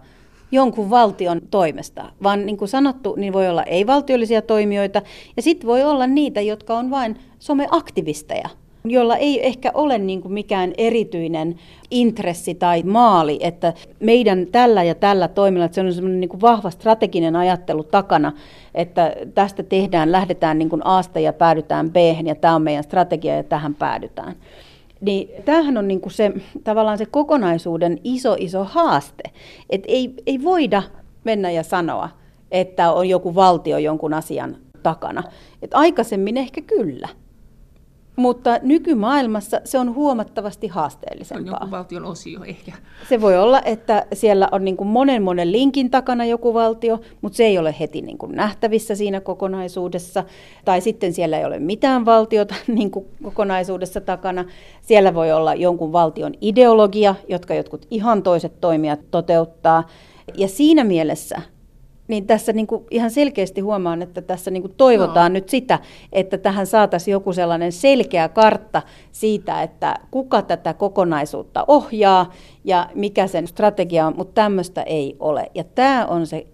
jonkun 0.52 0.90
valtion 0.90 1.40
toimesta, 1.50 2.12
vaan 2.22 2.46
niin 2.46 2.56
kuin 2.56 2.68
sanottu, 2.68 3.14
niin 3.16 3.32
voi 3.32 3.48
olla 3.48 3.62
ei-valtiollisia 3.62 4.42
toimijoita 4.42 5.02
ja 5.36 5.42
sitten 5.42 5.66
voi 5.66 5.82
olla 5.82 6.06
niitä, 6.06 6.40
jotka 6.40 6.78
on 6.78 6.90
vain 6.90 7.18
someaktivisteja, 7.38 8.48
jolla 8.88 9.16
ei 9.16 9.46
ehkä 9.46 9.70
ole 9.74 9.98
niin 9.98 10.22
kuin 10.22 10.32
mikään 10.32 10.72
erityinen 10.78 11.56
intressi 11.90 12.54
tai 12.54 12.82
maali, 12.82 13.38
että 13.42 13.72
meidän 14.00 14.46
tällä 14.52 14.82
ja 14.82 14.94
tällä 14.94 15.28
toimilla, 15.28 15.64
että 15.64 15.74
se 15.74 15.80
on 15.80 15.92
semmoinen 15.92 16.20
niin 16.20 16.28
kuin 16.28 16.40
vahva 16.40 16.70
strateginen 16.70 17.36
ajattelu 17.36 17.82
takana, 17.82 18.32
että 18.74 19.16
tästä 19.34 19.62
tehdään, 19.62 20.12
lähdetään 20.12 20.58
niin 20.58 20.68
kuin 20.68 20.86
Asta 20.86 21.20
ja 21.20 21.32
päädytään 21.32 21.90
B 21.90 21.96
ja 22.24 22.34
tämä 22.34 22.54
on 22.54 22.62
meidän 22.62 22.84
strategia 22.84 23.36
ja 23.36 23.42
tähän 23.42 23.74
päädytään. 23.74 24.34
Niin 25.00 25.30
tämähän 25.44 25.76
on 25.76 25.88
niin 25.88 26.00
kuin 26.00 26.12
se, 26.12 26.32
tavallaan 26.64 26.98
se 26.98 27.06
kokonaisuuden 27.06 27.98
iso, 28.04 28.36
iso 28.38 28.64
haaste. 28.64 29.22
Että 29.70 29.86
ei, 29.90 30.14
ei 30.26 30.42
voida 30.42 30.82
mennä 31.24 31.50
ja 31.50 31.62
sanoa, 31.62 32.08
että 32.50 32.92
on 32.92 33.08
joku 33.08 33.34
valtio 33.34 33.78
jonkun 33.78 34.14
asian 34.14 34.56
takana. 34.82 35.22
Et 35.62 35.74
aikaisemmin 35.74 36.36
ehkä 36.36 36.60
kyllä. 36.60 37.08
Mutta 38.16 38.58
nykymaailmassa 38.62 39.60
se 39.64 39.78
on 39.78 39.94
huomattavasti 39.94 40.68
haasteellisempaa. 40.68 41.54
On 41.54 41.60
joku 41.60 41.70
valtion 41.70 42.04
osio 42.04 42.44
ehkä. 42.44 42.72
Se 43.08 43.20
voi 43.20 43.38
olla, 43.38 43.60
että 43.64 44.06
siellä 44.12 44.48
on 44.52 44.64
niin 44.64 44.76
kuin 44.76 44.88
monen 44.88 45.22
monen 45.22 45.52
linkin 45.52 45.90
takana 45.90 46.24
joku 46.24 46.54
valtio, 46.54 47.00
mutta 47.20 47.36
se 47.36 47.44
ei 47.44 47.58
ole 47.58 47.74
heti 47.80 48.02
niin 48.02 48.18
kuin 48.18 48.32
nähtävissä 48.32 48.94
siinä 48.94 49.20
kokonaisuudessa. 49.20 50.24
Tai 50.64 50.80
sitten 50.80 51.12
siellä 51.12 51.38
ei 51.38 51.44
ole 51.44 51.58
mitään 51.58 52.04
valtiota 52.04 52.54
niin 52.76 52.90
kuin 52.90 53.06
kokonaisuudessa 53.22 54.00
takana. 54.00 54.44
Siellä 54.82 55.14
voi 55.14 55.32
olla 55.32 55.54
jonkun 55.54 55.92
valtion 55.92 56.34
ideologia, 56.40 57.14
jotka 57.28 57.54
jotkut 57.54 57.86
ihan 57.90 58.22
toiset 58.22 58.60
toimijat 58.60 59.00
toteuttaa. 59.10 59.86
Ja 60.36 60.48
siinä 60.48 60.84
mielessä 60.84 61.42
niin 62.08 62.26
tässä 62.26 62.52
niin 62.52 62.66
kuin 62.66 62.84
ihan 62.90 63.10
selkeästi 63.10 63.60
huomaan, 63.60 64.02
että 64.02 64.22
tässä 64.22 64.50
niin 64.50 64.62
kuin 64.62 64.74
toivotaan 64.76 65.32
no. 65.32 65.34
nyt 65.34 65.48
sitä, 65.48 65.78
että 66.12 66.38
tähän 66.38 66.66
saataisiin 66.66 67.12
joku 67.12 67.32
sellainen 67.32 67.72
selkeä 67.72 68.28
kartta 68.28 68.82
siitä, 69.12 69.62
että 69.62 69.94
kuka 70.10 70.42
tätä 70.42 70.74
kokonaisuutta 70.74 71.64
ohjaa 71.68 72.32
ja 72.64 72.90
mikä 72.94 73.26
sen 73.26 73.46
strategia 73.46 74.06
on, 74.06 74.16
mutta 74.16 74.42
tämmöistä 74.42 74.82
ei 74.82 75.16
ole. 75.18 75.50
Ja 75.54 75.64
tämä 75.64 76.06
on 76.06 76.26
se 76.26 76.46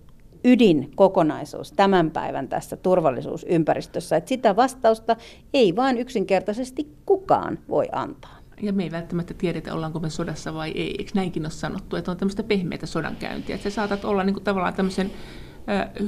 ydinkokonaisuus 0.45 1.73
tämän 1.73 2.11
päivän 2.11 2.49
tässä 2.49 2.77
turvallisuusympäristössä, 2.77 4.17
että 4.17 4.29
sitä 4.29 4.57
vastausta 4.57 5.17
ei 5.55 5.77
vain 5.77 5.99
yksinkertaisesti 5.99 6.89
kukaan 7.07 7.59
voi 7.69 7.89
antaa. 7.93 8.40
Ja 8.63 8.73
me 8.73 8.83
ei 8.83 8.91
välttämättä 8.91 9.35
tiedetä, 9.35 9.75
ollaanko 9.75 10.01
me 10.01 10.11
sodassa 10.11 10.55
vai 10.55 10.71
ei. 10.71 10.95
Eikö 10.99 11.11
näinkin 11.15 11.43
ole 11.43 11.51
sanottu, 11.51 11.97
että 11.97 12.11
on 12.11 12.17
tämmöistä 12.17 12.43
pehmeitä 12.43 12.87
sodankäyntiä. 12.87 13.55
Että 13.55 13.71
sä 13.71 13.75
saatat 13.75 14.05
olla 14.05 14.25
niin 14.25 14.35
kuin 14.35 14.45
tavallaan 14.45 14.75
tämmöisen 14.75 15.11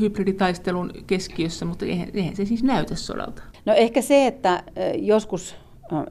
hybriditaistelun 0.01 0.93
keskiössä, 1.07 1.65
mutta 1.65 1.85
eihän, 1.85 2.09
eihän 2.15 2.37
se 2.37 2.45
siis 2.45 2.63
näytä 2.63 2.95
sodalta. 2.95 3.43
No 3.65 3.75
ehkä 3.75 4.03
se, 4.03 4.27
että 4.27 4.63
joskus 4.97 5.57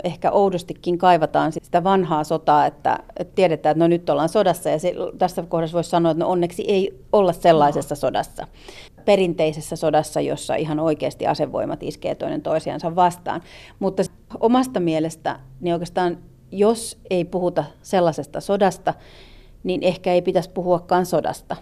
ehkä 0.04 0.32
oudostikin 0.32 0.98
kaivataan 0.98 1.52
sitä 1.52 1.84
vanhaa 1.84 2.24
sotaa, 2.24 2.66
että, 2.66 3.00
että 3.20 3.36
tiedetään, 3.36 3.72
että 3.72 3.84
no 3.84 3.88
nyt 3.88 4.10
ollaan 4.10 4.30
sodassa 4.30 4.70
ja 4.70 4.80
se, 4.80 4.94
tässä 5.18 5.44
kohdassa 5.44 5.76
voisi 5.76 5.90
sanoa, 5.90 6.12
että 6.12 6.24
no 6.24 6.30
onneksi 6.30 6.64
ei 6.68 7.00
olla 7.12 7.34
sellaisessa 7.34 7.96
no. 7.96 8.00
sodassa. 8.00 8.48
Perinteisessä 9.06 9.76
sodassa, 9.76 10.22
jossa 10.22 10.56
ihan 10.56 10.80
oikeasti 10.80 11.28
asevoimat 11.28 11.84
iskee 11.84 12.16
toinen 12.16 12.42
toisiansa 12.42 12.96
vastaan. 12.96 13.42
Mutta 13.80 14.04
omasta 14.40 14.80
mielestä, 14.80 15.40
niin 15.60 15.74
oikeastaan 15.74 16.18
jos 16.52 17.00
ei 17.10 17.26
puhuta 17.26 17.64
sellaisesta 17.82 18.42
sodasta, 18.42 18.94
niin 19.64 19.84
ehkä 19.84 20.14
ei 20.14 20.22
pitäisi 20.22 20.50
puhuakaan 20.50 21.06
sodasta, 21.06 21.56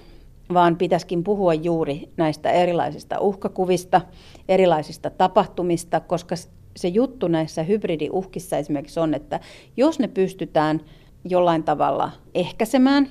vaan 0.54 0.76
pitäisikin 0.76 1.24
puhua 1.24 1.54
juuri 1.54 2.10
näistä 2.18 2.52
erilaisista 2.52 3.20
uhkakuvista, 3.20 4.02
erilaisista 4.50 5.10
tapahtumista, 5.10 6.00
koska 6.00 6.36
se 6.78 6.88
juttu 6.88 7.28
näissä 7.28 7.64
hybridiuhkissa 7.64 8.58
esimerkiksi 8.58 9.00
on, 9.00 9.14
että 9.14 9.40
jos 9.78 10.00
ne 10.00 10.08
pystytään 10.08 10.82
jollain 11.26 11.64
tavalla 11.64 12.12
ehkäisemään, 12.36 13.10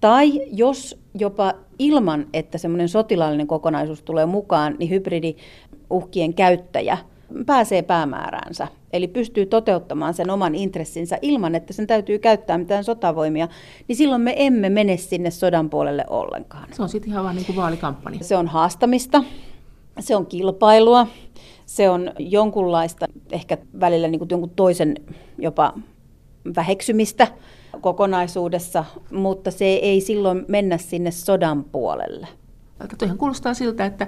tai 0.00 0.40
jos 0.52 1.00
jopa 1.14 1.54
ilman, 1.78 2.26
että 2.32 2.58
semmoinen 2.58 2.88
sotilaallinen 2.88 3.46
kokonaisuus 3.46 4.02
tulee 4.02 4.26
mukaan, 4.26 4.76
niin 4.78 4.90
hybridiuhkien 4.90 6.34
käyttäjä– 6.34 6.98
pääsee 7.46 7.82
päämääräänsä. 7.82 8.68
Eli 8.92 9.08
pystyy 9.08 9.46
toteuttamaan 9.46 10.14
sen 10.14 10.30
oman 10.30 10.54
intressinsä 10.54 11.18
ilman, 11.22 11.54
että 11.54 11.72
sen 11.72 11.86
täytyy 11.86 12.18
käyttää 12.18 12.58
mitään 12.58 12.84
sotavoimia, 12.84 13.48
niin 13.88 13.96
silloin 13.96 14.22
me 14.22 14.34
emme 14.36 14.68
mene 14.68 14.96
sinne 14.96 15.30
sodan 15.30 15.70
puolelle 15.70 16.04
ollenkaan. 16.10 16.68
Se 16.72 16.82
on 16.82 16.88
sitten 16.88 17.10
ihan 17.10 17.24
vaan 17.24 17.36
niin 17.36 17.46
kuin 17.46 17.56
vaalikampanja. 17.56 18.24
Se 18.24 18.36
on 18.36 18.48
haastamista, 18.48 19.24
se 20.00 20.16
on 20.16 20.26
kilpailua, 20.26 21.06
se 21.66 21.90
on 21.90 22.12
jonkunlaista, 22.18 23.06
ehkä 23.32 23.58
välillä 23.80 24.08
niin 24.08 24.18
kuin 24.18 24.30
jonkun 24.30 24.50
toisen 24.50 24.94
jopa 25.38 25.74
väheksymistä 26.56 27.28
kokonaisuudessa, 27.80 28.84
mutta 29.10 29.50
se 29.50 29.64
ei 29.64 30.00
silloin 30.00 30.44
mennä 30.48 30.78
sinne 30.78 31.10
sodan 31.10 31.64
puolelle. 31.64 32.28
Toihan 32.98 33.18
kuulostaa 33.18 33.54
siltä, 33.54 33.86
että 33.86 34.06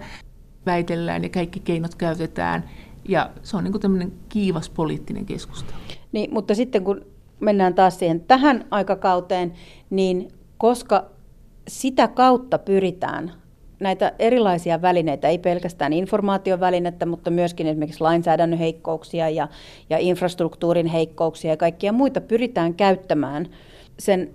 väitellään 0.67 1.23
ja 1.23 1.29
kaikki 1.29 1.61
keinot 1.61 1.95
käytetään 1.95 2.71
ja 3.09 3.31
se 3.43 3.57
on 3.57 3.65
niin 3.65 3.81
tämmöinen 3.81 4.13
kiivas 4.29 4.71
poliittinen 4.71 5.27
keskustelu. 5.27 5.79
Niin, 6.13 6.35
mutta 6.35 6.55
sitten 6.55 6.85
kun 6.85 7.07
mennään 7.41 7.75
taas 7.75 7.99
siihen 7.99 8.21
tähän 8.21 8.65
aikakauteen, 8.71 9.53
niin 9.91 10.29
koska 10.59 11.11
sitä 11.69 12.09
kautta 12.09 12.59
pyritään 12.59 13.33
näitä 13.81 14.13
erilaisia 14.19 14.83
välineitä, 14.83 15.29
ei 15.29 15.39
pelkästään 15.39 15.93
informaatiovälinettä, 15.93 17.07
mutta 17.07 17.31
myöskin 17.31 17.67
esimerkiksi 17.67 18.01
lainsäädännön 18.01 18.59
heikkouksia 18.59 19.29
ja, 19.31 19.49
ja 19.91 19.99
infrastruktuurin 19.99 20.87
heikkouksia 20.87 21.51
ja 21.51 21.57
kaikkia 21.57 21.93
muita 21.93 22.21
pyritään 22.21 22.75
käyttämään 22.75 23.47
sen 23.99 24.31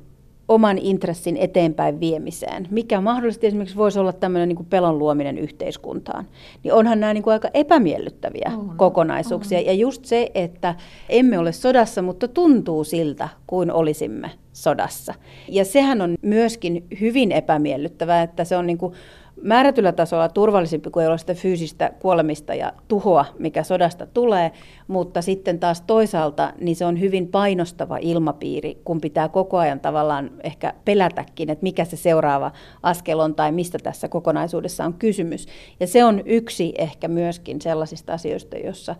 oman 0.54 0.78
intressin 0.78 1.38
eteenpäin 1.38 2.00
viemiseen, 2.00 2.68
mikä 2.72 3.02
mahdollisesti 3.02 3.48
esimerkiksi 3.48 3.78
voisi 3.78 4.00
olla 4.00 4.14
tämmöinen 4.14 4.50
niin 4.50 4.56
kuin 4.56 4.68
pelon 4.70 5.00
luominen 5.00 5.38
yhteiskuntaan, 5.38 6.28
niin 6.64 6.74
onhan 6.74 7.00
nämä 7.00 7.14
niin 7.14 7.24
kuin 7.24 7.32
aika 7.32 7.50
epämiellyttäviä 7.54 8.52
on, 8.58 8.78
kokonaisuuksia. 8.78 9.60
On. 9.60 9.66
Ja 9.66 9.74
just 9.74 10.06
se, 10.06 10.32
että 10.36 10.76
emme 11.10 11.40
ole 11.40 11.52
sodassa, 11.52 12.02
mutta 12.02 12.28
tuntuu 12.28 12.84
siltä, 12.84 13.30
kuin 13.48 13.72
olisimme 13.72 14.32
sodassa. 14.54 15.14
Ja 15.48 15.66
sehän 15.66 16.02
on 16.02 16.16
myöskin 16.22 16.86
hyvin 17.02 17.32
epämiellyttävää, 17.32 18.24
että 18.24 18.44
se 18.44 18.58
on 18.58 18.68
niin 18.68 18.78
kuin 18.78 18.94
määrätyllä 19.44 19.92
tasolla 19.92 20.30
turvallisempi 20.30 20.90
kuin 20.90 21.04
ei 21.04 21.08
ole 21.08 21.18
sitä 21.18 21.34
fyysistä 21.34 21.92
kuolemista 22.00 22.56
ja 22.56 22.74
tuhoa, 22.88 23.26
mikä 23.40 23.64
sodasta 23.64 24.06
tulee, 24.06 24.52
mutta 24.88 25.22
sitten 25.22 25.60
taas 25.60 25.82
toisaalta 25.82 26.54
niin 26.62 26.76
se 26.76 26.86
on 26.86 27.00
hyvin 27.00 27.28
painostava 27.28 27.98
ilmapiiri, 27.98 28.78
kun 28.86 29.02
pitää 29.02 29.30
koko 29.30 29.58
ajan 29.58 29.80
tavallaan 29.80 30.32
ehkä 30.44 30.74
pelätäkin, 30.86 31.50
että 31.50 31.64
mikä 31.64 31.86
se 31.86 31.98
seuraava 31.98 32.52
askel 32.84 33.20
on 33.20 33.36
tai 33.36 33.52
mistä 33.52 33.80
tässä 33.80 34.08
kokonaisuudessa 34.08 34.86
on 34.86 34.94
kysymys. 34.94 35.48
Ja 35.80 35.88
se 35.88 36.04
on 36.04 36.22
yksi 36.26 36.74
ehkä 36.78 37.08
myöskin 37.08 37.62
sellaisista 37.62 38.14
asioista, 38.14 38.58
jossa 38.58 38.96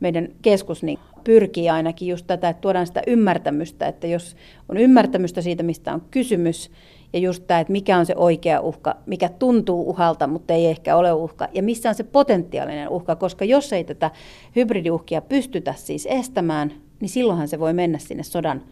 meidän 0.00 0.28
keskus 0.42 0.82
niin 0.82 0.98
pyrkii 1.24 1.68
ainakin 1.70 2.08
just 2.08 2.26
tätä, 2.26 2.48
että 2.48 2.60
tuodaan 2.60 2.86
sitä 2.86 3.02
ymmärtämystä, 3.06 3.86
että 3.86 4.06
jos 4.06 4.36
on 4.68 4.76
ymmärtämystä 4.76 5.40
siitä, 5.40 5.62
mistä 5.62 5.94
on 5.94 6.02
kysymys, 6.10 6.70
ja 7.12 7.18
just 7.18 7.44
tämä, 7.46 7.60
että 7.60 7.72
mikä 7.72 7.98
on 7.98 8.06
se 8.06 8.14
oikea 8.16 8.60
uhka, 8.60 8.96
mikä 9.06 9.28
tuntuu 9.28 9.90
uhalta, 9.90 10.26
mutta 10.26 10.54
ei 10.54 10.66
ehkä 10.66 10.96
ole 10.96 11.12
uhka, 11.12 11.48
ja 11.52 11.62
missä 11.62 11.88
on 11.88 11.94
se 11.94 12.04
potentiaalinen 12.04 12.88
uhka, 12.88 13.16
koska 13.16 13.44
jos 13.44 13.72
ei 13.72 13.84
tätä 13.84 14.10
hybridiuhkia 14.56 15.20
pystytä 15.20 15.74
siis 15.76 16.06
estämään, 16.10 16.72
niin 17.00 17.08
silloinhan 17.08 17.48
se 17.48 17.58
voi 17.58 17.72
mennä 17.72 17.98
sinne 17.98 18.22
sodan 18.22 18.62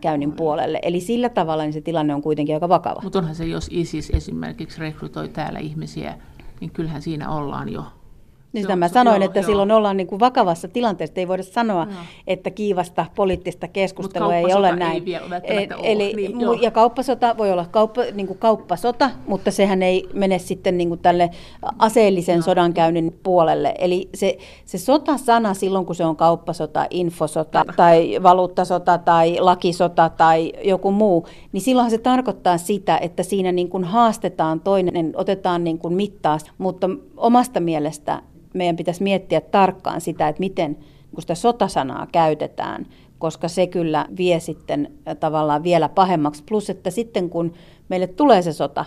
käynnin 0.00 0.32
puolelle. 0.32 0.78
Eli 0.82 1.00
sillä 1.00 1.28
tavalla 1.28 1.62
niin 1.62 1.72
se 1.72 1.80
tilanne 1.80 2.14
on 2.14 2.22
kuitenkin 2.22 2.54
aika 2.54 2.68
vakava. 2.68 3.00
Mutta 3.02 3.18
onhan 3.18 3.34
se, 3.34 3.44
jos 3.44 3.68
ISIS 3.70 4.10
esimerkiksi 4.10 4.80
rekrytoi 4.80 5.28
täällä 5.28 5.58
ihmisiä, 5.58 6.18
niin 6.60 6.70
kyllähän 6.70 7.02
siinä 7.02 7.30
ollaan 7.30 7.68
jo 7.68 7.84
niin 8.54 8.62
sitä 8.64 8.76
mä 8.76 8.88
sanoin, 8.88 9.22
joo, 9.22 9.26
että 9.26 9.38
joo. 9.38 9.46
silloin 9.46 9.70
ollaan 9.70 9.96
niin 9.96 10.06
kuin 10.06 10.20
vakavassa 10.20 10.68
tilanteessa, 10.68 11.14
ei 11.16 11.28
voida 11.28 11.42
sanoa, 11.42 11.86
joo. 11.90 12.00
että 12.26 12.50
kiivasta 12.50 13.06
poliittista 13.14 13.68
keskustelua 13.68 14.34
ei 14.34 14.54
ole 14.54 14.76
näin. 14.76 14.94
Ei 14.94 15.04
vielä 15.04 15.36
e- 15.42 15.68
Eli, 15.82 16.12
niin, 16.16 16.62
ja 16.62 16.70
kauppasota 16.70 17.36
voi 17.38 17.52
olla 17.52 17.66
kauppa, 17.70 18.02
niin 18.12 18.26
kuin 18.26 18.38
kauppasota, 18.38 19.10
mutta 19.26 19.50
sehän 19.50 19.82
ei 19.82 20.08
mene 20.12 20.38
sitten 20.38 20.78
niin 20.78 20.88
kuin 20.88 21.00
tälle 21.00 21.30
aseellisen 21.78 22.36
no. 22.36 22.42
sodankäynnin 22.42 23.18
puolelle. 23.22 23.74
Eli 23.78 24.08
se, 24.14 24.38
se 24.64 24.78
sota-sana 24.78 25.54
silloin, 25.54 25.86
kun 25.86 25.94
se 25.94 26.04
on 26.04 26.16
kauppasota, 26.16 26.86
infosota 26.90 27.58
Tätä. 27.58 27.72
tai 27.76 28.18
valuuttasota 28.22 28.98
tai 28.98 29.36
lakisota 29.40 30.08
tai 30.08 30.52
joku 30.64 30.90
muu, 30.92 31.26
niin 31.52 31.60
silloinhan 31.60 31.90
se 31.90 31.98
tarkoittaa 31.98 32.58
sitä, 32.58 32.98
että 32.98 33.22
siinä 33.22 33.52
niin 33.52 33.68
kuin 33.68 33.84
haastetaan 33.84 34.60
toinen, 34.60 35.12
otetaan 35.16 35.64
niin 35.64 35.78
kuin 35.78 35.94
mittaa, 35.94 36.38
mutta 36.58 36.90
omasta 37.16 37.60
mielestä 37.60 38.22
meidän 38.54 38.76
pitäisi 38.76 39.02
miettiä 39.02 39.40
tarkkaan 39.40 40.00
sitä, 40.00 40.28
että 40.28 40.40
miten 40.40 40.76
kun 41.14 41.22
sitä 41.22 41.34
sotasanaa 41.34 42.06
käytetään, 42.12 42.86
koska 43.18 43.48
se 43.48 43.66
kyllä 43.66 44.06
vie 44.16 44.40
sitten 44.40 44.92
tavallaan 45.20 45.62
vielä 45.62 45.88
pahemmaksi. 45.88 46.42
Plus, 46.48 46.70
että 46.70 46.90
sitten 46.90 47.30
kun 47.30 47.52
meille 47.88 48.06
tulee 48.06 48.42
se 48.42 48.52
sota, 48.52 48.84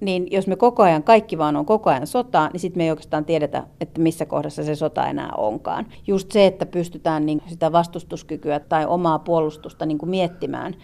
niin 0.00 0.26
jos 0.30 0.46
me 0.46 0.56
koko 0.56 0.82
ajan, 0.82 1.02
kaikki 1.02 1.38
vaan 1.38 1.56
on 1.56 1.66
koko 1.66 1.90
ajan 1.90 2.06
sotaa, 2.06 2.50
niin 2.52 2.60
sitten 2.60 2.80
me 2.80 2.84
ei 2.84 2.90
oikeastaan 2.90 3.24
tiedetä, 3.24 3.66
että 3.80 4.00
missä 4.00 4.26
kohdassa 4.26 4.64
se 4.64 4.74
sota 4.74 5.06
enää 5.06 5.30
onkaan. 5.36 5.86
Just 6.06 6.32
se, 6.32 6.46
että 6.46 6.66
pystytään 6.66 7.26
niin 7.26 7.42
sitä 7.46 7.72
vastustuskykyä 7.72 8.60
tai 8.60 8.86
omaa 8.86 9.18
puolustusta 9.18 9.86
niin 9.86 9.98
kuin 9.98 10.10
miettimään, 10.10 10.74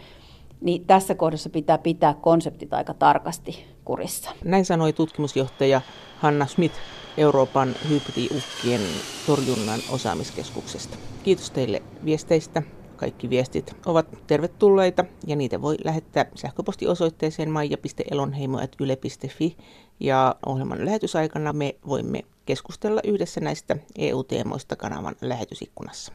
niin 0.61 0.85
tässä 0.87 1.15
kohdassa 1.15 1.51
pitää 1.51 1.79
pitää 1.79 2.15
konseptit 2.15 2.75
aika 2.75 2.95
tarkasti 2.95 3.65
kurissa. 3.85 4.31
Näin 4.45 4.65
sanoi 4.65 4.93
tutkimusjohtaja 4.93 5.81
Hanna 6.19 6.47
Smith 6.47 6.75
Euroopan 7.17 7.75
hybridiuhkien 7.89 9.03
torjunnan 9.25 9.83
osaamiskeskuksesta. 9.89 10.99
Kiitos 11.23 11.51
teille 11.51 11.83
viesteistä. 12.05 12.63
Kaikki 12.97 13.31
viestit 13.31 13.73
ovat 13.87 14.07
tervetulleita 14.27 15.05
ja 15.27 15.37
niitä 15.37 15.63
voi 15.63 15.77
lähettää 15.85 16.27
sähköpostiosoitteeseen 16.35 17.51
maija.elonheimo.yle.fi 17.51 19.57
ja 20.01 20.35
ohjelman 20.47 20.85
lähetysaikana 20.85 21.53
me 21.53 21.75
voimme 21.89 22.23
keskustella 22.47 23.01
yhdessä 23.05 23.41
näistä 23.41 23.77
EU-teemoista 23.99 24.77
kanavan 24.77 25.17
lähetysikkunassa. 25.21 26.13